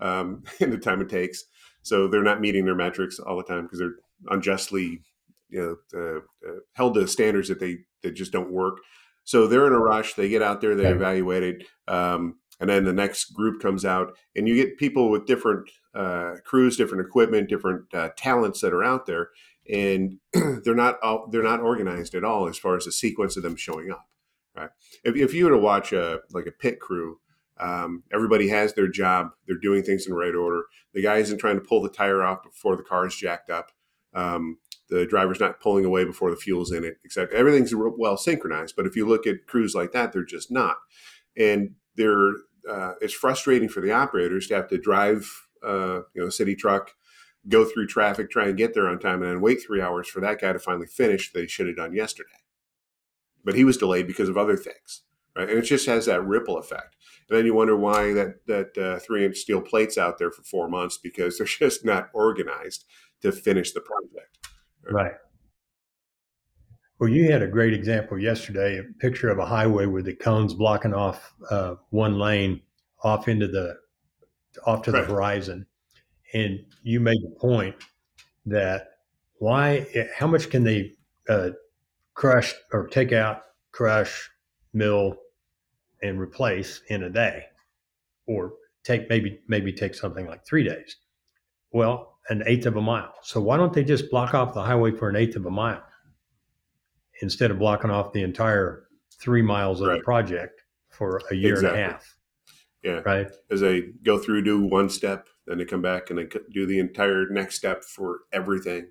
um, 0.00 0.44
and 0.60 0.72
the 0.72 0.78
time 0.78 1.00
it 1.00 1.08
takes. 1.08 1.44
So 1.82 2.08
they're 2.08 2.22
not 2.22 2.40
meeting 2.40 2.64
their 2.64 2.74
metrics 2.74 3.18
all 3.18 3.36
the 3.36 3.44
time 3.44 3.64
because 3.64 3.78
they're 3.78 3.96
unjustly 4.28 5.02
you 5.48 5.78
know, 5.92 5.98
uh, 5.98 6.48
uh, 6.48 6.58
held 6.74 6.94
to 6.94 7.06
standards 7.06 7.48
that 7.48 7.60
they 7.60 7.78
that 8.02 8.12
just 8.12 8.32
don't 8.32 8.52
work. 8.52 8.78
So 9.24 9.46
they're 9.46 9.66
in 9.66 9.72
a 9.72 9.78
rush. 9.78 10.14
They 10.14 10.28
get 10.28 10.42
out 10.42 10.60
there, 10.60 10.74
they 10.74 10.86
evaluate 10.86 11.42
it. 11.42 11.64
Um, 11.86 12.36
and 12.60 12.68
then 12.68 12.84
the 12.84 12.92
next 12.92 13.34
group 13.34 13.60
comes 13.60 13.84
out 13.84 14.16
and 14.34 14.48
you 14.48 14.54
get 14.54 14.78
people 14.78 15.10
with 15.10 15.26
different 15.26 15.70
uh, 15.94 16.34
crews 16.44 16.76
different 16.76 17.06
equipment 17.06 17.48
different 17.48 17.92
uh, 17.94 18.10
talents 18.16 18.60
that 18.60 18.72
are 18.72 18.84
out 18.84 19.06
there 19.06 19.30
and 19.70 20.18
they're 20.64 20.74
not 20.74 20.98
all, 21.02 21.28
they're 21.30 21.42
not 21.42 21.60
organized 21.60 22.14
at 22.14 22.24
all 22.24 22.48
as 22.48 22.58
far 22.58 22.76
as 22.76 22.84
the 22.84 22.92
sequence 22.92 23.36
of 23.36 23.42
them 23.42 23.56
showing 23.56 23.90
up 23.90 24.08
right 24.56 24.70
if, 25.04 25.16
if 25.16 25.34
you 25.34 25.44
were 25.44 25.52
to 25.52 25.58
watch 25.58 25.92
a 25.92 26.20
like 26.32 26.46
a 26.46 26.52
pit 26.52 26.80
crew 26.80 27.18
um, 27.60 28.04
everybody 28.12 28.48
has 28.48 28.74
their 28.74 28.88
job 28.88 29.30
they're 29.46 29.58
doing 29.58 29.82
things 29.82 30.06
in 30.06 30.12
the 30.12 30.18
right 30.18 30.34
order 30.34 30.64
the 30.94 31.02
guy 31.02 31.16
isn't 31.16 31.38
trying 31.38 31.56
to 31.56 31.64
pull 31.66 31.82
the 31.82 31.88
tire 31.88 32.22
off 32.22 32.42
before 32.42 32.76
the 32.76 32.82
car 32.82 33.06
is 33.06 33.16
jacked 33.16 33.50
up 33.50 33.70
um, 34.14 34.58
the 34.90 35.06
driver's 35.06 35.40
not 35.40 35.60
pulling 35.60 35.84
away 35.84 36.04
before 36.04 36.30
the 36.30 36.36
fuel's 36.36 36.72
in 36.72 36.84
it 36.84 36.96
except 37.04 37.32
everything's 37.32 37.74
well 37.74 38.16
synchronized 38.16 38.74
but 38.76 38.86
if 38.86 38.96
you 38.96 39.06
look 39.06 39.26
at 39.26 39.46
crews 39.46 39.74
like 39.74 39.92
that 39.92 40.12
they're 40.12 40.24
just 40.24 40.50
not 40.50 40.76
and 41.36 41.70
they're 41.96 42.34
uh, 42.68 42.92
it's 43.00 43.14
frustrating 43.14 43.68
for 43.68 43.80
the 43.80 43.92
operators 43.92 44.46
to 44.48 44.54
have 44.54 44.68
to 44.68 44.78
drive, 44.78 45.30
uh, 45.66 46.00
you 46.14 46.22
know, 46.22 46.28
city 46.28 46.54
truck, 46.54 46.92
go 47.48 47.64
through 47.64 47.86
traffic, 47.86 48.30
try 48.30 48.48
and 48.48 48.58
get 48.58 48.74
there 48.74 48.88
on 48.88 48.98
time, 48.98 49.22
and 49.22 49.30
then 49.30 49.40
wait 49.40 49.62
three 49.62 49.80
hours 49.80 50.08
for 50.08 50.20
that 50.20 50.40
guy 50.40 50.52
to 50.52 50.58
finally 50.58 50.86
finish 50.86 51.32
that 51.32 51.40
he 51.40 51.48
should 51.48 51.66
have 51.66 51.76
done 51.76 51.94
yesterday. 51.94 52.28
But 53.44 53.54
he 53.54 53.64
was 53.64 53.78
delayed 53.78 54.06
because 54.06 54.28
of 54.28 54.36
other 54.36 54.56
things, 54.56 55.02
right? 55.34 55.48
And 55.48 55.58
it 55.58 55.62
just 55.62 55.86
has 55.86 56.06
that 56.06 56.24
ripple 56.24 56.58
effect. 56.58 56.96
And 57.28 57.38
then 57.38 57.46
you 57.46 57.54
wonder 57.54 57.76
why 57.76 58.12
that 58.12 58.46
that 58.46 58.76
uh, 58.76 58.98
three 58.98 59.24
inch 59.24 59.38
steel 59.38 59.60
plates 59.60 59.96
out 59.96 60.18
there 60.18 60.30
for 60.30 60.42
four 60.42 60.68
months 60.68 60.98
because 60.98 61.38
they're 61.38 61.46
just 61.46 61.84
not 61.84 62.10
organized 62.12 62.84
to 63.22 63.32
finish 63.32 63.72
the 63.72 63.80
project. 63.80 64.48
Right. 64.90 65.12
Well, 66.98 67.08
you 67.08 67.30
had 67.30 67.42
a 67.42 67.46
great 67.46 67.74
example 67.74 68.18
yesterday, 68.18 68.78
a 68.78 68.82
picture 69.00 69.28
of 69.28 69.38
a 69.38 69.46
highway 69.46 69.86
with 69.86 70.06
the 70.06 70.14
cones 70.14 70.54
blocking 70.54 70.94
off 70.94 71.32
uh, 71.50 71.76
one 71.90 72.18
lane 72.18 72.60
off 73.02 73.28
into 73.28 73.46
the 73.46 73.76
off 74.66 74.82
to 74.82 74.90
right. 74.90 75.06
the 75.06 75.12
horizon, 75.12 75.66
and 76.34 76.58
you 76.82 76.98
made 76.98 77.22
the 77.22 77.36
point 77.38 77.76
that 78.46 78.88
why, 79.34 79.86
how 80.16 80.26
much 80.26 80.50
can 80.50 80.64
they 80.64 80.94
uh, 81.28 81.50
crush 82.14 82.52
or 82.72 82.88
take 82.88 83.12
out, 83.12 83.42
crush, 83.70 84.28
mill, 84.72 85.14
and 86.02 86.18
replace 86.18 86.82
in 86.88 87.04
a 87.04 87.10
day, 87.10 87.44
or 88.26 88.54
take 88.82 89.08
maybe 89.08 89.40
maybe 89.46 89.72
take 89.72 89.94
something 89.94 90.26
like 90.26 90.44
three 90.44 90.64
days. 90.64 90.96
Well, 91.70 92.17
an 92.28 92.42
eighth 92.46 92.66
of 92.66 92.76
a 92.76 92.82
mile. 92.82 93.14
So 93.22 93.40
why 93.40 93.56
don't 93.56 93.72
they 93.72 93.84
just 93.84 94.10
block 94.10 94.34
off 94.34 94.54
the 94.54 94.62
highway 94.62 94.92
for 94.92 95.08
an 95.08 95.16
eighth 95.16 95.36
of 95.36 95.46
a 95.46 95.50
mile? 95.50 95.82
instead 97.20 97.50
of 97.50 97.58
blocking 97.58 97.90
off 97.90 98.12
the 98.12 98.22
entire 98.22 98.88
three 99.20 99.42
miles 99.42 99.80
of 99.80 99.88
right. 99.88 99.98
the 99.98 100.04
project 100.04 100.62
for 100.88 101.20
a 101.30 101.34
year 101.34 101.54
exactly. 101.54 101.80
and 101.80 101.90
a 101.90 101.92
half. 101.92 102.16
Yeah. 102.82 103.00
Right. 103.04 103.26
As 103.50 103.60
they 103.60 103.82
go 104.04 104.18
through, 104.18 104.42
do 104.42 104.64
one 104.64 104.88
step, 104.88 105.28
then 105.46 105.58
they 105.58 105.64
come 105.64 105.82
back 105.82 106.10
and 106.10 106.18
they 106.18 106.28
do 106.52 106.66
the 106.66 106.78
entire 106.78 107.28
next 107.28 107.56
step 107.56 107.82
for 107.82 108.20
everything. 108.32 108.88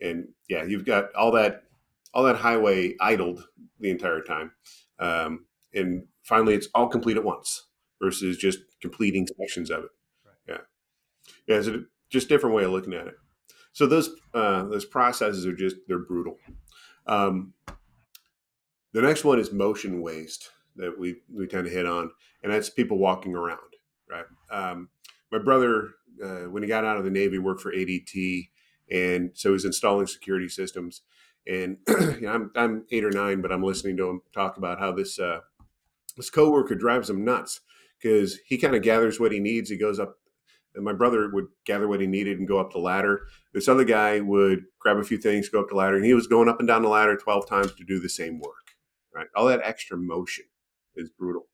And 0.00 0.28
yeah, 0.48 0.64
you've 0.64 0.84
got 0.84 1.14
all 1.14 1.32
that, 1.32 1.62
all 2.12 2.24
that 2.24 2.36
highway 2.36 2.94
idled 3.00 3.44
the 3.80 3.90
entire 3.90 4.20
time. 4.20 4.52
Um, 4.98 5.46
and 5.72 6.06
finally 6.22 6.54
it's 6.54 6.68
all 6.74 6.88
complete 6.88 7.16
at 7.16 7.24
once 7.24 7.66
versus 8.00 8.36
just 8.36 8.58
completing 8.80 9.26
sections 9.38 9.70
of 9.70 9.84
it. 9.84 9.90
Right. 10.24 10.58
Yeah. 11.48 11.54
Yeah. 11.56 11.62
So 11.62 11.84
just 12.14 12.28
different 12.28 12.56
way 12.56 12.64
of 12.64 12.70
looking 12.70 12.94
at 12.94 13.06
it. 13.06 13.14
So 13.72 13.86
those 13.86 14.10
uh, 14.32 14.64
those 14.64 14.84
processes 14.84 15.44
are 15.44 15.54
just 15.54 15.76
they're 15.86 15.98
brutal. 15.98 16.38
Um, 17.06 17.52
the 18.92 19.02
next 19.02 19.24
one 19.24 19.38
is 19.38 19.52
motion 19.52 20.00
waste 20.00 20.50
that 20.76 20.98
we 20.98 21.16
we 21.30 21.46
tend 21.46 21.66
to 21.66 21.72
hit 21.72 21.84
on, 21.84 22.10
and 22.42 22.52
that's 22.52 22.70
people 22.70 22.98
walking 22.98 23.34
around. 23.34 23.58
Right. 24.08 24.24
Um, 24.50 24.88
my 25.32 25.38
brother, 25.38 25.90
uh, 26.22 26.48
when 26.48 26.62
he 26.62 26.68
got 26.68 26.84
out 26.84 26.96
of 26.96 27.04
the 27.04 27.10
Navy, 27.10 27.38
worked 27.38 27.60
for 27.60 27.72
ADT, 27.72 28.48
and 28.90 29.32
so 29.34 29.52
he's 29.52 29.64
installing 29.64 30.06
security 30.06 30.48
systems. 30.48 31.02
And 31.46 31.78
you 31.88 32.20
know, 32.22 32.32
I'm 32.32 32.50
I'm 32.54 32.84
eight 32.92 33.04
or 33.04 33.10
nine, 33.10 33.42
but 33.42 33.50
I'm 33.50 33.62
listening 33.62 33.96
to 33.96 34.08
him 34.08 34.22
talk 34.32 34.56
about 34.56 34.78
how 34.78 34.92
this 34.92 35.18
uh, 35.18 35.40
this 36.16 36.30
coworker 36.30 36.76
drives 36.76 37.10
him 37.10 37.24
nuts 37.24 37.60
because 38.00 38.38
he 38.46 38.56
kind 38.56 38.76
of 38.76 38.82
gathers 38.82 39.18
what 39.18 39.32
he 39.32 39.40
needs. 39.40 39.68
He 39.68 39.76
goes 39.76 39.98
up. 39.98 40.18
And 40.74 40.84
my 40.84 40.92
brother 40.92 41.30
would 41.32 41.46
gather 41.64 41.86
what 41.86 42.00
he 42.00 42.06
needed 42.06 42.38
and 42.38 42.48
go 42.48 42.58
up 42.58 42.72
the 42.72 42.78
ladder. 42.78 43.22
This 43.52 43.68
other 43.68 43.84
guy 43.84 44.20
would 44.20 44.64
grab 44.80 44.96
a 44.96 45.04
few 45.04 45.18
things, 45.18 45.48
go 45.48 45.60
up 45.60 45.68
the 45.68 45.76
ladder, 45.76 45.96
and 45.96 46.04
he 46.04 46.14
was 46.14 46.26
going 46.26 46.48
up 46.48 46.58
and 46.58 46.66
down 46.66 46.82
the 46.82 46.88
ladder 46.88 47.16
12 47.16 47.48
times 47.48 47.74
to 47.74 47.84
do 47.84 48.00
the 48.00 48.08
same 48.08 48.40
work. 48.40 48.72
Right? 49.14 49.28
All 49.36 49.46
that 49.46 49.60
extra 49.62 49.96
motion 49.96 50.46
is 50.96 51.10
brutal. 51.10 51.46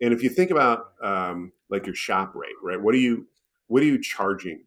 And 0.00 0.12
if 0.12 0.22
you 0.22 0.28
think 0.28 0.50
about 0.50 0.92
um, 1.02 1.52
like 1.70 1.86
your 1.86 1.94
shop 1.94 2.34
rate, 2.34 2.54
right? 2.62 2.80
What 2.80 2.94
are 2.94 2.98
you 2.98 3.26
what 3.66 3.82
are 3.82 3.86
you 3.86 4.00
charging 4.00 4.64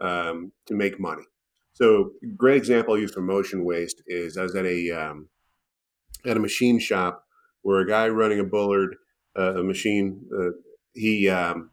um, 0.00 0.52
to 0.66 0.74
make 0.74 1.00
money? 1.00 1.24
So, 1.72 2.12
great 2.36 2.56
example 2.56 2.94
I 2.94 2.98
use 2.98 3.12
for 3.12 3.20
motion 3.20 3.64
waste 3.64 4.02
is 4.06 4.36
I 4.36 4.42
was 4.42 4.54
at 4.56 4.66
a 4.66 4.90
um, 4.90 5.28
at 6.26 6.36
a 6.36 6.40
machine 6.40 6.78
shop 6.78 7.24
where 7.62 7.80
a 7.80 7.86
guy 7.86 8.08
running 8.08 8.40
a 8.40 8.44
Bullard, 8.44 8.96
uh, 9.38 9.60
a 9.60 9.62
machine, 9.62 10.26
uh, 10.36 10.50
he 10.94 11.28
um, 11.28 11.70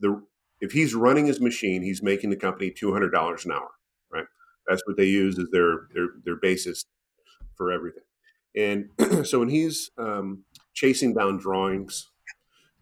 the 0.00 0.22
if 0.60 0.72
he's 0.72 0.94
running 0.94 1.26
his 1.26 1.40
machine, 1.40 1.82
he's 1.82 2.02
making 2.02 2.30
the 2.30 2.36
company 2.36 2.70
two 2.70 2.92
hundred 2.92 3.10
dollars 3.10 3.44
an 3.44 3.52
hour, 3.52 3.70
right? 4.12 4.26
That's 4.66 4.82
what 4.86 4.96
they 4.96 5.06
use 5.06 5.38
as 5.38 5.46
their 5.52 5.88
their 5.92 6.08
their 6.24 6.36
basis 6.36 6.84
for 7.56 7.70
everything. 7.70 8.02
And 8.56 8.88
so 9.26 9.40
when 9.40 9.48
he's 9.48 9.90
um, 9.98 10.44
chasing 10.72 11.14
down 11.14 11.38
drawings, 11.38 12.10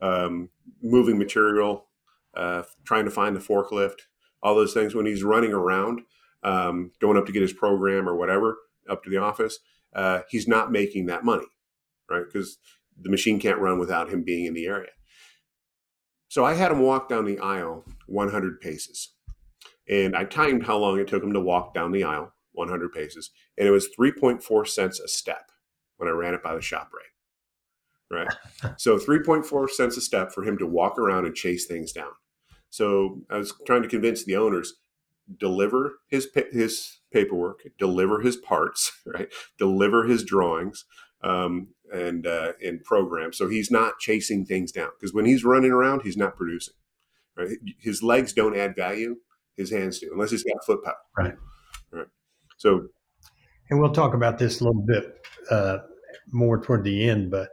um, 0.00 0.50
moving 0.82 1.18
material, 1.18 1.86
uh, 2.34 2.62
trying 2.84 3.04
to 3.04 3.10
find 3.10 3.34
the 3.34 3.40
forklift, 3.40 4.02
all 4.42 4.54
those 4.54 4.74
things, 4.74 4.94
when 4.94 5.06
he's 5.06 5.22
running 5.22 5.52
around, 5.52 6.02
um, 6.42 6.90
going 7.00 7.16
up 7.16 7.26
to 7.26 7.32
get 7.32 7.42
his 7.42 7.52
program 7.52 8.08
or 8.08 8.16
whatever 8.16 8.58
up 8.88 9.02
to 9.04 9.10
the 9.10 9.16
office, 9.16 9.58
uh, 9.94 10.20
he's 10.28 10.48
not 10.48 10.72
making 10.72 11.06
that 11.06 11.24
money, 11.24 11.46
right? 12.10 12.24
Because 12.26 12.58
the 13.00 13.10
machine 13.10 13.38
can't 13.38 13.60
run 13.60 13.78
without 13.78 14.10
him 14.10 14.22
being 14.22 14.46
in 14.46 14.54
the 14.54 14.66
area. 14.66 14.90
So 16.32 16.46
I 16.46 16.54
had 16.54 16.72
him 16.72 16.78
walk 16.78 17.10
down 17.10 17.26
the 17.26 17.38
aisle 17.40 17.84
100 18.06 18.58
paces. 18.58 19.10
And 19.86 20.16
I 20.16 20.24
timed 20.24 20.64
how 20.64 20.78
long 20.78 20.98
it 20.98 21.06
took 21.06 21.22
him 21.22 21.34
to 21.34 21.40
walk 21.40 21.74
down 21.74 21.92
the 21.92 22.04
aisle 22.04 22.32
100 22.52 22.90
paces. 22.90 23.32
And 23.58 23.68
it 23.68 23.70
was 23.70 23.90
3.4 23.94 24.66
cents 24.66 24.98
a 24.98 25.08
step 25.08 25.50
when 25.98 26.08
I 26.08 26.12
ran 26.12 26.32
it 26.32 26.42
by 26.42 26.54
the 26.54 26.62
shop 26.62 26.88
rate. 26.94 28.24
Right. 28.24 28.74
so 28.78 28.96
3.4 28.96 29.68
cents 29.68 29.98
a 29.98 30.00
step 30.00 30.32
for 30.32 30.42
him 30.42 30.56
to 30.56 30.66
walk 30.66 30.98
around 30.98 31.26
and 31.26 31.34
chase 31.34 31.66
things 31.66 31.92
down. 31.92 32.12
So 32.70 33.20
I 33.28 33.36
was 33.36 33.52
trying 33.66 33.82
to 33.82 33.88
convince 33.88 34.24
the 34.24 34.36
owners 34.36 34.72
deliver 35.38 35.98
his 36.08 36.28
his 36.50 37.00
paperwork, 37.12 37.60
deliver 37.78 38.22
his 38.22 38.38
parts, 38.38 38.90
right? 39.06 39.30
Deliver 39.58 40.04
his 40.04 40.24
drawings 40.24 40.86
um, 41.22 41.68
and 41.92 42.26
uh, 42.26 42.52
and 42.64 42.82
programs. 42.84 43.38
So 43.38 43.48
he's 43.48 43.70
not 43.70 43.98
chasing 43.98 44.44
things 44.44 44.72
down 44.72 44.90
because 44.98 45.14
when 45.14 45.26
he's 45.26 45.44
running 45.44 45.70
around, 45.70 46.02
he's 46.02 46.16
not 46.16 46.36
producing. 46.36 46.74
Right? 47.36 47.56
His 47.80 48.02
legs 48.02 48.32
don't 48.32 48.56
add 48.56 48.76
value; 48.76 49.16
his 49.56 49.70
hands 49.70 49.98
do, 49.98 50.10
unless 50.12 50.30
he's 50.30 50.44
got 50.44 50.64
foot 50.64 50.84
power. 50.84 50.94
Right. 51.16 51.34
Right. 51.90 52.06
So, 52.56 52.88
and 53.70 53.80
we'll 53.80 53.92
talk 53.92 54.14
about 54.14 54.38
this 54.38 54.60
a 54.60 54.64
little 54.64 54.82
bit 54.82 55.26
uh, 55.50 55.78
more 56.30 56.60
toward 56.60 56.84
the 56.84 57.08
end, 57.08 57.30
but 57.30 57.48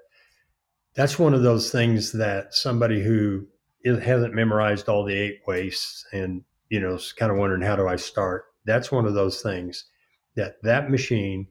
that's 0.95 1.17
one 1.17 1.33
of 1.33 1.43
those 1.43 1.71
things 1.71 2.11
that 2.13 2.53
somebody 2.53 3.01
who 3.01 3.47
hasn't 3.85 4.33
memorized 4.33 4.89
all 4.89 5.05
the 5.05 5.17
eight 5.17 5.39
wastes 5.47 6.05
and 6.11 6.43
you 6.69 6.79
know, 6.79 6.95
is 6.95 7.11
kind 7.13 7.31
of 7.31 7.37
wondering 7.37 7.61
how 7.61 7.75
do 7.75 7.87
I 7.87 7.95
start. 7.95 8.45
That's 8.65 8.91
one 8.91 9.05
of 9.05 9.15
those 9.15 9.41
things 9.41 9.85
that 10.35 10.55
that 10.63 10.89
machine 10.89 11.47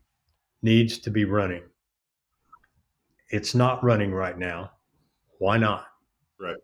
needs 0.62 0.98
to 0.98 1.10
be 1.10 1.24
running. 1.24 1.62
It's 3.30 3.54
not 3.54 3.84
running 3.84 4.12
right 4.12 4.38
now. 4.38 4.70
Why 5.38 5.58
not? 5.58 5.86
Right. 6.40 6.56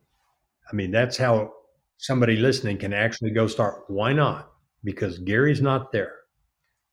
I 0.70 0.74
mean, 0.74 0.90
that's 0.90 1.16
how 1.16 1.52
somebody 1.98 2.36
listening 2.36 2.78
can 2.78 2.92
actually 2.92 3.30
go 3.30 3.46
start. 3.46 3.84
Why 3.88 4.12
not? 4.12 4.50
Because 4.82 5.18
Gary's 5.18 5.60
not 5.60 5.92
there. 5.92 6.12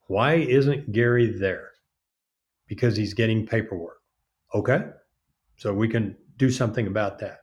Why 0.08 0.36
isn't 0.36 0.92
Gary 0.92 1.28
there? 1.28 1.70
Because 2.68 2.96
he's 2.96 3.14
getting 3.14 3.46
paperwork. 3.46 3.98
Okay. 4.54 4.82
So 5.58 5.74
we 5.74 5.88
can 5.88 6.18
do 6.38 6.50
something 6.50 6.88
about 6.88 7.20
that. 7.20 7.40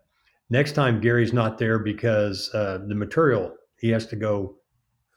Next 0.50 0.72
time 0.72 1.00
Gary's 1.00 1.32
not 1.32 1.58
there 1.58 1.78
because 1.78 2.50
uh, 2.54 2.78
the 2.86 2.94
material 2.94 3.54
he 3.78 3.90
has 3.90 4.06
to 4.06 4.16
go 4.16 4.56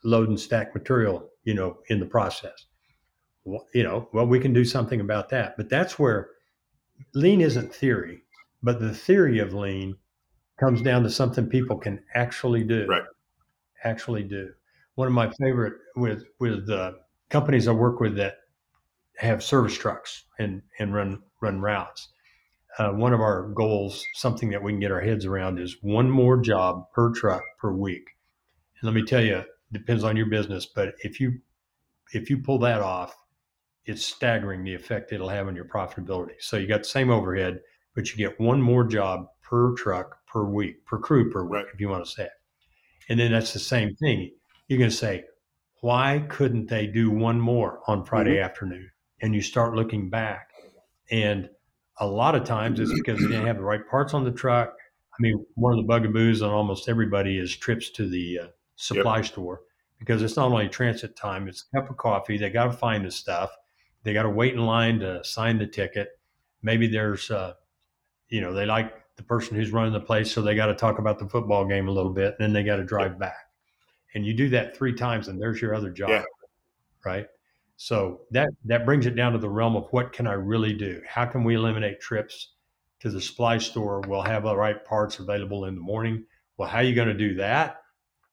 load 0.04 0.30
and 0.30 0.40
stack 0.40 0.74
material, 0.74 1.30
you 1.44 1.54
know, 1.54 1.78
in 1.90 2.00
the 2.00 2.06
process. 2.06 2.66
Well, 3.44 3.66
you 3.74 3.84
know, 3.84 4.08
well, 4.14 4.28
we 4.28 4.40
can 4.40 4.54
do 4.54 4.64
something 4.64 5.02
about 5.02 5.30
that. 5.30 5.58
But 5.58 5.70
that's 5.70 5.98
where 5.98 6.30
lean 7.14 7.42
isn't 7.42 7.74
theory, 7.74 8.24
but 8.64 8.80
the 8.80 8.94
theory 8.94 9.40
of 9.40 9.54
lean 9.54 9.96
comes 10.60 10.82
down 10.82 11.04
to 11.04 11.10
something 11.10 11.48
people 11.48 11.78
can 11.78 12.04
actually 12.14 12.64
do. 12.64 12.86
Right. 12.88 13.04
Actually 13.84 14.24
do. 14.24 14.52
One 14.96 15.08
of 15.08 15.14
my 15.14 15.32
favorite 15.40 15.74
with 15.96 16.24
with 16.40 16.68
the 16.68 17.00
companies 17.30 17.68
I 17.68 17.72
work 17.72 18.00
with 18.00 18.16
that 18.18 18.36
have 19.18 19.44
service 19.44 19.78
trucks 19.78 20.26
and 20.38 20.62
and 20.80 20.94
run 20.94 21.24
run 21.42 21.62
routes. 21.62 22.10
Uh, 22.78 22.92
one 22.92 23.14
of 23.14 23.20
our 23.20 23.50
goals, 23.50 24.06
something 24.14 24.50
that 24.50 24.64
we 24.64 24.72
can 24.72 24.80
get 24.80 24.92
our 24.92 25.02
heads 25.02 25.26
around, 25.26 25.60
is 25.60 25.78
one 25.82 26.10
more 26.10 26.38
job 26.38 26.86
per 26.94 27.12
truck 27.12 27.44
per 27.60 27.72
week. 27.72 28.12
And 28.80 28.88
let 28.88 28.96
me 28.96 29.06
tell 29.06 29.22
you, 29.22 29.44
depends 29.74 30.04
on 30.04 30.16
your 30.16 30.28
business, 30.28 30.66
but 30.66 30.96
if 31.04 31.20
you 31.20 31.40
if 32.14 32.30
you 32.30 32.38
pull 32.38 32.60
that 32.60 32.82
off, 32.82 33.16
it's 33.86 34.06
staggering 34.06 34.64
the 34.64 34.74
effect 34.74 35.12
it'll 35.12 35.30
have 35.30 35.48
on 35.48 35.56
your 35.56 35.66
profitability. 35.66 36.36
So 36.40 36.58
you 36.58 36.68
got 36.68 36.80
the 36.80 36.90
same 36.90 37.10
overhead, 37.10 37.60
but 37.96 38.10
you 38.10 38.18
get 38.18 38.40
one 38.40 38.62
more 38.62 38.84
job 38.84 39.28
per 39.42 39.74
truck 39.76 40.26
per 40.28 40.46
week, 40.46 40.86
per 40.86 40.98
crew 40.98 41.32
per 41.32 41.44
week, 41.44 41.52
right. 41.52 41.66
if 41.74 41.80
you 41.80 41.90
want 41.90 42.06
to 42.06 42.12
say 42.12 42.24
it. 42.24 42.32
And 43.10 43.20
then 43.20 43.32
that's 43.32 43.54
the 43.54 43.60
same 43.60 43.96
thing. 43.96 44.32
You're 44.68 44.80
going 44.80 44.92
to 44.92 44.96
say, 44.96 45.26
why 45.82 46.26
couldn't 46.30 46.70
they 46.70 46.88
do 46.88 47.10
one 47.10 47.40
more 47.40 47.82
on 47.88 48.06
Friday 48.06 48.36
mm-hmm. 48.36 48.46
afternoon? 48.46 48.92
And 49.22 49.36
you 49.36 49.42
start 49.42 49.76
looking 49.76 50.10
back. 50.10 50.50
And 51.10 51.50
a 52.00 52.08
lot 52.08 52.36
of 52.36 52.44
times 52.46 52.80
it's 52.80 52.94
because 52.94 53.20
they 53.20 53.28
didn't 53.28 53.48
have 53.48 53.58
the 53.58 53.64
right 53.64 53.88
parts 53.90 54.14
on 54.14 54.24
the 54.24 54.32
truck. 54.32 54.74
I 55.12 55.18
mean, 55.20 55.46
one 55.56 55.78
of 55.78 55.78
the 55.78 55.88
bugaboos 55.88 56.42
on 56.42 56.52
almost 56.52 56.88
everybody 56.88 57.38
is 57.38 57.56
trips 57.56 57.90
to 57.92 58.08
the 58.08 58.40
uh, 58.40 58.48
supply 58.76 59.18
yep. 59.18 59.26
store 59.26 59.62
because 60.00 60.24
it's 60.24 60.38
not 60.38 60.52
only 60.52 60.70
transit 60.70 61.16
time, 61.16 61.48
it's 61.48 61.66
a 61.72 61.80
cup 61.80 61.90
of 61.90 61.98
coffee. 61.98 62.38
They 62.38 62.50
got 62.50 62.66
to 62.66 62.72
find 62.72 63.06
the 63.06 63.12
stuff. 63.12 63.52
They 64.04 64.14
got 64.14 64.24
to 64.24 64.30
wait 64.30 64.54
in 64.54 64.62
line 64.62 65.00
to 65.00 65.24
sign 65.24 65.58
the 65.58 65.68
ticket. 65.68 66.10
Maybe 66.62 66.88
there's, 66.88 67.30
uh, 67.30 67.54
you 68.30 68.42
know, 68.42 68.54
they 68.54 68.66
like 68.66 68.94
the 69.16 69.24
person 69.24 69.56
who's 69.56 69.72
running 69.72 69.94
the 69.94 70.00
place, 70.00 70.32
so 70.32 70.42
they 70.42 70.56
got 70.56 70.68
to 70.68 70.76
talk 70.76 71.00
about 71.00 71.20
the 71.20 71.28
football 71.28 71.66
game 71.66 71.88
a 71.88 71.92
little 71.92 72.14
bit, 72.14 72.36
and 72.40 72.40
then 72.40 72.54
they 72.54 72.64
got 72.64 72.78
to 72.78 72.84
drive 72.84 73.20
back. 73.20 73.50
And 74.14 74.26
you 74.26 74.34
do 74.34 74.50
that 74.50 74.76
three 74.76 74.94
times, 74.94 75.28
and 75.28 75.40
there's 75.42 75.62
your 75.62 75.76
other 75.76 75.90
job, 75.90 76.10
yeah. 76.10 76.24
right? 77.06 77.28
So 77.78 78.22
that 78.32 78.50
that 78.66 78.86
brings 78.86 79.06
it 79.06 79.16
down 79.16 79.32
to 79.34 79.40
the 79.40 79.50
realm 79.50 79.76
of 79.76 79.88
what 79.92 80.14
can 80.14 80.28
I 80.28 80.34
really 80.34 80.74
do? 80.74 81.02
How 81.08 81.26
can 81.26 81.44
we 81.44 81.56
eliminate 81.56 82.00
trips 82.00 82.54
to 83.00 83.10
the 83.10 83.22
supply 83.22 83.58
store? 83.58 84.02
We'll 84.08 84.22
have 84.22 84.44
the 84.44 84.56
right 84.56 84.84
parts 84.86 85.20
available 85.20 85.66
in 85.66 85.76
the 85.76 85.82
morning. 85.82 86.26
Well, 86.58 86.70
how 86.70 86.78
are 86.78 86.84
you 86.84 86.94
going 86.94 87.08
to 87.08 87.14
do 87.14 87.34
that? 87.36 87.81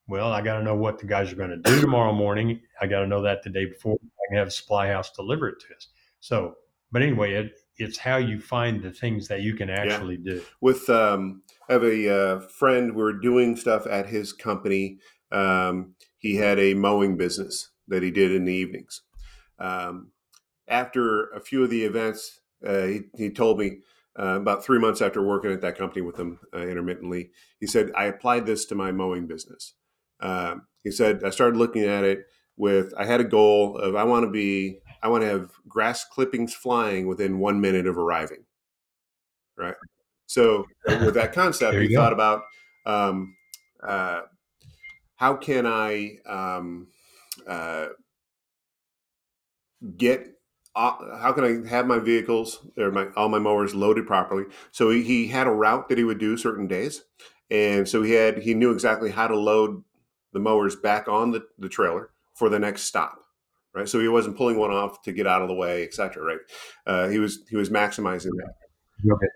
Well, 0.08 0.32
I 0.32 0.40
got 0.40 0.58
to 0.58 0.64
know 0.64 0.74
what 0.74 0.98
the 0.98 1.06
guys 1.06 1.30
are 1.32 1.36
going 1.36 1.50
to 1.50 1.58
do 1.58 1.80
tomorrow 1.80 2.12
morning. 2.12 2.60
I 2.80 2.86
got 2.86 3.00
to 3.00 3.06
know 3.06 3.20
that 3.22 3.42
the 3.42 3.50
day 3.50 3.66
before. 3.66 3.98
I 4.02 4.24
can 4.28 4.38
have 4.38 4.48
a 4.48 4.50
supply 4.50 4.88
house 4.88 5.10
deliver 5.10 5.48
it 5.48 5.60
to 5.60 5.74
us. 5.76 5.88
So, 6.20 6.54
but 6.90 7.02
anyway, 7.02 7.34
it, 7.34 7.52
it's 7.76 7.98
how 7.98 8.16
you 8.16 8.40
find 8.40 8.82
the 8.82 8.90
things 8.90 9.28
that 9.28 9.42
you 9.42 9.54
can 9.54 9.68
actually 9.68 10.18
yeah. 10.22 10.34
do. 10.34 10.42
With 10.62 10.88
um, 10.88 11.42
I 11.68 11.74
have 11.74 11.84
a 11.84 12.14
uh, 12.14 12.40
friend. 12.40 12.94
We're 12.94 13.12
doing 13.12 13.54
stuff 13.54 13.86
at 13.86 14.06
his 14.06 14.32
company. 14.32 14.98
Um, 15.30 15.94
he 16.16 16.36
had 16.36 16.58
a 16.58 16.72
mowing 16.72 17.18
business 17.18 17.70
that 17.88 18.02
he 18.02 18.10
did 18.10 18.32
in 18.32 18.46
the 18.46 18.52
evenings. 18.52 19.02
Um, 19.58 20.12
after 20.66 21.28
a 21.30 21.40
few 21.40 21.62
of 21.62 21.70
the 21.70 21.84
events, 21.84 22.40
uh, 22.66 22.84
he, 22.84 23.00
he 23.16 23.30
told 23.30 23.58
me 23.58 23.78
uh, 24.18 24.36
about 24.36 24.64
three 24.64 24.78
months 24.78 25.00
after 25.00 25.22
working 25.22 25.52
at 25.52 25.60
that 25.60 25.78
company 25.78 26.02
with 26.02 26.18
him 26.18 26.40
uh, 26.54 26.58
intermittently, 26.58 27.30
he 27.60 27.66
said, 27.66 27.92
I 27.96 28.06
applied 28.06 28.46
this 28.46 28.64
to 28.66 28.74
my 28.74 28.90
mowing 28.90 29.26
business. 29.26 29.74
Um, 30.20 30.66
he 30.82 30.90
said, 30.90 31.22
I 31.24 31.30
started 31.30 31.56
looking 31.56 31.84
at 31.84 32.04
it 32.04 32.26
with, 32.56 32.92
I 32.96 33.04
had 33.04 33.20
a 33.20 33.24
goal 33.24 33.78
of, 33.78 33.94
I 33.94 34.04
want 34.04 34.24
to 34.24 34.30
be, 34.30 34.80
I 35.02 35.08
want 35.08 35.22
to 35.22 35.28
have 35.28 35.50
grass 35.68 36.04
clippings 36.04 36.54
flying 36.54 37.06
within 37.06 37.38
one 37.38 37.60
minute 37.60 37.86
of 37.86 37.98
arriving. 37.98 38.44
Right. 39.56 39.76
So 40.26 40.66
with 40.86 41.14
that 41.14 41.32
concept, 41.32 41.76
he 41.78 41.88
go. 41.88 42.00
thought 42.00 42.12
about, 42.12 42.42
um, 42.86 43.34
uh, 43.82 44.22
how 45.16 45.34
can 45.34 45.66
I 45.66 46.18
um, 46.26 46.88
uh, 47.46 47.86
get 49.96 50.28
how 50.76 51.32
can 51.32 51.44
I 51.44 51.68
have 51.68 51.86
my 51.86 51.98
vehicles 51.98 52.64
or 52.76 52.92
my 52.92 53.08
all 53.16 53.28
my 53.28 53.38
mowers 53.38 53.74
loaded 53.74 54.06
properly? 54.06 54.44
So 54.70 54.90
he, 54.90 55.02
he 55.02 55.26
had 55.26 55.46
a 55.46 55.50
route 55.52 55.88
that 55.88 55.98
he 55.98 56.04
would 56.04 56.18
do 56.18 56.36
certain 56.36 56.68
days, 56.68 57.02
and 57.50 57.88
so 57.88 58.02
he 58.02 58.12
had 58.12 58.38
he 58.38 58.54
knew 58.54 58.70
exactly 58.70 59.10
how 59.10 59.26
to 59.26 59.36
load 59.36 59.82
the 60.32 60.40
mowers 60.40 60.76
back 60.76 61.08
on 61.08 61.30
the, 61.30 61.44
the 61.58 61.68
trailer 61.68 62.10
for 62.34 62.48
the 62.48 62.58
next 62.58 62.82
stop 62.82 63.24
right? 63.74 63.88
So 63.88 64.00
he 64.00 64.08
wasn't 64.08 64.36
pulling 64.36 64.58
one 64.58 64.70
off 64.70 65.02
to 65.02 65.12
get 65.12 65.26
out 65.26 65.42
of 65.42 65.48
the 65.48 65.54
way 65.54 65.84
etc 65.84 66.22
right? 66.22 66.38
Uh, 66.86 67.08
he 67.08 67.18
was 67.18 67.40
he 67.48 67.56
was 67.56 67.70
maximizing 67.70 68.30
that. 68.36 68.54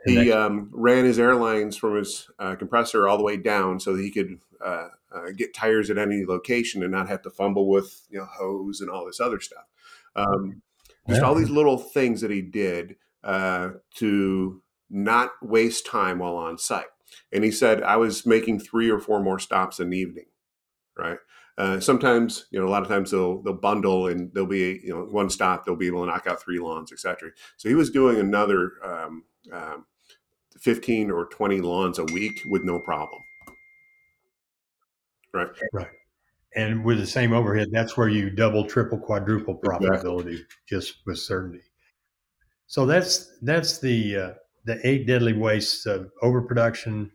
He 0.06 0.32
um, 0.32 0.70
ran 0.72 1.04
his 1.04 1.18
airlines 1.18 1.76
from 1.76 1.96
his 1.96 2.28
uh, 2.38 2.56
compressor 2.56 3.06
all 3.06 3.16
the 3.16 3.22
way 3.22 3.36
down 3.36 3.78
so 3.78 3.94
that 3.94 4.02
he 4.02 4.10
could 4.10 4.40
uh, 4.64 4.88
uh, 5.14 5.30
get 5.36 5.54
tires 5.54 5.88
at 5.88 5.98
any 5.98 6.24
location 6.26 6.82
and 6.82 6.90
not 6.90 7.08
have 7.08 7.22
to 7.22 7.30
fumble 7.30 7.68
with 7.68 8.06
you 8.10 8.18
know 8.18 8.26
hose 8.26 8.80
and 8.80 8.90
all 8.90 9.06
this 9.06 9.20
other 9.20 9.40
stuff. 9.40 9.64
Um, 10.16 10.62
just 11.08 11.20
yeah. 11.20 11.26
all 11.26 11.34
these 11.34 11.50
little 11.50 11.78
things 11.78 12.20
that 12.20 12.30
he 12.30 12.42
did 12.42 12.96
uh, 13.24 13.70
to 13.96 14.62
not 14.90 15.30
waste 15.40 15.86
time 15.86 16.18
while 16.18 16.36
on 16.36 16.58
site. 16.58 16.86
And 17.32 17.44
he 17.44 17.50
said 17.50 17.82
i 17.82 17.96
was 17.96 18.24
making 18.24 18.58
three 18.58 18.90
or 18.90 18.98
four 18.98 19.22
more 19.22 19.38
stops 19.38 19.78
an 19.80 19.92
evening 19.92 20.26
right? 20.98 21.18
Uh, 21.58 21.78
sometimes, 21.80 22.46
you 22.50 22.58
know, 22.58 22.66
a 22.66 22.70
lot 22.70 22.82
of 22.82 22.88
times 22.88 23.10
they'll 23.10 23.42
they'll 23.42 23.52
bundle 23.52 24.06
and 24.08 24.32
they'll 24.34 24.46
be 24.46 24.80
you 24.82 24.90
know 24.90 25.04
one 25.04 25.28
stop 25.28 25.64
they'll 25.64 25.76
be 25.76 25.86
able 25.86 26.00
to 26.00 26.06
knock 26.06 26.26
out 26.26 26.42
three 26.42 26.58
lawns, 26.58 26.92
etc. 26.92 27.30
So 27.56 27.68
he 27.68 27.74
was 27.74 27.90
doing 27.90 28.18
another 28.18 28.72
um, 28.82 29.24
um, 29.52 29.86
fifteen 30.58 31.10
or 31.10 31.26
twenty 31.26 31.60
lawns 31.60 31.98
a 31.98 32.04
week 32.04 32.40
with 32.46 32.64
no 32.64 32.78
problem, 32.80 33.20
right? 35.34 35.48
Right. 35.72 35.88
And 36.54 36.84
with 36.84 36.98
the 36.98 37.06
same 37.06 37.32
overhead, 37.32 37.68
that's 37.72 37.96
where 37.96 38.08
you 38.08 38.28
double, 38.28 38.66
triple, 38.66 38.98
quadruple 38.98 39.58
profitability 39.58 40.32
exactly. 40.32 40.44
just 40.68 40.96
with 41.06 41.18
certainty. 41.18 41.62
So 42.66 42.86
that's 42.86 43.38
that's 43.42 43.78
the 43.78 44.16
uh, 44.16 44.30
the 44.64 44.80
eight 44.86 45.06
deadly 45.06 45.32
wastes 45.32 45.86
of 45.86 46.10
overproduction, 46.22 47.10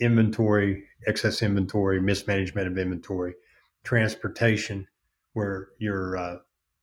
inventory, 0.00 0.84
excess 1.06 1.42
inventory, 1.42 2.00
mismanagement 2.00 2.66
of 2.66 2.78
inventory, 2.78 3.34
transportation, 3.84 4.86
where 5.32 5.68
you're 5.78 6.16
uh, 6.16 6.36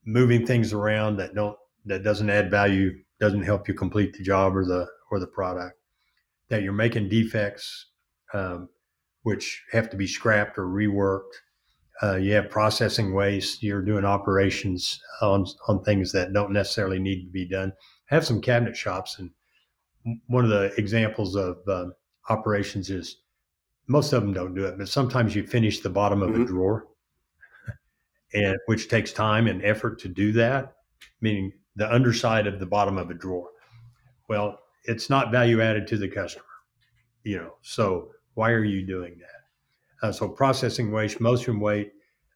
moving 0.06 0.46
things 0.46 0.74
around 0.74 1.18
that 1.18 1.34
don't 1.34 1.58
that 1.86 2.04
doesn't 2.04 2.30
add 2.30 2.50
value, 2.50 2.92
doesn't 3.20 3.44
help 3.44 3.68
you 3.68 3.74
complete 3.74 4.14
the 4.14 4.24
job 4.24 4.56
or 4.56 4.66
the 4.66 4.88
or 5.12 5.20
the 5.20 5.28
product, 5.28 5.78
that 6.50 6.64
you're 6.64 6.74
making 6.74 7.10
defects, 7.10 7.88
um, 8.34 8.70
which 9.24 9.64
have 9.72 9.90
to 9.90 9.98
be 9.98 10.08
scrapped 10.08 10.58
or 10.58 10.66
reworked. 10.66 11.34
Uh, 12.02 12.16
you 12.16 12.34
have 12.34 12.50
processing 12.50 13.14
waste. 13.14 13.62
You're 13.62 13.84
doing 13.84 14.06
operations 14.06 15.00
on 15.22 15.46
on 15.68 15.84
things 15.84 16.12
that 16.12 16.34
don't 16.34 16.52
necessarily 16.52 17.00
need 17.00 17.24
to 17.26 17.32
be 17.32 17.48
done. 17.48 17.74
I 18.12 18.16
have 18.16 18.26
some 18.26 18.42
cabinet 18.42 18.76
shops, 18.76 19.20
and 19.20 19.32
one 20.28 20.44
of 20.44 20.50
the 20.50 20.74
examples 20.78 21.36
of 21.36 21.58
uh, 21.68 21.86
operations 22.30 22.90
is 22.90 23.18
most 23.88 24.14
of 24.14 24.22
them 24.22 24.34
don't 24.34 24.56
do 24.56 24.66
it, 24.66 24.78
but 24.78 24.88
sometimes 24.88 25.36
you 25.36 25.46
finish 25.46 25.80
the 25.80 25.90
bottom 25.90 26.22
of 26.22 26.32
mm-hmm. 26.32 26.44
a 26.44 26.46
drawer, 26.46 26.88
and 28.34 28.56
which 28.68 28.88
takes 28.88 29.12
time 29.12 29.48
and 29.48 29.64
effort 29.64 30.00
to 30.00 30.08
do 30.08 30.32
that, 30.34 30.74
meaning 31.22 31.52
the 31.76 31.92
underside 31.92 32.48
of 32.48 32.60
the 32.60 32.66
bottom 32.66 32.98
of 32.98 33.10
a 33.10 33.14
drawer. 33.14 33.50
Well, 34.30 34.60
it's 34.86 35.10
not 35.10 35.32
value 35.32 35.62
added 35.62 35.88
to 35.88 35.98
the 35.98 36.08
customer, 36.08 36.46
you 37.24 37.38
know. 37.38 37.56
So 37.62 38.12
why 38.36 38.52
are 38.52 38.64
you 38.64 38.86
doing 38.86 39.18
that? 39.20 40.08
Uh, 40.08 40.12
so 40.12 40.28
processing 40.28 40.92
waste, 40.92 41.20
motion 41.20 41.60
weight, 41.60 41.94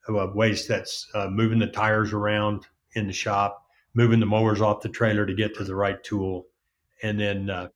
uh, 0.10 0.28
waste 0.34 0.68
that's 0.68 1.08
uh, 1.14 1.28
moving 1.30 1.60
the 1.60 1.68
tires 1.68 2.14
around 2.14 2.66
in 2.94 3.08
the 3.08 3.14
shop, 3.14 3.66
moving 3.94 4.20
the 4.20 4.26
mowers 4.26 4.62
off 4.62 4.82
the 4.82 4.90
trailer 4.90 5.26
to 5.26 5.34
get 5.34 5.56
to 5.56 5.64
the 5.64 5.76
right 5.76 6.02
tool, 6.04 6.48
and 7.04 7.20
then 7.20 7.50
uh, 7.50 7.68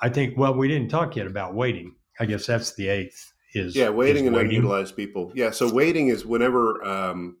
I 0.00 0.08
think 0.08 0.36
well 0.36 0.54
we 0.54 0.68
didn't 0.68 0.88
talk 0.88 1.16
yet 1.16 1.26
about 1.26 1.54
waiting. 1.54 1.94
I 2.20 2.26
guess 2.26 2.46
that's 2.46 2.74
the 2.74 2.88
eighth. 2.88 3.32
Is 3.54 3.74
yeah, 3.74 3.88
waiting 3.88 4.24
is 4.24 4.28
and 4.28 4.36
waiting. 4.36 4.50
unutilized 4.50 4.96
people. 4.96 5.32
Yeah, 5.34 5.50
so 5.50 5.72
waiting 5.72 6.08
is 6.08 6.26
whenever 6.26 6.84
um, 6.84 7.38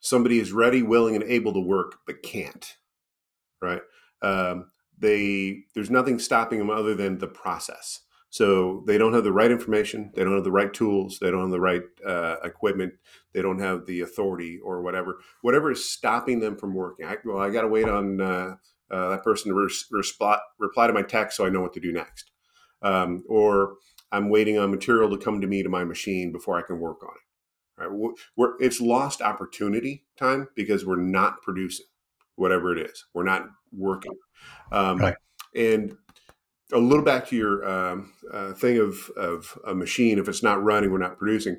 somebody 0.00 0.38
is 0.38 0.52
ready, 0.52 0.82
willing, 0.82 1.16
and 1.16 1.24
able 1.24 1.52
to 1.54 1.60
work 1.60 1.96
but 2.06 2.22
can't. 2.22 2.76
Right? 3.60 3.82
Um, 4.22 4.70
they 4.98 5.64
there's 5.74 5.90
nothing 5.90 6.18
stopping 6.18 6.58
them 6.58 6.70
other 6.70 6.94
than 6.94 7.18
the 7.18 7.26
process. 7.26 8.00
So 8.30 8.84
they 8.86 8.98
don't 8.98 9.14
have 9.14 9.24
the 9.24 9.32
right 9.32 9.50
information, 9.50 10.10
they 10.14 10.22
don't 10.22 10.34
have 10.34 10.44
the 10.44 10.50
right 10.50 10.72
tools, 10.72 11.18
they 11.20 11.30
don't 11.30 11.42
have 11.42 11.50
the 11.50 11.60
right 11.60 11.82
uh, 12.06 12.36
equipment, 12.44 12.92
they 13.32 13.40
don't 13.40 13.60
have 13.60 13.86
the 13.86 14.02
authority 14.02 14.58
or 14.62 14.82
whatever. 14.82 15.20
Whatever 15.42 15.70
is 15.70 15.88
stopping 15.88 16.40
them 16.40 16.56
from 16.56 16.74
working. 16.74 17.06
I, 17.06 17.16
well, 17.24 17.38
I 17.38 17.50
got 17.50 17.62
to 17.62 17.68
wait 17.68 17.88
on 17.88 18.20
uh, 18.20 18.56
uh, 18.90 19.10
that 19.10 19.24
person 19.24 19.50
to 19.50 19.54
res- 19.54 19.86
reply 20.58 20.86
to 20.86 20.92
my 20.92 21.02
text 21.02 21.36
so 21.36 21.46
I 21.46 21.50
know 21.50 21.60
what 21.60 21.72
to 21.74 21.80
do 21.80 21.92
next. 21.92 22.30
Um, 22.82 23.24
or 23.28 23.74
I'm 24.12 24.28
waiting 24.28 24.58
on 24.58 24.70
material 24.70 25.10
to 25.10 25.22
come 25.22 25.40
to 25.40 25.46
me 25.46 25.62
to 25.62 25.68
my 25.68 25.84
machine 25.84 26.32
before 26.32 26.58
I 26.58 26.62
can 26.62 26.78
work 26.78 27.02
on 27.02 27.10
it. 27.10 27.82
Right? 27.82 28.14
We're, 28.36 28.60
it's 28.60 28.80
lost 28.80 29.20
opportunity 29.20 30.04
time 30.16 30.48
because 30.54 30.86
we're 30.86 31.00
not 31.00 31.42
producing 31.42 31.86
whatever 32.36 32.76
it 32.76 32.90
is. 32.90 33.04
We're 33.12 33.24
not 33.24 33.46
working. 33.72 34.14
Um, 34.72 34.98
right. 34.98 35.14
And 35.54 35.96
a 36.72 36.78
little 36.78 37.04
back 37.04 37.26
to 37.28 37.36
your 37.36 37.68
um, 37.68 38.12
uh, 38.32 38.52
thing 38.52 38.78
of, 38.78 39.10
of 39.16 39.58
a 39.66 39.74
machine, 39.74 40.18
if 40.18 40.28
it's 40.28 40.42
not 40.42 40.62
running, 40.62 40.90
we're 40.90 40.98
not 40.98 41.18
producing. 41.18 41.56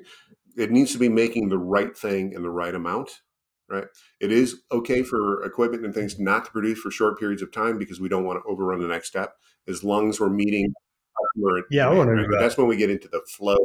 It 0.56 0.70
needs 0.70 0.92
to 0.92 0.98
be 0.98 1.08
making 1.08 1.48
the 1.48 1.58
right 1.58 1.96
thing 1.96 2.32
in 2.32 2.42
the 2.42 2.50
right 2.50 2.74
amount 2.74 3.10
right? 3.68 3.84
It 4.20 4.32
is 4.32 4.62
okay 4.72 5.02
for 5.02 5.44
equipment 5.44 5.84
and 5.84 5.94
things 5.94 6.18
not 6.18 6.44
to 6.46 6.50
produce 6.50 6.80
for 6.80 6.90
short 6.90 7.18
periods 7.18 7.42
of 7.42 7.52
time 7.52 7.78
because 7.78 8.00
we 8.00 8.08
don't 8.08 8.24
want 8.24 8.42
to 8.42 8.48
overrun 8.50 8.80
the 8.80 8.88
next 8.88 9.08
step. 9.08 9.34
As 9.66 9.84
long 9.84 10.08
as 10.08 10.18
we're 10.18 10.30
meeting, 10.30 10.72
yeah, 11.70 11.88
I 11.88 11.94
want 11.94 12.08
to. 12.08 12.36
That's 12.38 12.56
when 12.56 12.68
we 12.68 12.76
get 12.76 12.90
into 12.90 13.08
the 13.08 13.20
flow. 13.28 13.56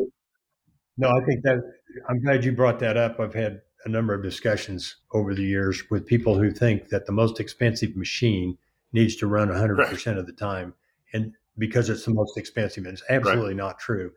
No, 0.98 1.10
I 1.10 1.26
think 1.26 1.44
that 1.44 1.62
I'm 2.10 2.22
glad 2.22 2.44
you 2.44 2.52
brought 2.52 2.80
that 2.80 2.98
up. 2.98 3.20
I've 3.20 3.34
had 3.34 3.62
a 3.86 3.90
number 3.90 4.14
of 4.14 4.24
discussions 4.24 4.98
over 5.14 5.34
the 5.34 5.44
years 5.44 5.84
with 5.90 6.06
people 6.06 6.38
who 6.38 6.52
think 6.52 6.90
that 6.90 7.06
the 7.06 7.12
most 7.12 7.40
expensive 7.40 7.96
machine 7.96 8.58
needs 8.92 9.16
to 9.18 9.28
run 9.28 9.50
100% 9.50 9.78
right. 9.78 10.18
of 10.18 10.26
the 10.26 10.34
time, 10.34 10.74
and 11.14 11.34
because 11.58 11.90
it's 11.90 12.06
the 12.06 12.14
most 12.14 12.38
expensive, 12.38 12.86
it's 12.86 13.04
absolutely 13.10 13.50
right. 13.50 13.58
not 13.58 13.80
true. 13.80 14.12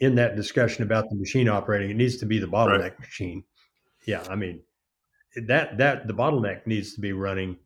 In 0.00 0.14
that 0.16 0.36
discussion 0.36 0.84
about 0.84 1.08
the 1.08 1.16
machine 1.16 1.48
operating, 1.48 1.90
it 1.90 1.96
needs 1.96 2.16
to 2.18 2.26
be 2.26 2.38
the 2.38 2.46
bottleneck 2.46 2.98
machine. 3.00 3.44
Yeah, 4.06 4.24
I 4.30 4.36
mean, 4.36 4.60
that 5.46 5.78
that 5.78 6.06
the 6.06 6.14
bottleneck 6.14 6.66
needs 6.66 6.94
to 6.94 7.00
be 7.00 7.12
running 7.12 7.56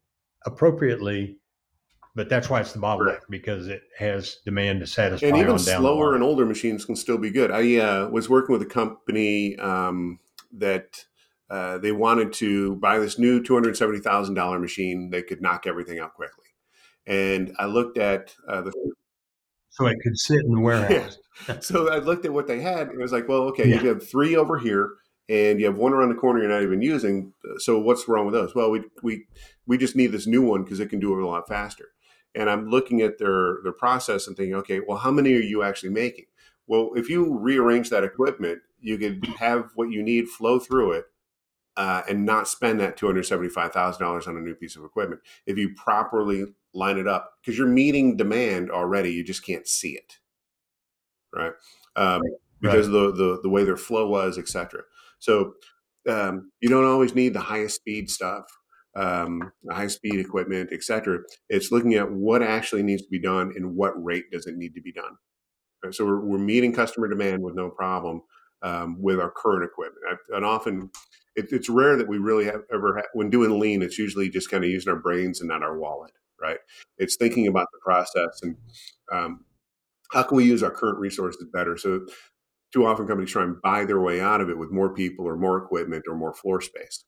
appropriately 0.44 1.38
but 2.14 2.28
that's 2.28 2.50
why 2.50 2.60
it's 2.60 2.72
the 2.72 2.78
bottleneck 2.78 3.20
because 3.30 3.68
it 3.68 3.82
has 3.96 4.38
demand 4.44 4.80
to 4.80 4.86
satisfy. 4.86 5.28
And 5.28 5.36
even 5.36 5.58
slower 5.58 6.14
and 6.14 6.22
older 6.22 6.44
machines 6.44 6.84
can 6.84 6.94
still 6.94 7.16
be 7.16 7.30
good. 7.30 7.50
I 7.50 7.76
uh, 7.76 8.08
was 8.08 8.28
working 8.28 8.52
with 8.52 8.62
a 8.62 8.66
company 8.66 9.56
um, 9.56 10.18
that 10.58 11.04
uh, 11.48 11.78
they 11.78 11.92
wanted 11.92 12.32
to 12.34 12.76
buy 12.76 12.98
this 12.98 13.18
new 13.18 13.42
two 13.42 13.54
hundred 13.54 13.76
seventy 13.76 14.00
thousand 14.00 14.34
dollar 14.34 14.58
machine 14.58 15.10
that 15.10 15.26
could 15.26 15.40
knock 15.40 15.66
everything 15.66 15.98
out 15.98 16.14
quickly, 16.14 16.46
and 17.06 17.54
I 17.58 17.66
looked 17.66 17.96
at 17.96 18.34
uh, 18.46 18.60
the. 18.62 18.72
So 19.70 19.86
it 19.86 19.96
could 20.02 20.18
sit 20.18 20.44
in 20.44 20.52
the 20.52 20.60
warehouse. 20.60 21.18
Yeah. 21.48 21.60
so 21.60 21.90
I 21.90 21.96
looked 21.96 22.26
at 22.26 22.32
what 22.32 22.46
they 22.46 22.60
had, 22.60 22.88
and 22.88 23.00
it 23.00 23.02
was 23.02 23.10
like, 23.10 23.26
well, 23.26 23.44
okay, 23.44 23.66
yeah. 23.66 23.80
you 23.80 23.88
have 23.88 24.06
three 24.06 24.36
over 24.36 24.58
here 24.58 24.90
and 25.28 25.60
you 25.60 25.66
have 25.66 25.76
one 25.76 25.92
around 25.92 26.10
the 26.10 26.14
corner 26.14 26.40
you're 26.40 26.48
not 26.48 26.62
even 26.62 26.82
using. 26.82 27.32
So 27.58 27.78
what's 27.78 28.08
wrong 28.08 28.26
with 28.26 28.34
those? 28.34 28.54
Well, 28.54 28.70
we 28.70 28.82
we 29.02 29.26
we 29.66 29.78
just 29.78 29.96
need 29.96 30.08
this 30.08 30.26
new 30.26 30.42
one 30.42 30.64
because 30.64 30.80
it 30.80 30.90
can 30.90 31.00
do 31.00 31.16
it 31.16 31.22
a 31.22 31.26
lot 31.26 31.48
faster. 31.48 31.88
And 32.34 32.48
I'm 32.48 32.68
looking 32.68 33.00
at 33.02 33.18
their 33.18 33.58
their 33.62 33.72
process 33.72 34.26
and 34.26 34.36
thinking, 34.36 34.54
okay, 34.56 34.80
well, 34.86 34.98
how 34.98 35.10
many 35.10 35.34
are 35.34 35.40
you 35.40 35.62
actually 35.62 35.90
making? 35.90 36.26
Well, 36.66 36.90
if 36.94 37.08
you 37.08 37.38
rearrange 37.38 37.90
that 37.90 38.04
equipment, 38.04 38.60
you 38.80 38.98
could 38.98 39.24
have 39.38 39.70
what 39.74 39.90
you 39.90 40.02
need 40.02 40.28
flow 40.28 40.58
through 40.58 40.92
it 40.92 41.04
uh, 41.76 42.02
and 42.08 42.26
not 42.26 42.48
spend 42.48 42.80
that 42.80 42.96
two 42.96 43.06
hundred 43.06 43.24
seventy 43.24 43.48
five 43.48 43.72
thousand 43.72 44.02
dollars 44.04 44.26
on 44.26 44.36
a 44.36 44.40
new 44.40 44.54
piece 44.54 44.76
of 44.76 44.84
equipment 44.84 45.20
if 45.46 45.56
you 45.56 45.74
properly 45.74 46.46
line 46.74 46.98
it 46.98 47.06
up 47.06 47.34
because 47.40 47.58
you're 47.58 47.66
meeting 47.66 48.16
demand 48.16 48.70
already. 48.70 49.10
You 49.10 49.24
just 49.24 49.44
can't 49.44 49.66
see 49.66 49.92
it, 49.92 50.18
right? 51.34 51.52
Um, 51.96 52.22
because 52.60 52.88
right. 52.88 52.92
the, 52.92 53.12
the 53.12 53.40
the 53.42 53.48
way 53.48 53.64
their 53.64 53.76
flow 53.76 54.06
was, 54.06 54.38
etc. 54.38 54.82
So 55.22 55.54
um, 56.08 56.50
you 56.60 56.68
don't 56.68 56.84
always 56.84 57.14
need 57.14 57.32
the 57.32 57.40
highest 57.40 57.76
speed 57.76 58.10
stuff, 58.10 58.44
um, 58.96 59.52
high 59.70 59.86
speed 59.86 60.16
equipment, 60.16 60.70
etc. 60.72 61.20
It's 61.48 61.70
looking 61.70 61.94
at 61.94 62.10
what 62.10 62.42
actually 62.42 62.82
needs 62.82 63.02
to 63.02 63.08
be 63.08 63.20
done 63.20 63.52
and 63.54 63.76
what 63.76 63.92
rate 64.02 64.24
does 64.32 64.46
it 64.46 64.56
need 64.56 64.74
to 64.74 64.82
be 64.82 64.92
done. 64.92 65.16
Right? 65.84 65.94
So 65.94 66.04
we're, 66.04 66.20
we're, 66.20 66.38
meeting 66.38 66.74
customer 66.74 67.08
demand 67.08 67.40
with 67.42 67.54
no 67.54 67.70
problem 67.70 68.22
um, 68.62 69.00
with 69.00 69.20
our 69.20 69.30
current 69.30 69.64
equipment. 69.64 70.04
I, 70.10 70.36
and 70.36 70.44
often 70.44 70.90
it, 71.36 71.46
it's 71.52 71.68
rare 71.68 71.96
that 71.96 72.08
we 72.08 72.18
really 72.18 72.44
have 72.46 72.62
ever, 72.74 72.96
ha- 72.96 73.08
when 73.12 73.30
doing 73.30 73.60
lean, 73.60 73.80
it's 73.82 73.98
usually 73.98 74.28
just 74.28 74.50
kind 74.50 74.64
of 74.64 74.70
using 74.70 74.92
our 74.92 74.98
brains 74.98 75.40
and 75.40 75.48
not 75.48 75.62
our 75.62 75.78
wallet, 75.78 76.12
right? 76.40 76.58
It's 76.98 77.16
thinking 77.16 77.46
about 77.46 77.68
the 77.72 77.78
process 77.80 78.40
and 78.42 78.56
um, 79.12 79.44
how 80.10 80.24
can 80.24 80.36
we 80.36 80.44
use 80.44 80.64
our 80.64 80.70
current 80.70 80.98
resources 80.98 81.46
better. 81.52 81.76
So 81.76 82.06
too 82.72 82.86
often 82.86 83.06
companies 83.06 83.30
try 83.30 83.42
and 83.42 83.60
buy 83.62 83.84
their 83.84 84.00
way 84.00 84.20
out 84.20 84.40
of 84.40 84.48
it 84.48 84.58
with 84.58 84.70
more 84.70 84.94
people 84.94 85.26
or 85.26 85.36
more 85.36 85.58
equipment 85.58 86.04
or 86.08 86.16
more 86.16 86.34
floor 86.34 86.60
space. 86.60 87.04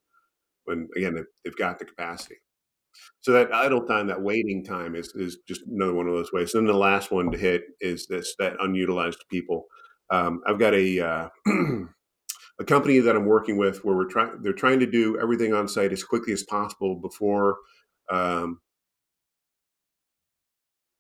When 0.65 0.89
again, 0.97 1.25
they've 1.45 1.57
got 1.57 1.79
the 1.79 1.85
capacity. 1.85 2.37
So 3.21 3.33
that 3.33 3.53
idle 3.53 3.85
time, 3.85 4.07
that 4.07 4.23
waiting 4.23 4.65
time, 4.65 4.95
is 4.95 5.13
is 5.15 5.39
just 5.49 5.63
another 5.67 5.95
one 5.95 6.07
of 6.07 6.15
those 6.15 6.33
ways. 6.33 6.55
And 6.55 6.67
then 6.67 6.73
the 6.73 6.79
last 6.79 7.11
one 7.11 7.31
to 7.31 7.39
hit 7.39 7.65
is 7.81 8.07
this 8.07 8.35
that 8.39 8.57
unutilized 8.61 9.25
people. 9.31 9.67
Um, 10.11 10.43
I've 10.47 10.59
got 10.59 10.75
a 10.75 11.01
uh, 11.01 11.29
a 12.61 12.65
company 12.65 13.01
that 13.01 13.17
I'm 13.17 13.27
working 13.27 13.57
with 13.57 13.85
where 13.85 13.97
we're 13.97 14.09
trying 14.09 14.43
they're 14.43 14.53
trying 14.53 14.81
to 14.81 14.87
do 14.87 15.19
everything 15.21 15.53
on 15.53 15.69
site 15.69 15.93
as 15.93 16.05
quickly 16.05 16.33
as 16.33 16.45
possible 16.45 16.97
before 16.97 17.57
um, 18.11 18.61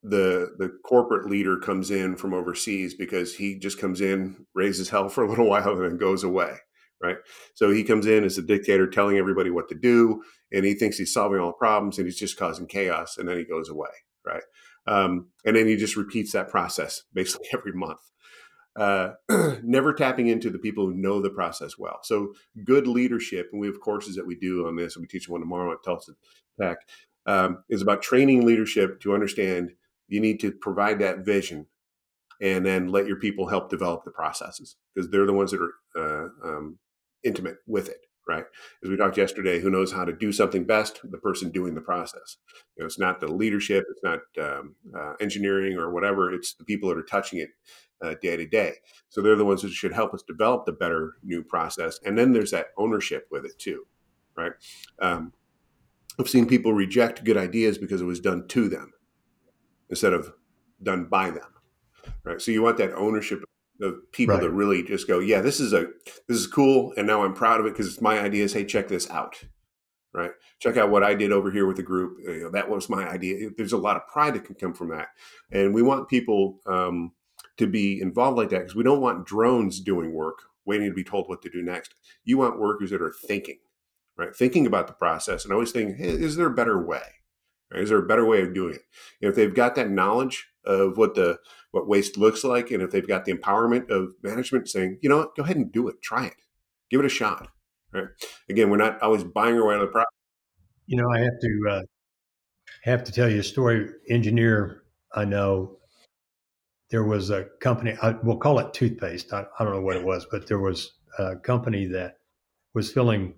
the 0.04 0.54
the 0.58 0.68
corporate 0.84 1.28
leader 1.28 1.56
comes 1.56 1.90
in 1.90 2.14
from 2.16 2.34
overseas 2.34 2.94
because 2.94 3.34
he 3.36 3.58
just 3.58 3.80
comes 3.80 4.02
in, 4.02 4.46
raises 4.54 4.90
hell 4.90 5.08
for 5.08 5.24
a 5.24 5.28
little 5.28 5.46
while, 5.48 5.70
and 5.70 5.82
then 5.84 5.96
goes 5.96 6.22
away. 6.22 6.56
Right. 7.02 7.16
So 7.54 7.70
he 7.70 7.82
comes 7.82 8.06
in 8.06 8.24
as 8.24 8.38
a 8.38 8.42
dictator, 8.42 8.86
telling 8.86 9.18
everybody 9.18 9.50
what 9.50 9.68
to 9.70 9.74
do, 9.74 10.22
and 10.52 10.64
he 10.64 10.74
thinks 10.74 10.96
he's 10.96 11.12
solving 11.12 11.40
all 11.40 11.48
the 11.48 11.52
problems, 11.54 11.98
and 11.98 12.06
he's 12.06 12.18
just 12.18 12.38
causing 12.38 12.66
chaos, 12.66 13.18
and 13.18 13.28
then 13.28 13.36
he 13.36 13.44
goes 13.44 13.68
away. 13.68 13.90
Right. 14.24 14.42
Um, 14.86 15.28
and 15.44 15.56
then 15.56 15.66
he 15.66 15.76
just 15.76 15.96
repeats 15.96 16.32
that 16.32 16.50
process 16.50 17.02
basically 17.14 17.48
every 17.52 17.72
month. 17.72 18.00
Uh, 18.76 19.12
never 19.62 19.92
tapping 19.92 20.26
into 20.26 20.50
the 20.50 20.58
people 20.58 20.86
who 20.86 20.94
know 20.94 21.22
the 21.22 21.30
process 21.30 21.78
well. 21.78 22.00
So 22.02 22.34
good 22.64 22.86
leadership, 22.86 23.48
and 23.52 23.60
we 23.60 23.68
have 23.68 23.80
courses 23.80 24.16
that 24.16 24.26
we 24.26 24.34
do 24.34 24.66
on 24.66 24.76
this, 24.76 24.96
and 24.96 25.02
we 25.02 25.08
teach 25.08 25.28
one 25.28 25.40
tomorrow 25.40 25.72
at 25.72 25.84
Tulsa 25.84 26.12
Tech, 26.60 26.78
um, 27.26 27.64
is 27.70 27.82
about 27.82 28.02
training 28.02 28.44
leadership 28.44 29.00
to 29.00 29.14
understand 29.14 29.72
you 30.08 30.20
need 30.20 30.40
to 30.40 30.52
provide 30.52 30.98
that 30.98 31.24
vision 31.24 31.66
and 32.40 32.64
then 32.66 32.88
let 32.88 33.06
your 33.06 33.16
people 33.16 33.48
help 33.48 33.70
develop 33.70 34.04
the 34.04 34.10
processes 34.10 34.76
because 34.94 35.10
they're 35.10 35.26
the 35.26 35.32
ones 35.32 35.52
that 35.52 35.60
are 35.60 35.74
uh, 35.96 36.28
um, 36.48 36.78
intimate 37.22 37.56
with 37.66 37.88
it 37.88 37.98
right? 38.26 38.44
As 38.82 38.88
we 38.88 38.96
talked 38.96 39.18
yesterday 39.18 39.60
who 39.60 39.70
knows 39.70 39.92
how 39.92 40.04
to 40.04 40.12
do 40.12 40.32
something 40.32 40.64
best? 40.64 41.00
The 41.04 41.18
person 41.18 41.50
doing 41.50 41.74
the 41.74 41.82
process. 41.82 42.38
You 42.74 42.82
know, 42.82 42.86
it's 42.86 42.98
not 42.98 43.20
the 43.20 43.28
leadership 43.28 43.84
it's 43.90 44.02
not 44.02 44.20
um, 44.42 44.74
uh, 44.98 45.12
engineering 45.20 45.76
or 45.76 45.92
whatever 45.92 46.32
it's 46.32 46.54
the 46.54 46.64
people 46.64 46.88
that 46.88 46.98
are 46.98 47.02
touching 47.02 47.40
it 47.40 47.50
uh, 48.02 48.14
day 48.22 48.36
to 48.36 48.46
day. 48.46 48.74
So 49.10 49.20
they're 49.20 49.36
the 49.36 49.44
ones 49.44 49.62
that 49.62 49.72
should 49.72 49.92
help 49.92 50.14
us 50.14 50.22
develop 50.26 50.64
the 50.64 50.72
better 50.72 51.14
new 51.22 51.42
process 51.42 51.98
and 52.04 52.16
then 52.16 52.32
there's 52.32 52.50
that 52.52 52.68
ownership 52.78 53.26
with 53.30 53.44
it 53.44 53.58
too 53.58 53.86
right? 54.36 54.52
Um, 55.00 55.32
i've 56.18 56.28
seen 56.28 56.46
people 56.46 56.72
reject 56.72 57.24
good 57.24 57.36
ideas 57.36 57.78
because 57.78 58.00
it 58.00 58.06
was 58.06 58.20
done 58.20 58.46
to 58.48 58.68
them 58.68 58.92
instead 59.94 60.12
of 60.12 60.32
done 60.82 61.04
by 61.04 61.30
them 61.30 61.54
right? 62.24 62.40
So 62.40 62.50
you 62.50 62.62
want 62.62 62.76
that 62.78 62.94
ownership 62.94 63.44
of 63.80 63.94
people 64.12 64.34
right. 64.34 64.42
that 64.42 64.50
really 64.50 64.82
just 64.82 65.08
go 65.08 65.18
yeah 65.18 65.40
this 65.40 65.60
is 65.60 65.72
a 65.72 65.86
this 66.28 66.38
is 66.38 66.46
cool 66.46 66.92
and 66.96 67.08
now 67.08 67.24
i'm 67.24 67.34
proud 67.34 67.58
of 67.58 67.66
it 67.66 67.72
because 67.72 67.88
it's 67.88 68.00
my 68.00 68.20
ideas. 68.20 68.52
Hey 68.52 68.64
check 68.64 68.88
this 68.88 69.10
out 69.10 69.42
right? 70.12 70.30
Check 70.60 70.76
out 70.76 70.90
what 70.90 71.02
i 71.02 71.12
did 71.12 71.32
over 71.32 71.50
here 71.50 71.66
with 71.66 71.76
the 71.76 71.82
group. 71.82 72.18
You 72.24 72.44
know, 72.44 72.50
that 72.50 72.68
was 72.68 72.88
my 72.88 73.08
idea. 73.08 73.50
There's 73.56 73.72
a 73.72 73.78
lot 73.78 73.96
of 73.96 74.06
pride 74.06 74.34
that 74.34 74.44
can 74.44 74.54
come 74.54 74.72
from 74.72 74.90
that. 74.90 75.08
And 75.50 75.74
we 75.74 75.82
want 75.82 76.08
people 76.08 76.60
um, 76.66 77.10
to 77.56 77.66
be 77.66 78.00
involved 78.00 78.38
like 78.38 78.50
that 78.50 78.60
because 78.60 78.76
we 78.76 78.84
don't 78.84 79.00
want 79.00 79.26
drones 79.26 79.80
doing 79.80 80.12
work 80.12 80.38
waiting 80.66 80.88
to 80.88 80.94
be 80.94 81.04
told 81.04 81.28
what 81.28 81.42
to 81.42 81.50
do 81.50 81.62
next. 81.62 81.94
You 82.22 82.38
want 82.38 82.60
workers 82.60 82.90
that 82.90 83.02
are 83.02 83.14
thinking 83.26 83.58
right? 84.16 84.34
Thinking 84.34 84.66
about 84.66 84.86
the 84.86 84.92
process 84.92 85.44
and 85.44 85.52
always 85.52 85.72
thinking 85.72 85.96
hey, 85.96 86.10
is 86.10 86.36
there 86.36 86.46
a 86.46 86.54
better 86.54 86.80
way? 86.80 87.02
Is 87.74 87.88
there 87.88 87.98
a 87.98 88.06
better 88.06 88.24
way 88.24 88.42
of 88.42 88.54
doing 88.54 88.74
it? 88.74 88.82
If 89.20 89.34
they've 89.34 89.54
got 89.54 89.74
that 89.74 89.90
knowledge 89.90 90.46
of 90.64 90.96
what 90.96 91.14
the 91.14 91.38
what 91.70 91.88
waste 91.88 92.16
looks 92.16 92.44
like, 92.44 92.70
and 92.70 92.82
if 92.82 92.90
they've 92.90 93.06
got 93.06 93.24
the 93.24 93.32
empowerment 93.32 93.90
of 93.90 94.14
management 94.22 94.68
saying, 94.68 94.98
you 95.02 95.08
know 95.08 95.18
what, 95.18 95.36
go 95.36 95.42
ahead 95.42 95.56
and 95.56 95.72
do 95.72 95.88
it, 95.88 96.00
try 96.02 96.26
it, 96.26 96.36
give 96.90 97.00
it 97.00 97.06
a 97.06 97.10
shot. 97.10 97.48
Right? 97.92 98.04
Again, 98.48 98.70
we're 98.70 98.76
not 98.76 99.02
always 99.02 99.24
buying 99.24 99.56
our 99.56 99.66
way 99.66 99.74
out 99.74 99.80
of 99.80 99.88
the 99.88 99.92
problem. 99.92 100.06
You 100.86 100.98
know, 100.98 101.10
I 101.10 101.20
have 101.20 101.40
to 101.40 101.68
uh, 101.70 101.82
have 102.82 103.04
to 103.04 103.12
tell 103.12 103.28
you 103.28 103.40
a 103.40 103.44
story. 103.44 103.88
Engineer, 104.08 104.82
I 105.14 105.24
know 105.24 105.78
there 106.90 107.04
was 107.04 107.30
a 107.30 107.46
company. 107.60 107.96
I, 108.02 108.10
we'll 108.22 108.36
call 108.36 108.58
it 108.58 108.72
toothpaste. 108.72 109.32
I, 109.32 109.46
I 109.58 109.64
don't 109.64 109.74
know 109.74 109.80
what 109.80 109.96
it 109.96 110.04
was, 110.04 110.26
but 110.30 110.46
there 110.46 110.60
was 110.60 110.92
a 111.18 111.36
company 111.36 111.86
that 111.86 112.18
was 112.74 112.92
filling 112.92 113.34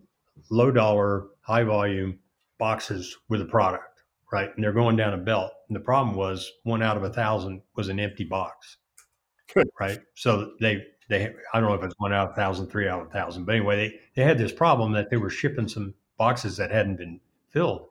low 0.51 0.71
dollar, 0.71 1.29
high 1.43 1.63
volume 1.63 2.19
boxes 2.59 3.17
with 3.29 3.41
a 3.41 3.47
product 3.47 3.96
right? 4.33 4.51
And 4.55 4.63
they're 4.63 4.73
going 4.73 4.97
down 4.97 5.15
a 5.15 5.19
belt. 5.19 5.53
And 5.69 5.77
the 5.77 5.81
problem 5.81 6.17
was 6.17 6.51
one 6.65 6.83
out 6.83 6.97
of 6.97 7.05
a 7.05 7.13
thousand 7.13 7.63
was 7.75 7.89
an 7.89 8.01
empty 8.01 8.25
box, 8.25 8.79
right? 9.79 9.99
So 10.15 10.53
they 10.61 10.85
they 11.09 11.33
I 11.53 11.61
don't 11.61 11.69
know 11.69 11.75
if 11.75 11.85
it's 11.85 11.95
one 11.99 12.13
out 12.13 12.29
of 12.29 12.33
a 12.33 12.37
thousand, 12.37 12.69
three 12.69 12.89
out 12.89 13.03
of 13.03 13.09
a 13.09 13.11
thousand, 13.11 13.45
but 13.45 13.55
anyway, 13.55 13.77
they 13.77 14.01
they 14.15 14.23
had 14.27 14.39
this 14.39 14.53
problem 14.53 14.93
that 14.93 15.11
they 15.11 15.17
were 15.17 15.31
shipping 15.31 15.69
some 15.69 15.95
boxes 16.19 16.57
that 16.57 16.71
hadn't 16.71 16.97
been 16.97 17.21
filled, 17.51 17.89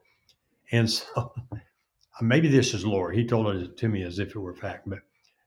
and 0.72 0.90
so 0.90 1.32
maybe 2.20 2.48
this 2.48 2.74
is 2.74 2.84
lore. 2.84 3.12
He 3.12 3.26
told 3.26 3.54
it 3.54 3.76
to 3.76 3.88
me 3.88 4.02
as 4.02 4.18
if 4.18 4.30
it 4.30 4.38
were 4.38 4.54
fact, 4.54 4.88
but 4.88 5.00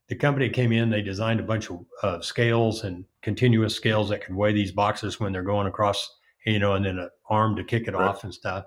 the 0.08 0.16
company 0.16 0.48
came 0.48 0.72
in, 0.72 0.90
they 0.90 1.02
designed 1.02 1.38
a 1.38 1.44
bunch 1.44 1.70
of 1.70 1.84
uh, 2.02 2.20
scales 2.20 2.82
and 2.82 3.04
continuous 3.22 3.76
scales 3.76 4.08
that 4.08 4.24
could 4.24 4.34
weigh 4.34 4.52
these 4.52 4.72
boxes 4.72 5.20
when 5.20 5.32
they're 5.32 5.44
going 5.44 5.68
across, 5.68 6.16
you 6.44 6.58
know, 6.58 6.74
and 6.74 6.84
then 6.84 6.98
an 6.98 7.10
arm 7.28 7.54
to 7.54 7.62
kick 7.62 7.86
it 7.86 7.94
right. 7.94 8.08
off 8.08 8.24
and 8.24 8.34
stuff 8.34 8.64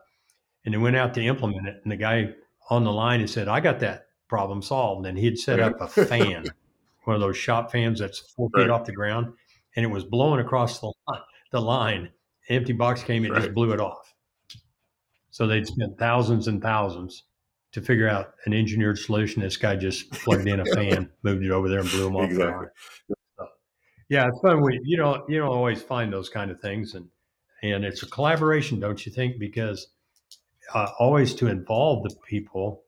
and 0.65 0.73
they 0.73 0.77
went 0.77 0.95
out 0.95 1.13
to 1.15 1.21
implement 1.21 1.67
it. 1.67 1.81
And 1.83 1.91
the 1.91 1.97
guy 1.97 2.33
on 2.69 2.83
the 2.83 2.91
line 2.91 3.19
he 3.19 3.27
said, 3.27 3.47
"I 3.47 3.59
got 3.59 3.79
that 3.81 4.07
problem 4.27 4.61
solved." 4.61 5.05
And 5.05 5.17
he 5.17 5.25
had 5.25 5.37
set 5.37 5.59
up 5.59 5.79
a 5.81 5.87
fan, 6.05 6.45
one 7.03 7.15
of 7.15 7.21
those 7.21 7.37
shop 7.37 7.71
fans 7.71 7.99
that's 7.99 8.19
four 8.19 8.49
feet 8.55 8.61
right. 8.61 8.69
off 8.69 8.85
the 8.85 8.93
ground, 8.93 9.33
and 9.75 9.85
it 9.85 9.89
was 9.89 10.03
blowing 10.03 10.39
across 10.39 10.79
the 10.79 10.91
the 11.51 11.61
line. 11.61 12.09
empty 12.49 12.73
box 12.73 13.03
came, 13.03 13.23
it 13.23 13.31
right. 13.31 13.41
just 13.41 13.53
blew 13.53 13.71
it 13.71 13.79
off. 13.79 14.13
So 15.29 15.47
they'd 15.47 15.65
spent 15.65 15.97
thousands 15.97 16.47
and 16.47 16.61
thousands 16.61 17.23
to 17.71 17.81
figure 17.81 18.07
out 18.07 18.33
an 18.45 18.53
engineered 18.53 18.99
solution. 18.99 19.41
This 19.41 19.57
guy 19.57 19.75
just 19.75 20.11
plugged 20.11 20.47
in 20.47 20.59
a 20.59 20.65
fan, 20.75 21.09
moved 21.23 21.43
it 21.43 21.51
over 21.51 21.69
there, 21.69 21.79
and 21.79 21.89
blew 21.89 22.03
them 22.03 22.15
off. 22.15 22.29
Exactly. 22.29 22.67
So, 23.37 23.47
yeah, 24.09 24.27
it's 24.27 24.39
fun. 24.41 24.61
We 24.61 24.79
you 24.83 24.97
don't 24.97 25.27
you 25.29 25.39
don't 25.39 25.49
always 25.49 25.81
find 25.81 26.11
those 26.11 26.29
kind 26.29 26.51
of 26.51 26.59
things, 26.59 26.95
and 26.95 27.07
and 27.63 27.85
it's 27.85 28.03
a 28.03 28.07
collaboration, 28.07 28.79
don't 28.79 29.03
you 29.05 29.11
think? 29.11 29.39
Because 29.39 29.87
uh, 30.73 30.87
always 30.99 31.33
to 31.35 31.47
involve 31.47 32.03
the 32.03 32.15
people. 32.27 32.83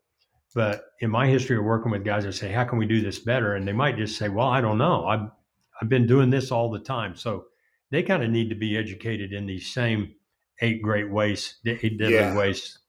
But 0.54 0.86
in 1.02 1.10
my 1.10 1.28
history 1.28 1.58
of 1.58 1.64
working 1.64 1.92
with 1.92 2.06
guys, 2.06 2.26
I 2.26 2.32
say, 2.32 2.52
"How 2.52 2.64
can 2.64 2.78
we 2.78 2.86
do 2.86 3.02
this 3.02 3.20
better?" 3.20 3.56
And 3.56 3.68
they 3.68 3.74
might 3.74 3.98
just 3.98 4.18
say, 4.18 4.30
"Well, 4.30 4.48
I 4.48 4.62
don't 4.62 4.78
know. 4.78 5.06
I've 5.06 5.30
I've 5.82 5.90
been 5.90 6.08
doing 6.08 6.30
this 6.30 6.52
all 6.52 6.72
the 6.72 6.80
time." 6.80 7.16
So 7.16 7.46
they 7.92 8.04
kind 8.04 8.24
of 8.24 8.30
need 8.30 8.50
to 8.50 8.56
be 8.56 8.78
educated 8.78 9.34
in 9.34 9.46
these 9.46 9.74
same 9.74 10.16
eight 10.62 10.82
great 10.82 11.12
ways, 11.12 11.56
eight 11.66 11.98
deadly 11.98 12.16
yeah. 12.16 12.36
ways 12.36 12.80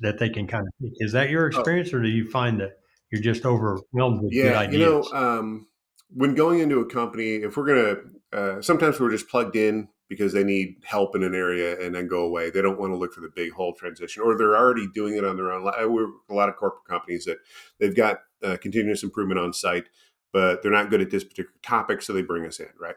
that 0.00 0.18
they 0.18 0.28
can 0.28 0.46
kind 0.46 0.66
of. 0.66 0.90
Is 0.98 1.12
that 1.12 1.30
your 1.30 1.44
oh. 1.44 1.48
experience, 1.48 1.92
or 1.92 2.02
do 2.02 2.08
you 2.08 2.30
find 2.30 2.60
that 2.60 2.78
you're 3.10 3.22
just 3.22 3.44
overwhelmed 3.44 4.22
with 4.22 4.32
yeah, 4.32 4.44
good 4.44 4.56
ideas? 4.56 4.80
You 4.80 4.86
know, 4.86 5.02
um, 5.12 5.66
when 6.14 6.34
going 6.34 6.60
into 6.60 6.78
a 6.80 6.86
company, 6.86 7.36
if 7.36 7.56
we're 7.56 7.66
gonna, 7.66 7.96
uh, 8.32 8.62
sometimes 8.62 9.00
we're 9.00 9.10
just 9.10 9.28
plugged 9.28 9.56
in 9.56 9.88
because 10.12 10.34
they 10.34 10.44
need 10.44 10.76
help 10.84 11.16
in 11.16 11.22
an 11.22 11.34
area 11.34 11.80
and 11.80 11.94
then 11.94 12.06
go 12.06 12.20
away. 12.20 12.50
They 12.50 12.60
don't 12.60 12.78
want 12.78 12.92
to 12.92 12.98
look 12.98 13.14
for 13.14 13.22
the 13.22 13.32
big 13.34 13.50
whole 13.50 13.72
transition, 13.72 14.22
or 14.22 14.36
they're 14.36 14.54
already 14.54 14.86
doing 14.92 15.16
it 15.16 15.24
on 15.24 15.36
their 15.36 15.50
own. 15.50 15.64
We're 15.64 16.08
a 16.28 16.34
lot 16.34 16.50
of 16.50 16.56
corporate 16.56 16.84
companies 16.86 17.24
that 17.24 17.38
they've 17.80 17.96
got 17.96 18.18
uh, 18.42 18.58
continuous 18.60 19.02
improvement 19.02 19.40
on 19.40 19.54
site, 19.54 19.86
but 20.30 20.60
they're 20.60 20.70
not 20.70 20.90
good 20.90 21.00
at 21.00 21.10
this 21.10 21.24
particular 21.24 21.58
topic, 21.62 22.02
so 22.02 22.12
they 22.12 22.20
bring 22.20 22.44
us 22.44 22.60
in, 22.60 22.68
right? 22.78 22.96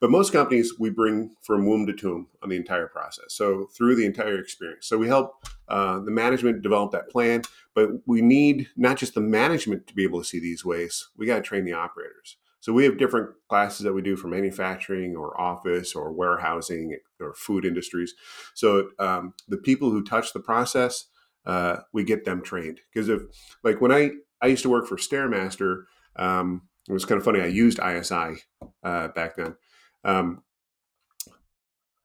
But 0.00 0.10
most 0.10 0.32
companies 0.32 0.74
we 0.76 0.90
bring 0.90 1.36
from 1.40 1.66
womb 1.66 1.86
to 1.86 1.92
tomb 1.92 2.26
on 2.42 2.48
the 2.48 2.56
entire 2.56 2.88
process, 2.88 3.26
so 3.28 3.68
through 3.72 3.94
the 3.94 4.04
entire 4.04 4.40
experience. 4.40 4.88
So 4.88 4.98
we 4.98 5.06
help 5.06 5.46
uh, 5.68 6.00
the 6.00 6.10
management 6.10 6.62
develop 6.62 6.90
that 6.90 7.10
plan, 7.10 7.42
but 7.76 7.90
we 8.06 8.22
need 8.22 8.70
not 8.76 8.96
just 8.96 9.14
the 9.14 9.20
management 9.20 9.86
to 9.86 9.94
be 9.94 10.02
able 10.02 10.18
to 10.18 10.28
see 10.28 10.40
these 10.40 10.64
ways. 10.64 11.10
We 11.16 11.26
got 11.26 11.36
to 11.36 11.42
train 11.42 11.64
the 11.64 11.74
operators. 11.74 12.38
So 12.66 12.72
we 12.72 12.82
have 12.82 12.98
different 12.98 13.30
classes 13.48 13.84
that 13.84 13.92
we 13.92 14.02
do 14.02 14.16
for 14.16 14.26
manufacturing 14.26 15.14
or 15.14 15.40
office 15.40 15.94
or 15.94 16.10
warehousing 16.10 16.98
or 17.20 17.32
food 17.32 17.64
industries. 17.64 18.12
So 18.56 18.88
um, 18.98 19.34
the 19.46 19.56
people 19.56 19.90
who 19.90 20.02
touch 20.02 20.32
the 20.32 20.40
process, 20.40 21.04
uh, 21.46 21.76
we 21.92 22.02
get 22.02 22.24
them 22.24 22.42
trained 22.42 22.80
because 22.92 23.08
if 23.08 23.22
like 23.62 23.80
when 23.80 23.92
I 23.92 24.10
I 24.42 24.48
used 24.48 24.64
to 24.64 24.68
work 24.68 24.88
for 24.88 24.96
Stairmaster, 24.96 25.84
um, 26.16 26.62
it 26.88 26.92
was 26.92 27.04
kind 27.04 27.20
of 27.20 27.24
funny. 27.24 27.40
I 27.40 27.46
used 27.46 27.78
ISI 27.78 28.42
uh, 28.82 29.08
back 29.14 29.36
then. 29.36 29.54
Um, 30.02 30.42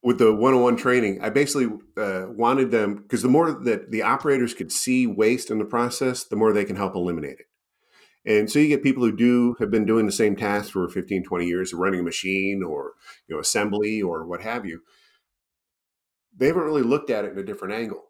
with 0.04 0.20
the 0.20 0.32
one-on-one 0.32 0.78
training, 0.78 1.24
I 1.24 1.32
basically 1.32 1.76
uh, 1.98 2.26
wanted 2.30 2.70
them 2.70 2.98
because 2.98 3.24
the 3.24 3.30
more 3.30 3.52
that 3.52 3.90
the 3.90 4.04
operators 4.04 4.54
could 4.54 4.72
see 4.72 5.08
waste 5.08 5.50
in 5.50 5.58
the 5.58 5.66
process, 5.66 6.24
the 6.24 6.36
more 6.36 6.54
they 6.54 6.66
can 6.66 6.76
help 6.76 6.94
eliminate 6.94 7.40
it. 7.40 7.46
And 8.26 8.52
so 8.52 8.60
you 8.60 8.68
get 8.68 8.84
people 8.84 9.04
who 9.04 9.16
do 9.16 9.56
have 9.60 9.72
been 9.72 9.86
doing 9.86 10.06
the 10.06 10.12
same 10.12 10.36
task 10.36 10.72
for 10.72 10.88
15, 10.88 11.24
20 11.24 11.46
years, 11.46 11.74
running 11.74 12.02
a 12.02 12.04
machine 12.04 12.64
or 12.64 12.94
you 13.28 13.36
know 13.36 13.42
assembly 13.42 14.02
or 14.02 14.26
what 14.26 14.42
have 14.42 14.66
you. 14.66 14.82
They 16.38 16.48
haven't 16.48 16.64
really 16.64 16.84
looked 16.84 17.10
at 17.10 17.26
it 17.26 17.34
in 17.34 17.40
a 17.40 17.44
different 17.44 17.74
angle 17.74 18.04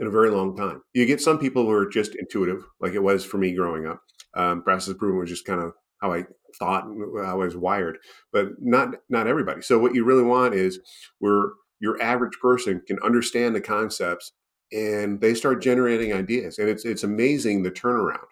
in 0.00 0.06
a 0.06 0.10
very 0.10 0.30
long 0.30 0.56
time. 0.56 0.82
You 0.94 1.04
get 1.06 1.20
some 1.20 1.38
people 1.38 1.64
who 1.64 1.72
are 1.72 1.88
just 1.88 2.14
intuitive, 2.14 2.64
like 2.80 2.92
it 2.92 3.02
was 3.02 3.24
for 3.24 3.38
me 3.38 3.54
growing 3.54 3.86
up. 3.86 4.00
Um, 4.34 4.62
process 4.62 4.92
improvement 4.92 5.22
was 5.22 5.30
just 5.30 5.44
kind 5.44 5.60
of 5.60 5.72
how 6.00 6.12
I 6.12 6.24
thought 6.58 6.84
how 7.24 7.40
I 7.40 7.44
was 7.44 7.56
wired, 7.56 7.98
but 8.32 8.48
not 8.60 8.94
not 9.08 9.26
everybody. 9.26 9.62
So 9.62 9.78
what 9.78 9.94
you 9.94 10.04
really 10.04 10.22
want 10.22 10.54
is 10.54 10.78
where 11.18 11.50
your 11.80 12.00
average 12.00 12.38
person 12.40 12.82
can 12.86 12.98
understand 13.02 13.54
the 13.54 13.60
concepts 13.60 14.32
and 14.70 15.20
they 15.20 15.34
start 15.34 15.62
generating 15.62 16.12
ideas, 16.12 16.58
and 16.58 16.68
it's 16.68 16.84
it's 16.84 17.02
amazing 17.02 17.62
the 17.62 17.70
turnaround 17.70 18.27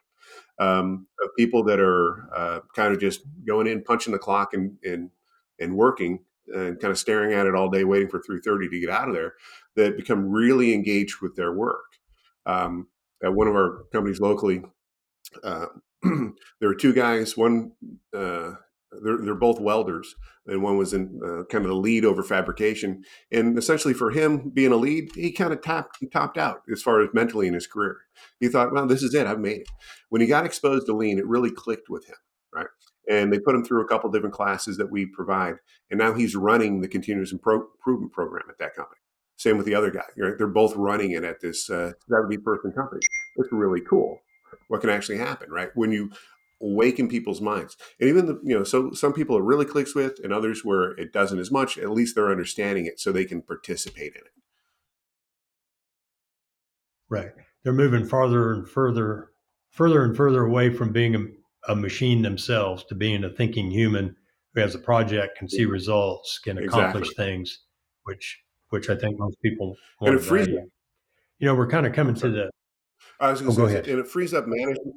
um, 0.58 1.06
of 1.22 1.30
people 1.36 1.62
that 1.64 1.80
are 1.80 2.28
uh, 2.34 2.60
kind 2.74 2.92
of 2.92 3.00
just 3.00 3.22
going 3.46 3.66
in, 3.66 3.82
punching 3.82 4.12
the 4.12 4.18
clock, 4.18 4.54
and 4.54 4.76
and 4.84 5.10
and 5.58 5.74
working 5.74 6.20
and 6.48 6.78
kind 6.80 6.92
of 6.92 6.98
staring 6.98 7.32
at 7.32 7.46
it 7.46 7.54
all 7.54 7.68
day, 7.68 7.84
waiting 7.84 8.08
for 8.08 8.20
3:30 8.20 8.70
to 8.70 8.80
get 8.80 8.90
out 8.90 9.08
of 9.08 9.14
there, 9.14 9.34
that 9.74 9.96
become 9.96 10.30
really 10.30 10.72
engaged 10.72 11.20
with 11.20 11.34
their 11.36 11.52
work. 11.52 11.84
Um, 12.44 12.88
at 13.22 13.34
one 13.34 13.48
of 13.48 13.54
our 13.54 13.84
companies 13.92 14.20
locally, 14.20 14.62
uh, 15.42 15.66
there 16.02 16.68
were 16.68 16.74
two 16.74 16.92
guys. 16.92 17.36
One, 17.36 17.72
uh, 18.14 18.52
they're, 19.02 19.18
they're 19.18 19.34
both 19.34 19.60
welders, 19.60 20.14
and 20.46 20.62
one 20.62 20.76
was 20.76 20.92
in 20.92 21.20
uh, 21.24 21.44
kind 21.50 21.64
of 21.64 21.70
the 21.70 21.76
lead 21.76 22.04
over 22.04 22.22
fabrication. 22.22 23.02
And 23.32 23.58
essentially, 23.58 23.94
for 23.94 24.10
him 24.10 24.50
being 24.50 24.72
a 24.72 24.76
lead, 24.76 25.10
he 25.14 25.32
kind 25.32 25.52
of 25.52 25.62
topped 25.62 25.98
topped 26.12 26.38
out 26.38 26.62
as 26.72 26.82
far 26.82 27.00
as 27.00 27.08
mentally 27.12 27.46
in 27.46 27.54
his 27.54 27.66
career. 27.66 27.96
He 28.40 28.48
thought, 28.48 28.72
"Well, 28.72 28.86
this 28.86 29.02
is 29.02 29.14
it. 29.14 29.26
I've 29.26 29.40
made 29.40 29.62
it." 29.62 29.68
When 30.08 30.20
he 30.20 30.26
got 30.26 30.46
exposed 30.46 30.86
to 30.86 30.96
lean, 30.96 31.18
it 31.18 31.26
really 31.26 31.50
clicked 31.50 31.88
with 31.90 32.06
him, 32.06 32.16
right? 32.54 32.66
And 33.08 33.32
they 33.32 33.38
put 33.38 33.54
him 33.54 33.64
through 33.64 33.84
a 33.84 33.88
couple 33.88 34.10
different 34.10 34.34
classes 34.34 34.76
that 34.76 34.90
we 34.90 35.06
provide, 35.06 35.56
and 35.90 35.98
now 35.98 36.12
he's 36.12 36.36
running 36.36 36.80
the 36.80 36.88
continuous 36.88 37.32
improvement 37.32 38.12
program 38.12 38.46
at 38.48 38.58
that 38.58 38.74
company. 38.74 39.00
Same 39.36 39.58
with 39.58 39.66
the 39.66 39.74
other 39.74 39.90
guy. 39.90 40.06
Right? 40.16 40.34
They're 40.38 40.46
both 40.46 40.74
running 40.76 41.10
it 41.10 41.24
at 41.24 41.40
this 41.40 41.68
uh, 41.68 41.92
70 42.08 42.38
person 42.38 42.72
company. 42.72 43.00
It's 43.36 43.52
really 43.52 43.82
cool 43.82 44.20
what 44.68 44.80
can 44.80 44.90
actually 44.90 45.18
happen, 45.18 45.50
right? 45.50 45.70
When 45.74 45.92
you 45.92 46.10
awaken 46.60 47.08
people's 47.08 47.40
minds. 47.40 47.76
And 48.00 48.08
even 48.08 48.26
the, 48.26 48.40
you 48.42 48.56
know, 48.56 48.64
so 48.64 48.92
some 48.92 49.12
people 49.12 49.36
it 49.36 49.42
really 49.42 49.64
clicks 49.64 49.94
with 49.94 50.18
and 50.22 50.32
others 50.32 50.64
where 50.64 50.92
it 50.92 51.12
doesn't 51.12 51.38
as 51.38 51.50
much, 51.50 51.78
at 51.78 51.90
least 51.90 52.14
they're 52.14 52.30
understanding 52.30 52.86
it 52.86 52.98
so 52.98 53.12
they 53.12 53.24
can 53.24 53.42
participate 53.42 54.14
in 54.14 54.22
it. 54.22 54.32
Right. 57.08 57.30
They're 57.62 57.72
moving 57.72 58.06
farther 58.06 58.52
and 58.52 58.68
further, 58.68 59.30
further 59.70 60.04
and 60.04 60.16
further 60.16 60.44
away 60.44 60.70
from 60.70 60.92
being 60.92 61.14
a, 61.14 61.72
a 61.72 61.76
machine 61.76 62.22
themselves 62.22 62.84
to 62.84 62.94
being 62.94 63.24
a 63.24 63.30
thinking 63.30 63.70
human 63.70 64.16
who 64.54 64.60
has 64.60 64.74
a 64.74 64.78
project, 64.78 65.38
can 65.38 65.48
see 65.48 65.66
results, 65.66 66.38
can 66.38 66.58
accomplish 66.58 67.10
exactly. 67.10 67.24
things, 67.24 67.58
which 68.04 68.40
which 68.70 68.90
I 68.90 68.96
think 68.96 69.18
most 69.18 69.40
people 69.42 69.76
want 70.00 70.16
it 70.16 70.18
frees, 70.20 70.48
You 70.48 70.66
know, 71.40 71.54
we're 71.54 71.68
kind 71.68 71.86
of 71.86 71.92
coming 71.92 72.14
to 72.16 72.28
the. 72.28 72.50
I 73.20 73.30
was 73.30 73.40
going 73.40 73.54
to 73.54 73.62
oh, 73.62 73.68
say, 73.68 73.90
and 73.90 74.00
it 74.00 74.08
frees 74.08 74.34
up 74.34 74.46
management. 74.46 74.94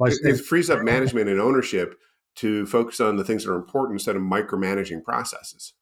It, 0.00 0.18
it 0.22 0.44
frees 0.44 0.70
up 0.70 0.82
management 0.82 1.28
and 1.28 1.40
ownership 1.40 1.98
to 2.36 2.66
focus 2.66 3.00
on 3.00 3.16
the 3.16 3.24
things 3.24 3.44
that 3.44 3.52
are 3.52 3.56
important 3.56 3.96
instead 3.96 4.16
of 4.16 4.22
micromanaging 4.22 5.04
processes, 5.04 5.74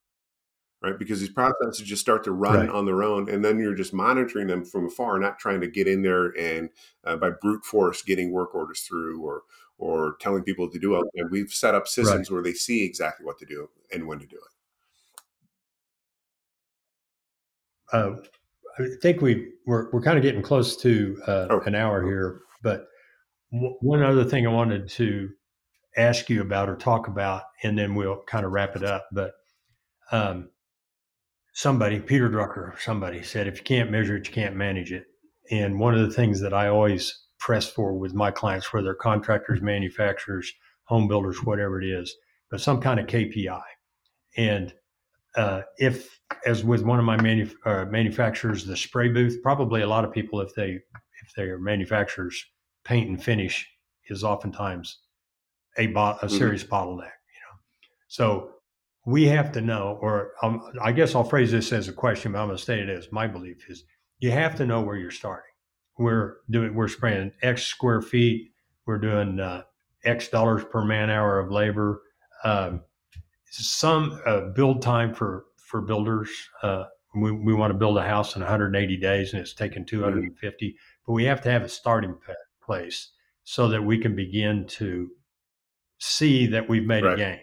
right? 0.82 0.98
Because 0.98 1.20
these 1.20 1.30
processes 1.30 1.80
just 1.80 2.02
start 2.02 2.24
to 2.24 2.32
run 2.32 2.60
right. 2.60 2.68
on 2.68 2.84
their 2.84 3.02
own, 3.02 3.28
and 3.28 3.44
then 3.44 3.58
you're 3.58 3.74
just 3.74 3.94
monitoring 3.94 4.46
them 4.46 4.64
from 4.64 4.86
afar, 4.86 5.18
not 5.18 5.38
trying 5.38 5.60
to 5.60 5.68
get 5.68 5.88
in 5.88 6.02
there 6.02 6.28
and 6.38 6.68
uh, 7.04 7.16
by 7.16 7.30
brute 7.30 7.64
force 7.64 8.02
getting 8.02 8.32
work 8.32 8.54
orders 8.54 8.82
through 8.82 9.22
or 9.22 9.42
or 9.78 10.16
telling 10.20 10.44
people 10.44 10.70
to 10.70 10.78
do 10.78 10.94
it. 10.96 11.04
And 11.14 11.30
we've 11.30 11.50
set 11.50 11.74
up 11.74 11.88
systems 11.88 12.30
right. 12.30 12.34
where 12.34 12.42
they 12.42 12.52
see 12.52 12.84
exactly 12.84 13.26
what 13.26 13.38
to 13.38 13.46
do 13.46 13.68
and 13.92 14.06
when 14.06 14.20
to 14.20 14.26
do 14.26 14.36
it. 14.36 14.52
uh, 17.92 18.16
I 18.78 18.86
think 19.00 19.20
we 19.20 19.52
we're 19.66 19.90
we're 19.90 20.02
kind 20.02 20.16
of 20.16 20.22
getting 20.22 20.42
close 20.42 20.76
to 20.78 21.20
uh, 21.26 21.46
oh. 21.50 21.60
an 21.66 21.74
hour 21.74 22.02
here, 22.04 22.40
but 22.62 22.88
one 23.52 24.02
other 24.02 24.24
thing 24.24 24.46
I 24.46 24.50
wanted 24.50 24.88
to 24.90 25.28
ask 25.96 26.30
you 26.30 26.40
about 26.40 26.70
or 26.70 26.76
talk 26.76 27.06
about, 27.06 27.42
and 27.62 27.78
then 27.78 27.94
we'll 27.94 28.22
kind 28.26 28.46
of 28.46 28.52
wrap 28.52 28.76
it 28.76 28.82
up. 28.82 29.06
But 29.12 29.32
um, 30.10 30.48
somebody, 31.52 32.00
Peter 32.00 32.30
Drucker, 32.30 32.80
somebody 32.80 33.22
said, 33.22 33.46
if 33.46 33.58
you 33.58 33.64
can't 33.64 33.90
measure 33.90 34.16
it, 34.16 34.26
you 34.26 34.32
can't 34.32 34.56
manage 34.56 34.90
it. 34.90 35.04
And 35.50 35.78
one 35.78 35.94
of 35.94 36.00
the 36.00 36.14
things 36.14 36.40
that 36.40 36.54
I 36.54 36.68
always 36.68 37.26
press 37.38 37.68
for 37.68 37.92
with 37.92 38.14
my 38.14 38.30
clients, 38.30 38.72
whether 38.72 38.94
contractors, 38.94 39.60
manufacturers, 39.60 40.50
home 40.84 41.06
builders, 41.06 41.44
whatever 41.44 41.80
it 41.80 41.86
is, 41.86 42.14
but 42.50 42.60
some 42.60 42.80
kind 42.80 42.98
of 42.98 43.06
KPI. 43.06 43.62
And 44.36 44.72
uh, 45.36 45.62
if, 45.76 46.20
as 46.46 46.64
with 46.64 46.82
one 46.82 46.98
of 46.98 47.04
my 47.04 47.46
uh, 47.66 47.84
manufacturers, 47.86 48.64
the 48.64 48.76
spray 48.76 49.08
booth, 49.08 49.42
probably 49.42 49.82
a 49.82 49.88
lot 49.88 50.04
of 50.04 50.12
people, 50.12 50.40
if 50.40 50.54
they 50.54 50.78
if 51.24 51.34
they 51.36 51.44
are 51.44 51.58
manufacturers, 51.58 52.44
paint 52.84 53.08
and 53.08 53.22
finish 53.22 53.68
is 54.08 54.24
oftentimes 54.24 54.98
a, 55.78 55.86
bo- 55.88 56.00
a 56.00 56.26
mm-hmm. 56.26 56.28
serious 56.28 56.64
mm-hmm. 56.64 56.74
bottleneck. 56.74 56.98
You 57.00 57.40
know, 57.42 57.58
so 58.08 58.50
we 59.06 59.24
have 59.24 59.52
to 59.52 59.60
know, 59.60 59.98
or 60.00 60.32
um, 60.42 60.62
I 60.80 60.92
guess 60.92 61.14
I'll 61.14 61.24
phrase 61.24 61.50
this 61.50 61.72
as 61.72 61.88
a 61.88 61.92
question, 61.92 62.32
but 62.32 62.38
I'm 62.38 62.48
going 62.48 62.56
to 62.56 62.62
state 62.62 62.80
it 62.80 62.88
as 62.88 63.10
my 63.10 63.26
belief 63.26 63.68
is 63.68 63.84
you 64.20 64.30
have 64.30 64.54
to 64.56 64.66
know 64.66 64.80
where 64.80 64.96
you're 64.96 65.10
starting. 65.10 65.44
We're 65.98 66.36
doing 66.50 66.74
we're 66.74 66.88
spraying 66.88 67.32
X 67.42 67.64
square 67.64 68.00
feet. 68.00 68.50
We're 68.86 68.98
doing 68.98 69.40
uh, 69.40 69.62
X 70.04 70.28
dollars 70.28 70.64
per 70.70 70.84
man 70.84 71.10
hour 71.10 71.38
of 71.38 71.50
labor. 71.50 72.02
Um, 72.44 72.82
some 73.50 74.20
uh, 74.24 74.48
build 74.54 74.80
time 74.80 75.12
for 75.12 75.46
for 75.56 75.80
builders. 75.80 76.30
Uh, 76.62 76.84
we, 77.14 77.30
we 77.30 77.52
want 77.52 77.72
to 77.72 77.78
build 77.78 77.98
a 77.98 78.02
house 78.02 78.36
in 78.36 78.40
180 78.40 78.96
days, 78.96 79.32
and 79.32 79.40
it's 79.40 79.52
taken 79.52 79.84
250. 79.84 80.66
Mm-hmm. 80.66 80.76
But 81.06 81.12
we 81.12 81.24
have 81.24 81.42
to 81.42 81.50
have 81.50 81.62
a 81.62 81.68
starting 81.68 82.14
place 82.72 83.10
so 83.44 83.68
that 83.68 83.82
we 83.82 83.98
can 83.98 84.14
begin 84.16 84.66
to 84.66 85.10
see 85.98 86.46
that 86.46 86.68
we've 86.68 86.86
made 86.86 87.04
right. 87.04 87.14
a 87.14 87.16
gain. 87.16 87.40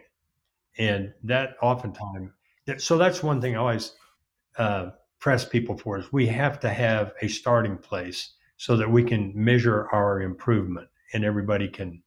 And 0.77 1.13
that 1.23 1.55
oftentimes, 1.61 2.31
so 2.77 2.97
that's 2.97 3.21
one 3.21 3.39
thing 3.39 3.55
I 3.55 3.59
always 3.59 3.95
uh, 4.57 4.89
press 5.19 5.45
people 5.45 5.77
for 5.77 5.99
is 5.99 6.11
we 6.11 6.25
have 6.27 6.59
to 6.61 6.69
have 6.69 7.13
a 7.21 7.27
starting 7.27 7.77
place 7.77 8.33
so 8.57 8.75
that 8.77 8.89
we 8.89 9.03
can 9.03 9.31
measure 9.35 9.87
our 9.91 10.21
improvement 10.21 10.87
and 11.13 11.23
everybody 11.23 11.67
can 11.67 12.01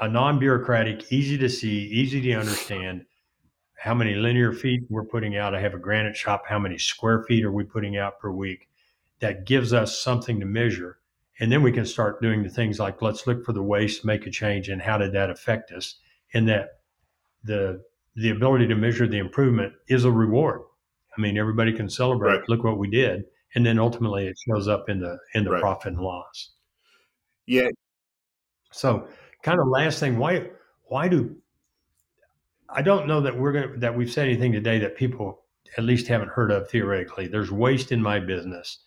a 0.00 0.08
non-bureaucratic, 0.08 1.10
easy 1.12 1.38
to 1.38 1.48
see, 1.48 1.84
easy 1.86 2.20
to 2.20 2.32
understand. 2.34 3.04
How 3.78 3.94
many 3.94 4.14
linear 4.14 4.52
feet 4.52 4.82
we're 4.88 5.04
putting 5.04 5.36
out? 5.36 5.54
I 5.54 5.60
have 5.60 5.74
a 5.74 5.78
granite 5.78 6.16
shop. 6.16 6.44
How 6.46 6.58
many 6.58 6.78
square 6.78 7.22
feet 7.24 7.44
are 7.44 7.52
we 7.52 7.64
putting 7.64 7.96
out 7.96 8.18
per 8.18 8.30
week? 8.30 8.68
That 9.20 9.46
gives 9.46 9.72
us 9.72 9.98
something 9.98 10.40
to 10.40 10.46
measure, 10.46 10.98
and 11.40 11.52
then 11.52 11.62
we 11.62 11.72
can 11.72 11.86
start 11.86 12.22
doing 12.22 12.42
the 12.42 12.48
things 12.48 12.78
like 12.78 13.02
let's 13.02 13.26
look 13.26 13.44
for 13.44 13.52
the 13.52 13.62
waste, 13.62 14.04
make 14.04 14.26
a 14.26 14.30
change, 14.30 14.68
and 14.68 14.80
how 14.80 14.98
did 14.98 15.12
that 15.12 15.30
affect 15.30 15.70
us? 15.72 15.96
And 16.34 16.48
that 16.48 16.80
the 17.44 17.82
the 18.16 18.30
ability 18.30 18.66
to 18.68 18.74
measure 18.74 19.06
the 19.06 19.18
improvement 19.18 19.74
is 19.88 20.04
a 20.04 20.10
reward. 20.10 20.62
I 21.16 21.20
mean, 21.20 21.36
everybody 21.36 21.72
can 21.72 21.88
celebrate. 21.88 22.38
Right. 22.38 22.48
Look 22.48 22.64
what 22.64 22.78
we 22.78 22.88
did, 22.88 23.24
and 23.54 23.64
then 23.64 23.78
ultimately 23.78 24.26
it 24.26 24.36
shows 24.48 24.68
up 24.68 24.88
in 24.88 25.00
the 25.00 25.18
in 25.34 25.44
the 25.44 25.50
right. 25.50 25.60
profit 25.60 25.92
and 25.92 26.02
loss. 26.02 26.50
Yeah. 27.46 27.68
So 28.72 29.08
kind 29.42 29.60
of 29.60 29.68
last 29.68 30.00
thing, 30.00 30.18
why 30.18 30.48
why 30.84 31.08
do 31.08 31.36
I 32.68 32.82
don't 32.82 33.06
know 33.06 33.20
that 33.20 33.38
we're 33.38 33.52
gonna 33.52 33.76
that 33.78 33.96
we've 33.96 34.10
said 34.10 34.26
anything 34.26 34.52
today 34.52 34.78
that 34.80 34.96
people 34.96 35.42
at 35.76 35.84
least 35.84 36.08
haven't 36.08 36.28
heard 36.28 36.50
of 36.50 36.68
theoretically. 36.70 37.26
There's 37.26 37.50
waste 37.50 37.92
in 37.92 38.02
my 38.02 38.18
business. 38.18 38.78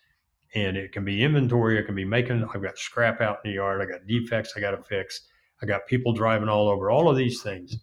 And 0.54 0.76
it 0.76 0.92
can 0.92 1.04
be 1.04 1.22
inventory, 1.22 1.78
it 1.78 1.84
can 1.84 1.94
be 1.94 2.04
making 2.04 2.44
I've 2.54 2.62
got 2.62 2.78
scrap 2.78 3.20
out 3.20 3.38
in 3.44 3.50
the 3.50 3.56
yard, 3.56 3.80
I 3.80 3.86
got 3.86 4.06
defects 4.06 4.54
I 4.56 4.60
gotta 4.60 4.82
fix, 4.82 5.28
I 5.62 5.66
got 5.66 5.86
people 5.86 6.12
driving 6.12 6.48
all 6.48 6.68
over, 6.68 6.90
all 6.90 7.08
of 7.08 7.16
these 7.16 7.42
things. 7.42 7.76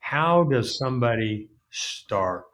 How 0.00 0.44
does 0.44 0.76
somebody 0.78 1.48
start 1.70 2.44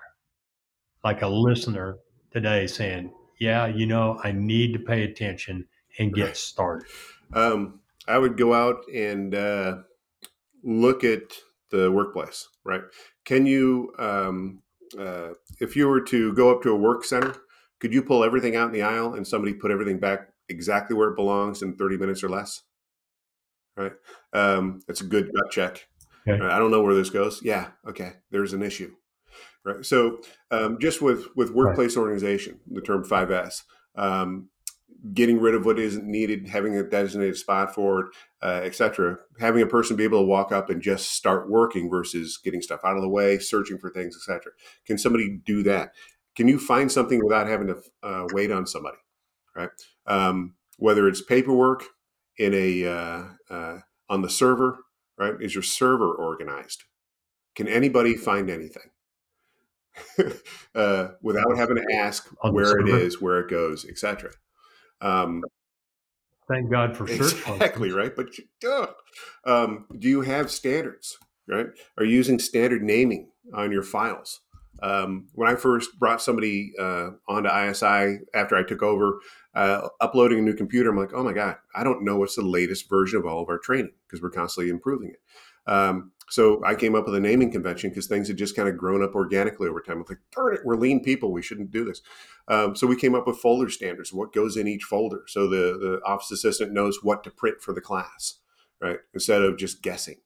like 1.04 1.22
a 1.22 1.28
listener 1.28 1.98
today 2.30 2.66
saying, 2.66 3.12
Yeah, 3.38 3.66
you 3.66 3.86
know, 3.86 4.20
I 4.22 4.32
need 4.32 4.72
to 4.74 4.78
pay 4.78 5.04
attention 5.04 5.66
and 5.98 6.14
get 6.14 6.36
started? 6.36 6.86
Um, 7.32 7.80
I 8.06 8.18
would 8.18 8.36
go 8.36 8.52
out 8.52 8.84
and 8.92 9.34
uh, 9.34 9.76
look 10.62 11.04
at 11.04 11.34
the 11.70 11.90
workplace, 11.90 12.48
right? 12.64 12.82
Can 13.24 13.46
you, 13.46 13.92
um, 13.98 14.62
uh, 14.98 15.30
if 15.60 15.76
you 15.76 15.88
were 15.88 16.00
to 16.02 16.32
go 16.34 16.50
up 16.50 16.62
to 16.62 16.70
a 16.70 16.76
work 16.76 17.04
center, 17.04 17.34
could 17.82 17.92
you 17.92 18.00
pull 18.00 18.22
everything 18.22 18.54
out 18.54 18.68
in 18.68 18.72
the 18.72 18.82
aisle 18.82 19.14
and 19.14 19.26
somebody 19.26 19.52
put 19.52 19.72
everything 19.72 19.98
back 19.98 20.28
exactly 20.48 20.94
where 20.94 21.08
it 21.08 21.16
belongs 21.16 21.62
in 21.62 21.74
30 21.74 21.98
minutes 21.98 22.22
or 22.22 22.28
less? 22.28 22.62
Right. 23.76 23.90
Um, 24.32 24.78
that's 24.86 25.00
a 25.00 25.04
good 25.04 25.32
gut 25.34 25.50
check. 25.50 25.88
Okay. 26.28 26.40
Right? 26.40 26.52
I 26.52 26.60
don't 26.60 26.70
know 26.70 26.80
where 26.80 26.94
this 26.94 27.10
goes. 27.10 27.42
Yeah. 27.42 27.70
Okay. 27.84 28.12
There's 28.30 28.52
an 28.52 28.62
issue. 28.62 28.92
Right. 29.64 29.84
So 29.84 30.20
um, 30.52 30.78
just 30.78 31.02
with 31.02 31.26
with 31.34 31.50
workplace 31.50 31.96
right. 31.96 32.02
organization, 32.02 32.60
the 32.70 32.82
term 32.82 33.02
5S, 33.02 33.62
um, 33.96 34.48
getting 35.12 35.40
rid 35.40 35.56
of 35.56 35.66
what 35.66 35.80
isn't 35.80 36.04
needed, 36.04 36.46
having 36.50 36.76
a 36.76 36.84
designated 36.84 37.36
spot 37.36 37.74
for 37.74 38.00
it, 38.00 38.06
uh, 38.42 38.60
etc. 38.62 39.18
Having 39.40 39.62
a 39.62 39.66
person 39.66 39.96
be 39.96 40.04
able 40.04 40.20
to 40.20 40.26
walk 40.26 40.52
up 40.52 40.70
and 40.70 40.80
just 40.80 41.10
start 41.16 41.50
working 41.50 41.90
versus 41.90 42.38
getting 42.44 42.62
stuff 42.62 42.82
out 42.84 42.94
of 42.94 43.02
the 43.02 43.08
way, 43.08 43.40
searching 43.40 43.78
for 43.78 43.90
things, 43.90 44.14
etc. 44.14 44.52
Can 44.86 44.98
somebody 44.98 45.40
do 45.44 45.64
that? 45.64 45.94
Can 46.34 46.48
you 46.48 46.58
find 46.58 46.90
something 46.90 47.22
without 47.22 47.46
having 47.46 47.68
to 47.68 47.82
uh, 48.02 48.26
wait 48.32 48.50
on 48.50 48.66
somebody, 48.66 48.98
right? 49.54 49.70
Um, 50.06 50.54
whether 50.78 51.06
it's 51.08 51.22
paperwork 51.22 51.84
in 52.38 52.54
a 52.54 52.86
uh, 52.86 53.24
uh 53.50 53.78
on 54.08 54.22
the 54.22 54.30
server, 54.30 54.78
right? 55.18 55.34
Is 55.40 55.54
your 55.54 55.62
server 55.62 56.12
organized? 56.12 56.84
Can 57.54 57.68
anybody 57.68 58.16
find 58.16 58.50
anything 58.50 58.90
uh, 60.74 61.08
without 61.20 61.56
having 61.56 61.76
to 61.76 61.94
ask 61.94 62.28
where 62.42 62.78
it 62.80 62.88
is, 62.88 63.20
where 63.20 63.40
it 63.40 63.50
goes, 63.50 63.84
etc.? 63.84 64.30
Um, 65.00 65.42
Thank 66.48 66.70
God 66.70 66.96
for 66.96 67.06
search 67.06 67.46
exactly 67.48 67.92
right. 67.92 68.14
But 68.14 68.28
um, 69.44 69.86
do 69.98 70.08
you 70.08 70.22
have 70.22 70.50
standards? 70.50 71.16
Right? 71.46 71.66
Are 71.98 72.04
you 72.04 72.16
using 72.16 72.38
standard 72.38 72.82
naming 72.82 73.30
on 73.52 73.72
your 73.72 73.82
files? 73.82 74.40
Um, 74.82 75.28
when 75.34 75.48
I 75.48 75.54
first 75.54 75.98
brought 75.98 76.20
somebody 76.20 76.72
uh, 76.78 77.10
onto 77.28 77.48
ISI 77.48 78.18
after 78.34 78.56
I 78.56 78.64
took 78.64 78.82
over, 78.82 79.20
uh, 79.54 79.88
uploading 80.00 80.40
a 80.40 80.42
new 80.42 80.54
computer, 80.54 80.90
I'm 80.90 80.98
like, 80.98 81.14
oh 81.14 81.22
my 81.22 81.32
god, 81.32 81.56
I 81.74 81.84
don't 81.84 82.04
know 82.04 82.16
what's 82.16 82.36
the 82.36 82.42
latest 82.42 82.88
version 82.88 83.18
of 83.18 83.26
all 83.26 83.42
of 83.42 83.48
our 83.48 83.58
training 83.58 83.92
because 84.06 84.20
we're 84.20 84.30
constantly 84.30 84.70
improving 84.70 85.10
it. 85.10 85.20
Um, 85.70 86.12
so 86.28 86.64
I 86.64 86.74
came 86.74 86.94
up 86.94 87.04
with 87.04 87.14
a 87.14 87.20
naming 87.20 87.52
convention 87.52 87.90
because 87.90 88.06
things 88.06 88.26
had 88.26 88.38
just 88.38 88.56
kind 88.56 88.68
of 88.68 88.76
grown 88.76 89.04
up 89.04 89.14
organically 89.14 89.68
over 89.68 89.80
time. 89.80 89.98
I 89.98 90.00
was 90.00 90.08
like, 90.08 90.18
darn 90.34 90.54
it, 90.54 90.60
we're 90.64 90.76
lean 90.76 91.04
people. 91.04 91.30
We 91.30 91.42
shouldn't 91.42 91.70
do 91.70 91.84
this. 91.84 92.00
Um, 92.48 92.74
so 92.74 92.86
we 92.86 92.96
came 92.96 93.14
up 93.14 93.26
with 93.26 93.36
folder 93.36 93.68
standards, 93.68 94.12
what 94.12 94.32
goes 94.32 94.56
in 94.56 94.66
each 94.66 94.84
folder. 94.84 95.22
So 95.26 95.48
the, 95.48 95.78
the 95.78 96.00
office 96.04 96.32
assistant 96.32 96.72
knows 96.72 97.00
what 97.02 97.22
to 97.24 97.30
print 97.30 97.60
for 97.60 97.72
the 97.72 97.80
class, 97.80 98.38
right? 98.80 98.98
Instead 99.14 99.42
of 99.42 99.58
just 99.58 99.82
guessing. 99.82 100.16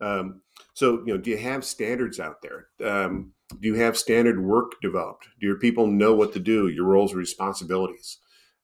Um, 0.00 0.42
so, 0.74 1.02
you 1.06 1.14
know, 1.14 1.18
do 1.18 1.30
you 1.30 1.38
have 1.38 1.64
standards 1.64 2.18
out 2.20 2.42
there? 2.42 2.66
Um, 2.84 3.32
do 3.60 3.68
you 3.68 3.74
have 3.74 3.98
standard 3.98 4.42
work 4.42 4.80
developed? 4.80 5.28
Do 5.40 5.46
your 5.46 5.58
people 5.58 5.86
know 5.86 6.14
what 6.14 6.32
to 6.34 6.40
do, 6.40 6.68
your 6.68 6.86
roles 6.86 7.10
and 7.10 7.18
responsibilities? 7.18 8.18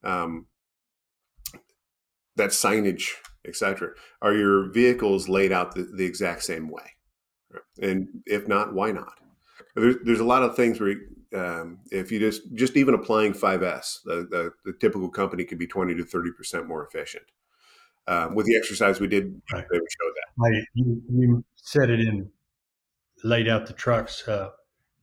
Um, 0.04 0.46
that 2.36 2.50
signage 2.50 3.12
etc. 3.46 3.90
Are 4.22 4.34
your 4.34 4.70
vehicles 4.70 5.28
laid 5.28 5.52
out 5.52 5.74
the, 5.74 5.82
the, 5.82 6.04
exact 6.04 6.42
same 6.42 6.68
way? 6.68 6.82
And 7.80 8.08
if 8.26 8.48
not, 8.48 8.74
why 8.74 8.90
not? 8.90 9.14
There's, 9.74 9.96
there's 10.04 10.20
a 10.20 10.24
lot 10.24 10.42
of 10.42 10.56
things 10.56 10.80
where 10.80 10.96
um, 11.34 11.78
if 11.90 12.10
you 12.10 12.18
just 12.18 12.42
just 12.54 12.76
even 12.76 12.94
applying 12.94 13.32
5S, 13.32 13.98
the, 14.04 14.26
the, 14.30 14.50
the, 14.64 14.72
typical 14.80 15.08
company 15.08 15.44
could 15.44 15.58
be 15.58 15.66
20 15.66 15.94
to 15.94 16.04
30 16.04 16.32
percent 16.32 16.66
more 16.66 16.86
efficient. 16.86 17.24
Um, 18.08 18.34
with 18.34 18.46
the 18.46 18.56
exercise 18.56 19.00
we 19.00 19.08
did, 19.08 19.40
right. 19.52 19.64
they 19.70 19.78
would 19.78 19.90
show 19.90 20.08
that. 20.14 20.44
I, 20.44 20.64
you, 20.74 21.02
you, 21.10 21.44
said 21.56 21.90
it 21.90 21.98
in 21.98 22.30
laid 23.24 23.48
out 23.48 23.66
the 23.66 23.72
trucks. 23.72 24.26
Uh, 24.28 24.50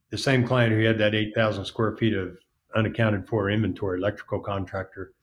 the 0.10 0.18
same 0.18 0.48
client 0.48 0.74
who 0.74 0.86
had 0.86 0.98
that 1.00 1.14
8,000 1.14 1.66
square 1.66 1.98
feet 1.98 2.14
of 2.14 2.38
unaccounted 2.76 3.28
for 3.28 3.50
inventory, 3.50 4.00
electrical 4.00 4.40
contractor, 4.40 5.14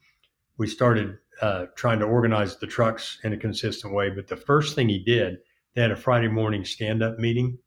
we 0.59 0.67
started 0.67 1.17
uh, 1.41 1.67
trying 1.75 1.99
to 2.01 2.05
organize 2.05 2.57
the 2.57 2.67
trucks 2.67 3.19
in 3.25 3.33
a 3.33 3.37
consistent 3.37 3.95
way. 3.95 4.11
But 4.11 4.29
the 4.29 4.37
first 4.37 4.75
thing 4.75 4.89
he 4.89 4.99
did, 4.99 5.39
they 5.75 5.83
had 5.83 5.91
a 5.91 5.97
Friday 5.97 6.29
morning 6.29 6.65
stand 6.65 7.03
up 7.03 7.19
meeting, 7.19 7.59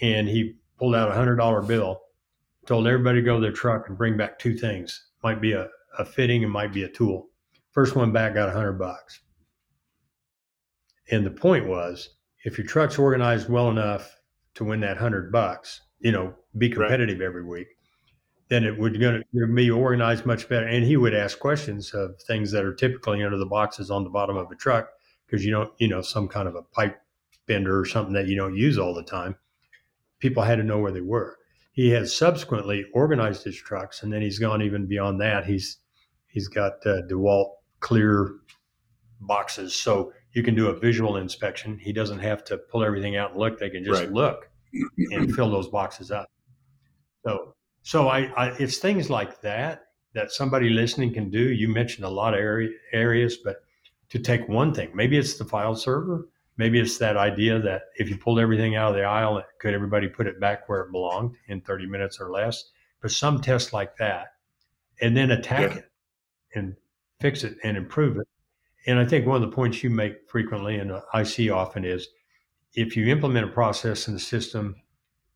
and 0.00 0.28
he 0.28 0.54
pulled 0.78 0.94
out 0.94 1.10
a 1.10 1.14
hundred 1.14 1.36
dollar 1.36 1.60
bill, 1.60 2.00
told 2.66 2.86
everybody 2.86 3.20
to 3.20 3.24
go 3.24 3.34
to 3.34 3.42
their 3.42 3.52
truck 3.52 3.88
and 3.88 3.98
bring 3.98 4.16
back 4.16 4.38
two 4.38 4.56
things. 4.56 5.08
Might 5.22 5.40
be 5.40 5.52
a, 5.52 5.68
a 5.98 6.04
fitting 6.04 6.42
and 6.42 6.52
might 6.52 6.72
be 6.72 6.84
a 6.84 6.88
tool. 6.88 7.28
First 7.72 7.96
one 7.96 8.12
back 8.12 8.34
got 8.34 8.48
a 8.48 8.52
hundred 8.52 8.78
bucks. 8.78 9.20
And 11.12 11.26
the 11.26 11.30
point 11.30 11.68
was, 11.68 12.08
if 12.44 12.56
your 12.58 12.66
truck's 12.66 12.98
organized 12.98 13.48
well 13.48 13.70
enough 13.70 14.18
to 14.54 14.64
win 14.64 14.80
that 14.80 14.96
hundred 14.96 15.30
bucks, 15.30 15.82
you 16.00 16.10
know, 16.10 16.34
be 16.56 16.70
competitive 16.70 17.20
right. 17.20 17.26
every 17.26 17.44
week, 17.44 17.68
then 18.48 18.64
it 18.64 18.78
would 18.78 18.98
going 18.98 19.22
to 19.34 19.46
be 19.46 19.70
organized 19.70 20.26
much 20.26 20.48
better. 20.48 20.66
And 20.66 20.84
he 20.84 20.96
would 20.96 21.14
ask 21.14 21.38
questions 21.38 21.92
of 21.92 22.20
things 22.26 22.50
that 22.50 22.64
are 22.64 22.74
typically 22.74 23.22
under 23.22 23.36
the 23.36 23.46
boxes 23.46 23.90
on 23.90 24.04
the 24.04 24.10
bottom 24.10 24.36
of 24.36 24.50
a 24.50 24.56
truck 24.56 24.88
because 25.26 25.44
you 25.44 25.50
don't, 25.52 25.70
you 25.78 25.88
know, 25.88 26.00
some 26.00 26.28
kind 26.28 26.48
of 26.48 26.54
a 26.54 26.62
pipe 26.62 27.00
bender 27.46 27.78
or 27.78 27.84
something 27.84 28.14
that 28.14 28.26
you 28.26 28.36
don't 28.36 28.56
use 28.56 28.78
all 28.78 28.94
the 28.94 29.04
time. 29.04 29.36
People 30.18 30.42
had 30.42 30.56
to 30.56 30.64
know 30.64 30.78
where 30.78 30.92
they 30.92 31.00
were. 31.00 31.36
He 31.72 31.90
has 31.90 32.16
subsequently 32.16 32.86
organized 32.94 33.44
his 33.44 33.56
trucks, 33.56 34.02
and 34.02 34.12
then 34.12 34.22
he's 34.22 34.38
gone 34.38 34.62
even 34.62 34.86
beyond 34.86 35.20
that. 35.20 35.44
He's 35.46 35.78
he's 36.28 36.48
got 36.48 36.74
uh, 36.86 37.02
DeWalt 37.10 37.52
clear 37.80 38.32
boxes, 39.20 39.74
so 39.74 40.12
you 40.32 40.42
can 40.42 40.54
do 40.54 40.68
a 40.68 40.78
visual 40.78 41.16
inspection. 41.16 41.78
He 41.78 41.92
doesn't 41.92 42.18
have 42.20 42.44
to 42.44 42.56
pull 42.56 42.84
everything 42.84 43.16
out 43.16 43.32
and 43.32 43.40
look; 43.40 43.58
they 43.58 43.70
can 43.70 43.84
just 43.84 44.02
right. 44.02 44.12
look 44.12 44.50
and 45.12 45.34
fill 45.34 45.50
those 45.50 45.68
boxes 45.68 46.10
up. 46.10 46.28
So 47.24 47.54
so 47.82 48.08
I, 48.08 48.32
I, 48.36 48.46
it's 48.58 48.78
things 48.78 49.10
like 49.10 49.40
that 49.42 49.84
that 50.14 50.30
somebody 50.30 50.70
listening 50.70 51.12
can 51.12 51.30
do. 51.30 51.52
You 51.52 51.68
mentioned 51.68 52.04
a 52.04 52.10
lot 52.10 52.34
of 52.34 52.40
area, 52.40 52.70
areas, 52.92 53.38
but 53.42 53.56
to 54.10 54.18
take 54.18 54.48
one 54.48 54.74
thing, 54.74 54.90
maybe 54.94 55.16
it's 55.16 55.34
the 55.34 55.44
file 55.44 55.74
server. 55.74 56.28
Maybe 56.58 56.78
it's 56.78 56.98
that 56.98 57.16
idea 57.16 57.58
that 57.60 57.82
if 57.96 58.10
you 58.10 58.18
pulled 58.18 58.38
everything 58.38 58.76
out 58.76 58.90
of 58.90 58.96
the 58.96 59.04
aisle, 59.04 59.42
could 59.58 59.72
everybody 59.72 60.06
put 60.06 60.26
it 60.26 60.38
back 60.38 60.68
where 60.68 60.82
it 60.82 60.92
belonged 60.92 61.34
in 61.48 61.62
30 61.62 61.86
minutes 61.86 62.20
or 62.20 62.30
less? 62.30 62.70
But 63.00 63.10
some 63.10 63.40
tests 63.40 63.72
like 63.72 63.96
that, 63.96 64.34
and 65.00 65.16
then 65.16 65.30
attack 65.30 65.72
yeah. 65.72 65.78
it 65.78 65.90
and 66.54 66.76
fix 67.20 67.42
it 67.42 67.56
and 67.64 67.76
improve 67.76 68.18
it. 68.18 68.28
And 68.86 68.98
I 68.98 69.04
think 69.04 69.26
one 69.26 69.42
of 69.42 69.48
the 69.48 69.54
points 69.54 69.82
you 69.82 69.90
make 69.90 70.28
frequently, 70.28 70.78
and 70.78 70.92
I 71.12 71.22
see 71.22 71.50
often, 71.50 71.84
is 71.84 72.08
if 72.74 72.96
you 72.96 73.06
implement 73.08 73.48
a 73.48 73.52
process 73.52 74.08
in 74.08 74.14
the 74.14 74.20
system 74.20 74.76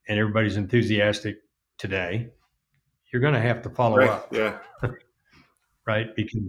and 0.09 0.19
everybody's 0.19 0.57
enthusiastic 0.57 1.37
today, 1.79 2.31
you're 3.13 3.23
going 3.23 3.35
to 3.35 3.41
have 3.41 3.63
to 3.63 3.71
follow 3.71 3.99
right. 3.99 4.11
up. 4.11 4.33
Yeah. 4.33 4.59
right. 5.87 6.15
Because 6.17 6.43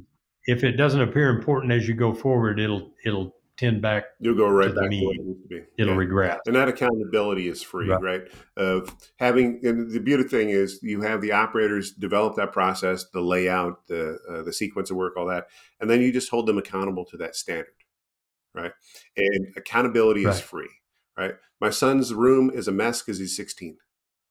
if 0.45 0.64
it 0.64 0.74
doesn't 0.74 1.02
appear 1.02 1.30
important 1.30 1.72
as 1.72 1.88
you 1.88 1.93
go 1.93 2.14
forward, 2.14 2.60
it'll 2.60 2.91
it'll 3.06 3.36
tend 3.58 3.82
back. 3.82 4.05
You'll 4.20 4.36
go 4.36 4.47
right 4.47 4.74
back 4.74 4.89
to 4.89 5.05
what 5.05 5.16
it 5.16 5.22
used 5.22 5.43
to 5.43 5.47
be. 5.49 5.64
It'll 5.78 5.93
yeah. 5.93 5.99
regress. 5.99 6.39
And 6.45 6.55
that 6.55 6.68
accountability 6.68 7.47
is 7.47 7.62
free, 7.62 7.89
right? 7.89 8.01
right? 8.01 8.22
Of 8.55 8.95
having 9.18 9.60
and 9.64 9.91
the 9.91 9.99
beautiful 9.99 10.30
thing 10.30 10.51
is 10.51 10.80
you 10.82 11.01
have 11.01 11.22
the 11.22 11.32
operators 11.32 11.91
develop 11.91 12.36
that 12.36 12.53
process, 12.53 13.05
the 13.12 13.22
layout, 13.22 13.88
the 13.88 14.20
uh, 14.30 14.43
the 14.43 14.53
sequence 14.53 14.91
of 14.91 14.97
work, 14.97 15.18
all 15.18 15.26
that, 15.28 15.47
and 15.82 15.89
then 15.89 16.01
you 16.01 16.12
just 16.12 16.30
hold 16.30 16.45
them 16.45 16.58
accountable 16.58 17.05
to 17.05 17.18
that 17.18 17.36
standard, 17.36 17.74
right? 18.53 18.72
And 19.18 19.53
accountability 19.58 20.26
right. 20.26 20.36
is 20.36 20.39
free, 20.39 20.70
right? 21.18 21.36
My 21.60 21.72
son's 21.72 22.14
room 22.14 22.51
is 22.53 22.68
a 22.68 22.72
mess 22.72 23.01
because 23.01 23.18
he's 23.20 23.36
16 23.36 23.78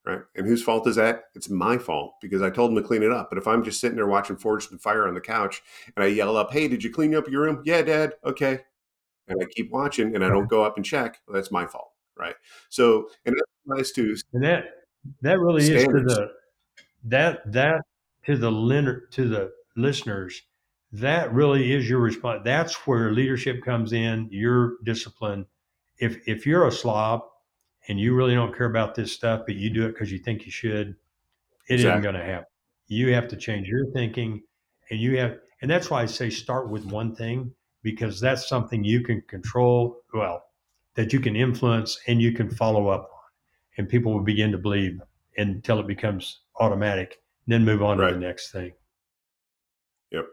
right? 0.07 0.21
And 0.37 0.47
whose 0.47 0.63
fault 0.63 0.87
is 0.87 0.95
that? 0.97 1.25
It's 1.35 1.51
my 1.51 1.77
fault 1.77 2.15
because 2.23 2.41
I 2.41 2.49
told 2.49 2.71
him 2.71 2.77
to 2.77 2.83
clean 2.83 3.03
it 3.03 3.11
up. 3.11 3.29
But 3.29 3.39
if 3.39 3.49
I'm 3.49 3.65
just 3.65 3.81
sitting 3.81 3.97
there 3.97 4.07
watching 4.07 4.37
Forged 4.37 4.71
in 4.71 4.79
Fire 4.79 5.09
on 5.09 5.15
the 5.15 5.21
couch 5.21 5.63
and 5.97 6.05
I 6.05 6.07
yell 6.07 6.37
up, 6.37 6.53
"Hey, 6.53 6.69
did 6.69 6.85
you 6.85 6.91
clean 6.91 7.15
up 7.15 7.29
your 7.29 7.43
room?" 7.43 7.63
"Yeah, 7.65 7.83
Dad." 7.83 8.15
"Okay," 8.25 8.61
and 9.29 9.43
I 9.43 9.47
keep 9.47 9.71
watching 9.71 10.15
and 10.15 10.25
I 10.25 10.29
don't 10.29 10.49
go 10.49 10.65
up 10.65 10.77
and 10.77 10.85
check, 10.85 11.21
well, 11.27 11.35
that's 11.35 11.51
my 11.51 11.67
fault, 11.67 11.93
right? 12.17 12.35
So, 12.69 13.09
and 13.25 13.35
that 13.35 13.45
applies 13.65 13.93
to 13.93 14.17
and 14.33 14.45
that 14.45 14.65
that 15.23 15.39
really 15.39 15.63
standards. 15.63 16.13
is 16.13 16.17
to 16.17 16.23
the 16.23 16.31
that 17.05 17.53
that 17.53 17.83
to 18.25 18.37
the 18.37 19.01
to 19.13 19.29
the 19.29 19.53
listeners. 19.77 20.43
That 20.93 21.33
really 21.33 21.73
is 21.73 21.89
your 21.89 22.01
response. 22.01 22.43
That's 22.45 22.87
where 22.87 23.13
leadership 23.13 23.63
comes 23.65 23.93
in. 23.93 24.29
Your 24.31 24.75
discipline. 24.85 25.47
If 25.99 26.19
if 26.27 26.47
you're 26.47 26.67
a 26.67 26.73
slob 26.73 27.23
and 27.89 27.99
you 28.01 28.15
really 28.15 28.35
don't 28.35 28.57
care 28.57 28.69
about 28.69 28.95
this 28.95 29.13
stuff, 29.13 29.43
but 29.47 29.57
you 29.57 29.71
do 29.71 29.87
it 29.87 29.93
because 29.93 30.11
you 30.11 30.19
think 30.19 30.45
you 30.45 30.51
should, 30.51 30.89
it 31.69 31.75
exactly. 31.75 31.91
isn't 31.91 32.03
going 32.03 32.15
to 32.15 32.25
happen. 32.25 32.47
You 32.89 33.13
have 33.15 33.29
to 33.29 33.37
change 33.37 33.69
your 33.69 33.91
thinking, 33.93 34.43
and 34.91 35.01
you 35.01 35.19
have, 35.19 35.39
and 35.61 35.71
that's 35.71 35.91
why 35.91 36.03
I 36.03 36.07
say 36.07 36.31
start 36.31 36.71
with 36.71 36.85
one 36.85 37.15
thing 37.15 37.53
because 37.87 38.19
that's 38.21 38.49
something 38.49 38.83
you 38.83 39.01
can 39.01 39.23
control. 39.29 39.99
Well, 40.13 40.43
that 40.97 41.13
you 41.13 41.21
can 41.21 41.37
influence 41.37 42.01
and 42.09 42.21
you 42.21 42.33
can 42.33 42.51
follow 42.51 42.89
up 42.89 43.03
on, 43.03 43.31
and 43.79 43.89
people 43.89 44.13
will 44.13 44.25
begin 44.25 44.51
to 44.51 44.59
believe 44.59 45.01
until 45.37 45.79
it 45.79 45.87
becomes 45.87 46.41
automatic. 46.59 47.21
Then 47.47 47.65
move 47.65 47.85
on 47.85 47.99
right. 47.99 48.09
to 48.09 48.15
the 48.15 48.21
next 48.21 48.51
thing. 48.51 48.73
Yep. 50.11 50.25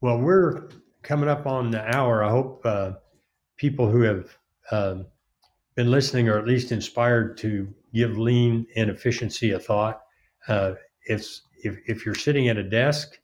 Well, 0.00 0.20
we're 0.20 0.68
coming 1.02 1.28
up 1.28 1.48
on 1.48 1.72
the 1.72 1.84
hour. 1.96 2.22
I 2.22 2.30
hope 2.30 2.62
uh, 2.64 2.92
people 3.56 3.90
who 3.90 4.02
have 4.02 4.38
um, 4.70 5.06
been 5.74 5.90
listening 5.90 6.28
or 6.28 6.38
at 6.38 6.46
least 6.46 6.70
inspired 6.70 7.36
to 7.38 7.74
give 7.92 8.18
lean 8.18 8.68
and 8.76 8.88
efficiency 8.88 9.50
a 9.50 9.58
thought. 9.58 10.00
Uh, 10.46 10.74
if, 11.06 11.26
if, 11.64 11.76
if 11.88 12.06
you're 12.06 12.14
sitting 12.14 12.48
at 12.48 12.56
a 12.56 12.62
desk 12.62 13.18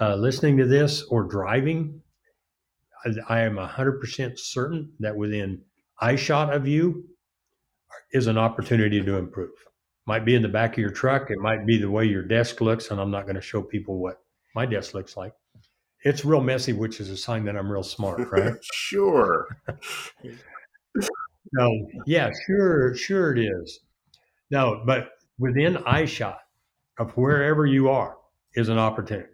uh, 0.00 0.14
listening 0.16 0.56
to 0.58 0.66
this 0.66 1.02
or 1.04 1.24
driving, 1.24 2.00
I, 3.04 3.10
I 3.28 3.40
am 3.40 3.56
100% 3.56 4.38
certain 4.38 4.92
that 5.00 5.16
within 5.16 5.62
eyeshot 6.02 6.54
of 6.54 6.66
you 6.66 7.04
is 8.12 8.26
an 8.26 8.38
opportunity 8.38 9.02
to 9.02 9.16
improve. 9.16 9.50
Might 10.06 10.24
be 10.24 10.34
in 10.34 10.42
the 10.42 10.48
back 10.48 10.72
of 10.72 10.78
your 10.78 10.90
truck. 10.90 11.30
It 11.30 11.38
might 11.38 11.66
be 11.66 11.78
the 11.78 11.90
way 11.90 12.04
your 12.04 12.22
desk 12.22 12.60
looks. 12.60 12.90
And 12.90 13.00
I'm 13.00 13.10
not 13.10 13.24
going 13.24 13.36
to 13.36 13.40
show 13.40 13.62
people 13.62 13.98
what 13.98 14.22
my 14.54 14.66
desk 14.66 14.94
looks 14.94 15.16
like. 15.16 15.32
It's 16.04 16.24
real 16.24 16.42
messy, 16.42 16.74
which 16.74 17.00
is 17.00 17.08
a 17.08 17.16
sign 17.16 17.44
that 17.46 17.56
I'm 17.56 17.70
real 17.70 17.82
smart, 17.82 18.28
right? 18.32 18.54
sure. 18.62 19.48
No, 21.52 21.86
yeah, 22.06 22.30
sure, 22.46 22.96
sure 22.96 23.36
it 23.36 23.38
is. 23.38 23.80
No, 24.50 24.82
but 24.86 25.10
within 25.38 25.76
eyeshot 25.86 26.38
of 26.98 27.12
wherever 27.12 27.66
you 27.66 27.90
are 27.90 28.16
is 28.54 28.68
an 28.68 28.78
opportunity. 28.78 29.33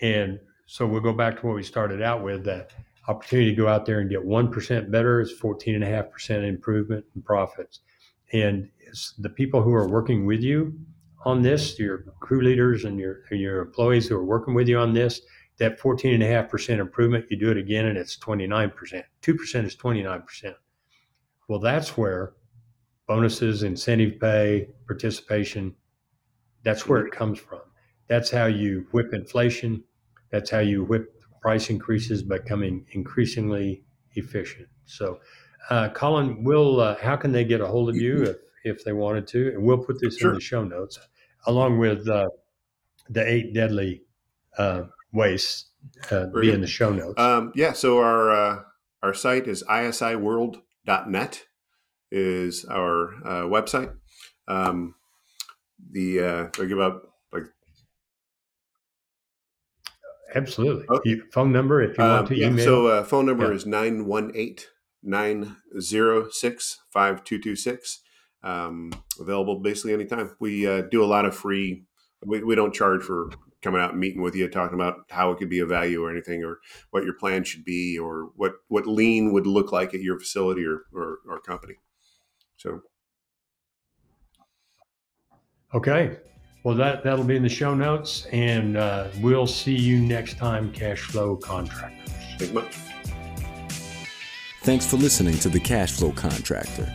And 0.00 0.40
so 0.66 0.86
we'll 0.86 1.00
go 1.00 1.12
back 1.12 1.40
to 1.40 1.46
what 1.46 1.56
we 1.56 1.62
started 1.62 2.02
out 2.02 2.22
with 2.22 2.44
that 2.44 2.70
opportunity 3.08 3.50
to 3.50 3.56
go 3.56 3.68
out 3.68 3.84
there 3.84 4.00
and 4.00 4.10
get 4.10 4.20
1% 4.20 4.90
better 4.90 5.20
is 5.20 5.32
14.5% 5.38 6.48
improvement 6.48 7.04
in 7.14 7.22
profits. 7.22 7.80
And 8.32 8.68
the 9.18 9.30
people 9.30 9.62
who 9.62 9.74
are 9.74 9.88
working 9.88 10.24
with 10.24 10.40
you 10.40 10.78
on 11.24 11.42
this, 11.42 11.78
your 11.78 12.04
crew 12.20 12.42
leaders 12.42 12.84
and 12.84 12.98
your, 12.98 13.20
your 13.30 13.60
employees 13.60 14.08
who 14.08 14.16
are 14.16 14.24
working 14.24 14.54
with 14.54 14.68
you 14.68 14.78
on 14.78 14.92
this, 14.92 15.20
that 15.58 15.78
14.5% 15.78 16.78
improvement, 16.78 17.26
you 17.30 17.36
do 17.36 17.50
it 17.50 17.56
again 17.56 17.86
and 17.86 17.98
it's 17.98 18.16
29%. 18.16 19.04
2% 19.22 19.64
is 19.64 19.76
29%. 19.76 20.54
Well, 21.48 21.58
that's 21.58 21.96
where 21.96 22.34
bonuses, 23.06 23.62
incentive 23.62 24.18
pay, 24.18 24.68
participation, 24.86 25.74
that's 26.62 26.88
where 26.88 27.04
it 27.04 27.12
comes 27.12 27.38
from. 27.38 27.60
That's 28.12 28.30
how 28.30 28.44
you 28.44 28.86
whip 28.90 29.14
inflation. 29.14 29.84
That's 30.30 30.50
how 30.50 30.58
you 30.58 30.84
whip 30.84 31.22
price 31.40 31.70
increases 31.70 32.22
becoming 32.22 32.84
increasingly 32.92 33.84
efficient. 34.16 34.68
So, 34.84 35.20
uh, 35.70 35.88
Colin, 35.94 36.44
will 36.44 36.78
uh, 36.78 36.96
how 37.00 37.16
can 37.16 37.32
they 37.32 37.42
get 37.42 37.62
a 37.62 37.66
hold 37.66 37.88
of 37.88 37.96
you 37.96 38.22
if, 38.24 38.36
if 38.64 38.84
they 38.84 38.92
wanted 38.92 39.26
to? 39.28 39.54
And 39.54 39.62
we'll 39.62 39.78
put 39.78 39.98
this 39.98 40.18
sure. 40.18 40.28
in 40.28 40.34
the 40.34 40.42
show 40.42 40.62
notes 40.62 40.98
along 41.46 41.78
with 41.78 42.06
uh, 42.06 42.28
the 43.08 43.26
eight 43.26 43.54
deadly 43.54 44.02
uh, 44.58 44.82
wastes 45.14 45.70
uh, 46.10 46.26
be 46.26 46.50
in 46.50 46.60
the 46.60 46.66
show 46.66 46.90
notes. 46.90 47.18
Um, 47.18 47.50
yeah. 47.54 47.72
So 47.72 47.96
our 47.96 48.30
uh, 48.30 48.62
our 49.02 49.14
site 49.14 49.48
is 49.48 49.64
isiworld.net 49.70 51.44
is 52.10 52.66
our 52.66 53.14
uh, 53.24 53.44
website. 53.44 53.94
Um, 54.48 54.96
the 55.90 56.20
uh, 56.20 56.62
I 56.62 56.66
give 56.66 56.78
up 56.78 57.04
like 57.32 57.44
absolutely 60.34 60.86
oh. 60.88 61.00
phone 61.32 61.52
number 61.52 61.82
if 61.82 61.96
you 61.98 62.04
want 62.04 62.20
um, 62.20 62.26
to 62.26 62.36
yeah, 62.36 62.48
email. 62.48 62.64
So 62.64 62.86
uh, 62.86 63.04
phone 63.04 63.26
number 63.26 63.48
yeah. 63.48 63.54
is 63.54 63.66
918 63.66 64.66
906 65.02 66.78
5226. 66.90 68.00
Um, 68.44 68.92
available 69.20 69.60
basically 69.60 69.94
anytime. 69.94 70.34
We 70.40 70.66
uh, 70.66 70.82
do 70.82 71.02
a 71.02 71.06
lot 71.06 71.24
of 71.24 71.36
free. 71.36 71.84
We, 72.24 72.42
we 72.42 72.54
don't 72.54 72.74
charge 72.74 73.02
for 73.02 73.30
coming 73.62 73.80
out 73.80 73.92
and 73.92 74.00
meeting 74.00 74.22
with 74.22 74.34
you, 74.34 74.48
talking 74.48 74.74
about 74.74 75.04
how 75.10 75.30
it 75.30 75.38
could 75.38 75.48
be 75.48 75.60
a 75.60 75.66
value 75.66 76.02
or 76.02 76.10
anything, 76.10 76.42
or 76.44 76.58
what 76.90 77.04
your 77.04 77.14
plan 77.14 77.44
should 77.44 77.64
be, 77.64 77.98
or 77.98 78.30
what 78.36 78.54
what 78.68 78.86
lean 78.86 79.32
would 79.32 79.46
look 79.46 79.72
like 79.72 79.94
at 79.94 80.00
your 80.00 80.18
facility 80.18 80.64
or 80.64 80.82
or, 80.92 81.18
or 81.28 81.40
company. 81.40 81.74
So, 82.56 82.82
okay, 85.74 86.16
well 86.62 86.74
that 86.76 87.02
that'll 87.04 87.24
be 87.24 87.36
in 87.36 87.42
the 87.42 87.48
show 87.48 87.74
notes, 87.74 88.26
and 88.32 88.76
uh, 88.76 89.08
we'll 89.20 89.46
see 89.46 89.76
you 89.76 90.00
next 90.00 90.38
time, 90.38 90.72
cash 90.72 91.00
flow 91.00 91.36
contractors. 91.36 92.12
Thanks. 92.38 92.92
Thanks 94.62 94.86
for 94.86 94.96
listening 94.96 95.36
to 95.38 95.48
the 95.48 95.58
Cash 95.58 95.90
Flow 95.92 96.12
Contractor. 96.12 96.88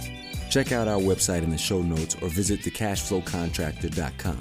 Check 0.49 0.71
out 0.71 0.87
our 0.87 0.99
website 0.99 1.43
in 1.43 1.49
the 1.49 1.57
show 1.57 1.81
notes 1.81 2.15
or 2.21 2.29
visit 2.29 2.61
thecashflowcontractor.com. 2.61 4.39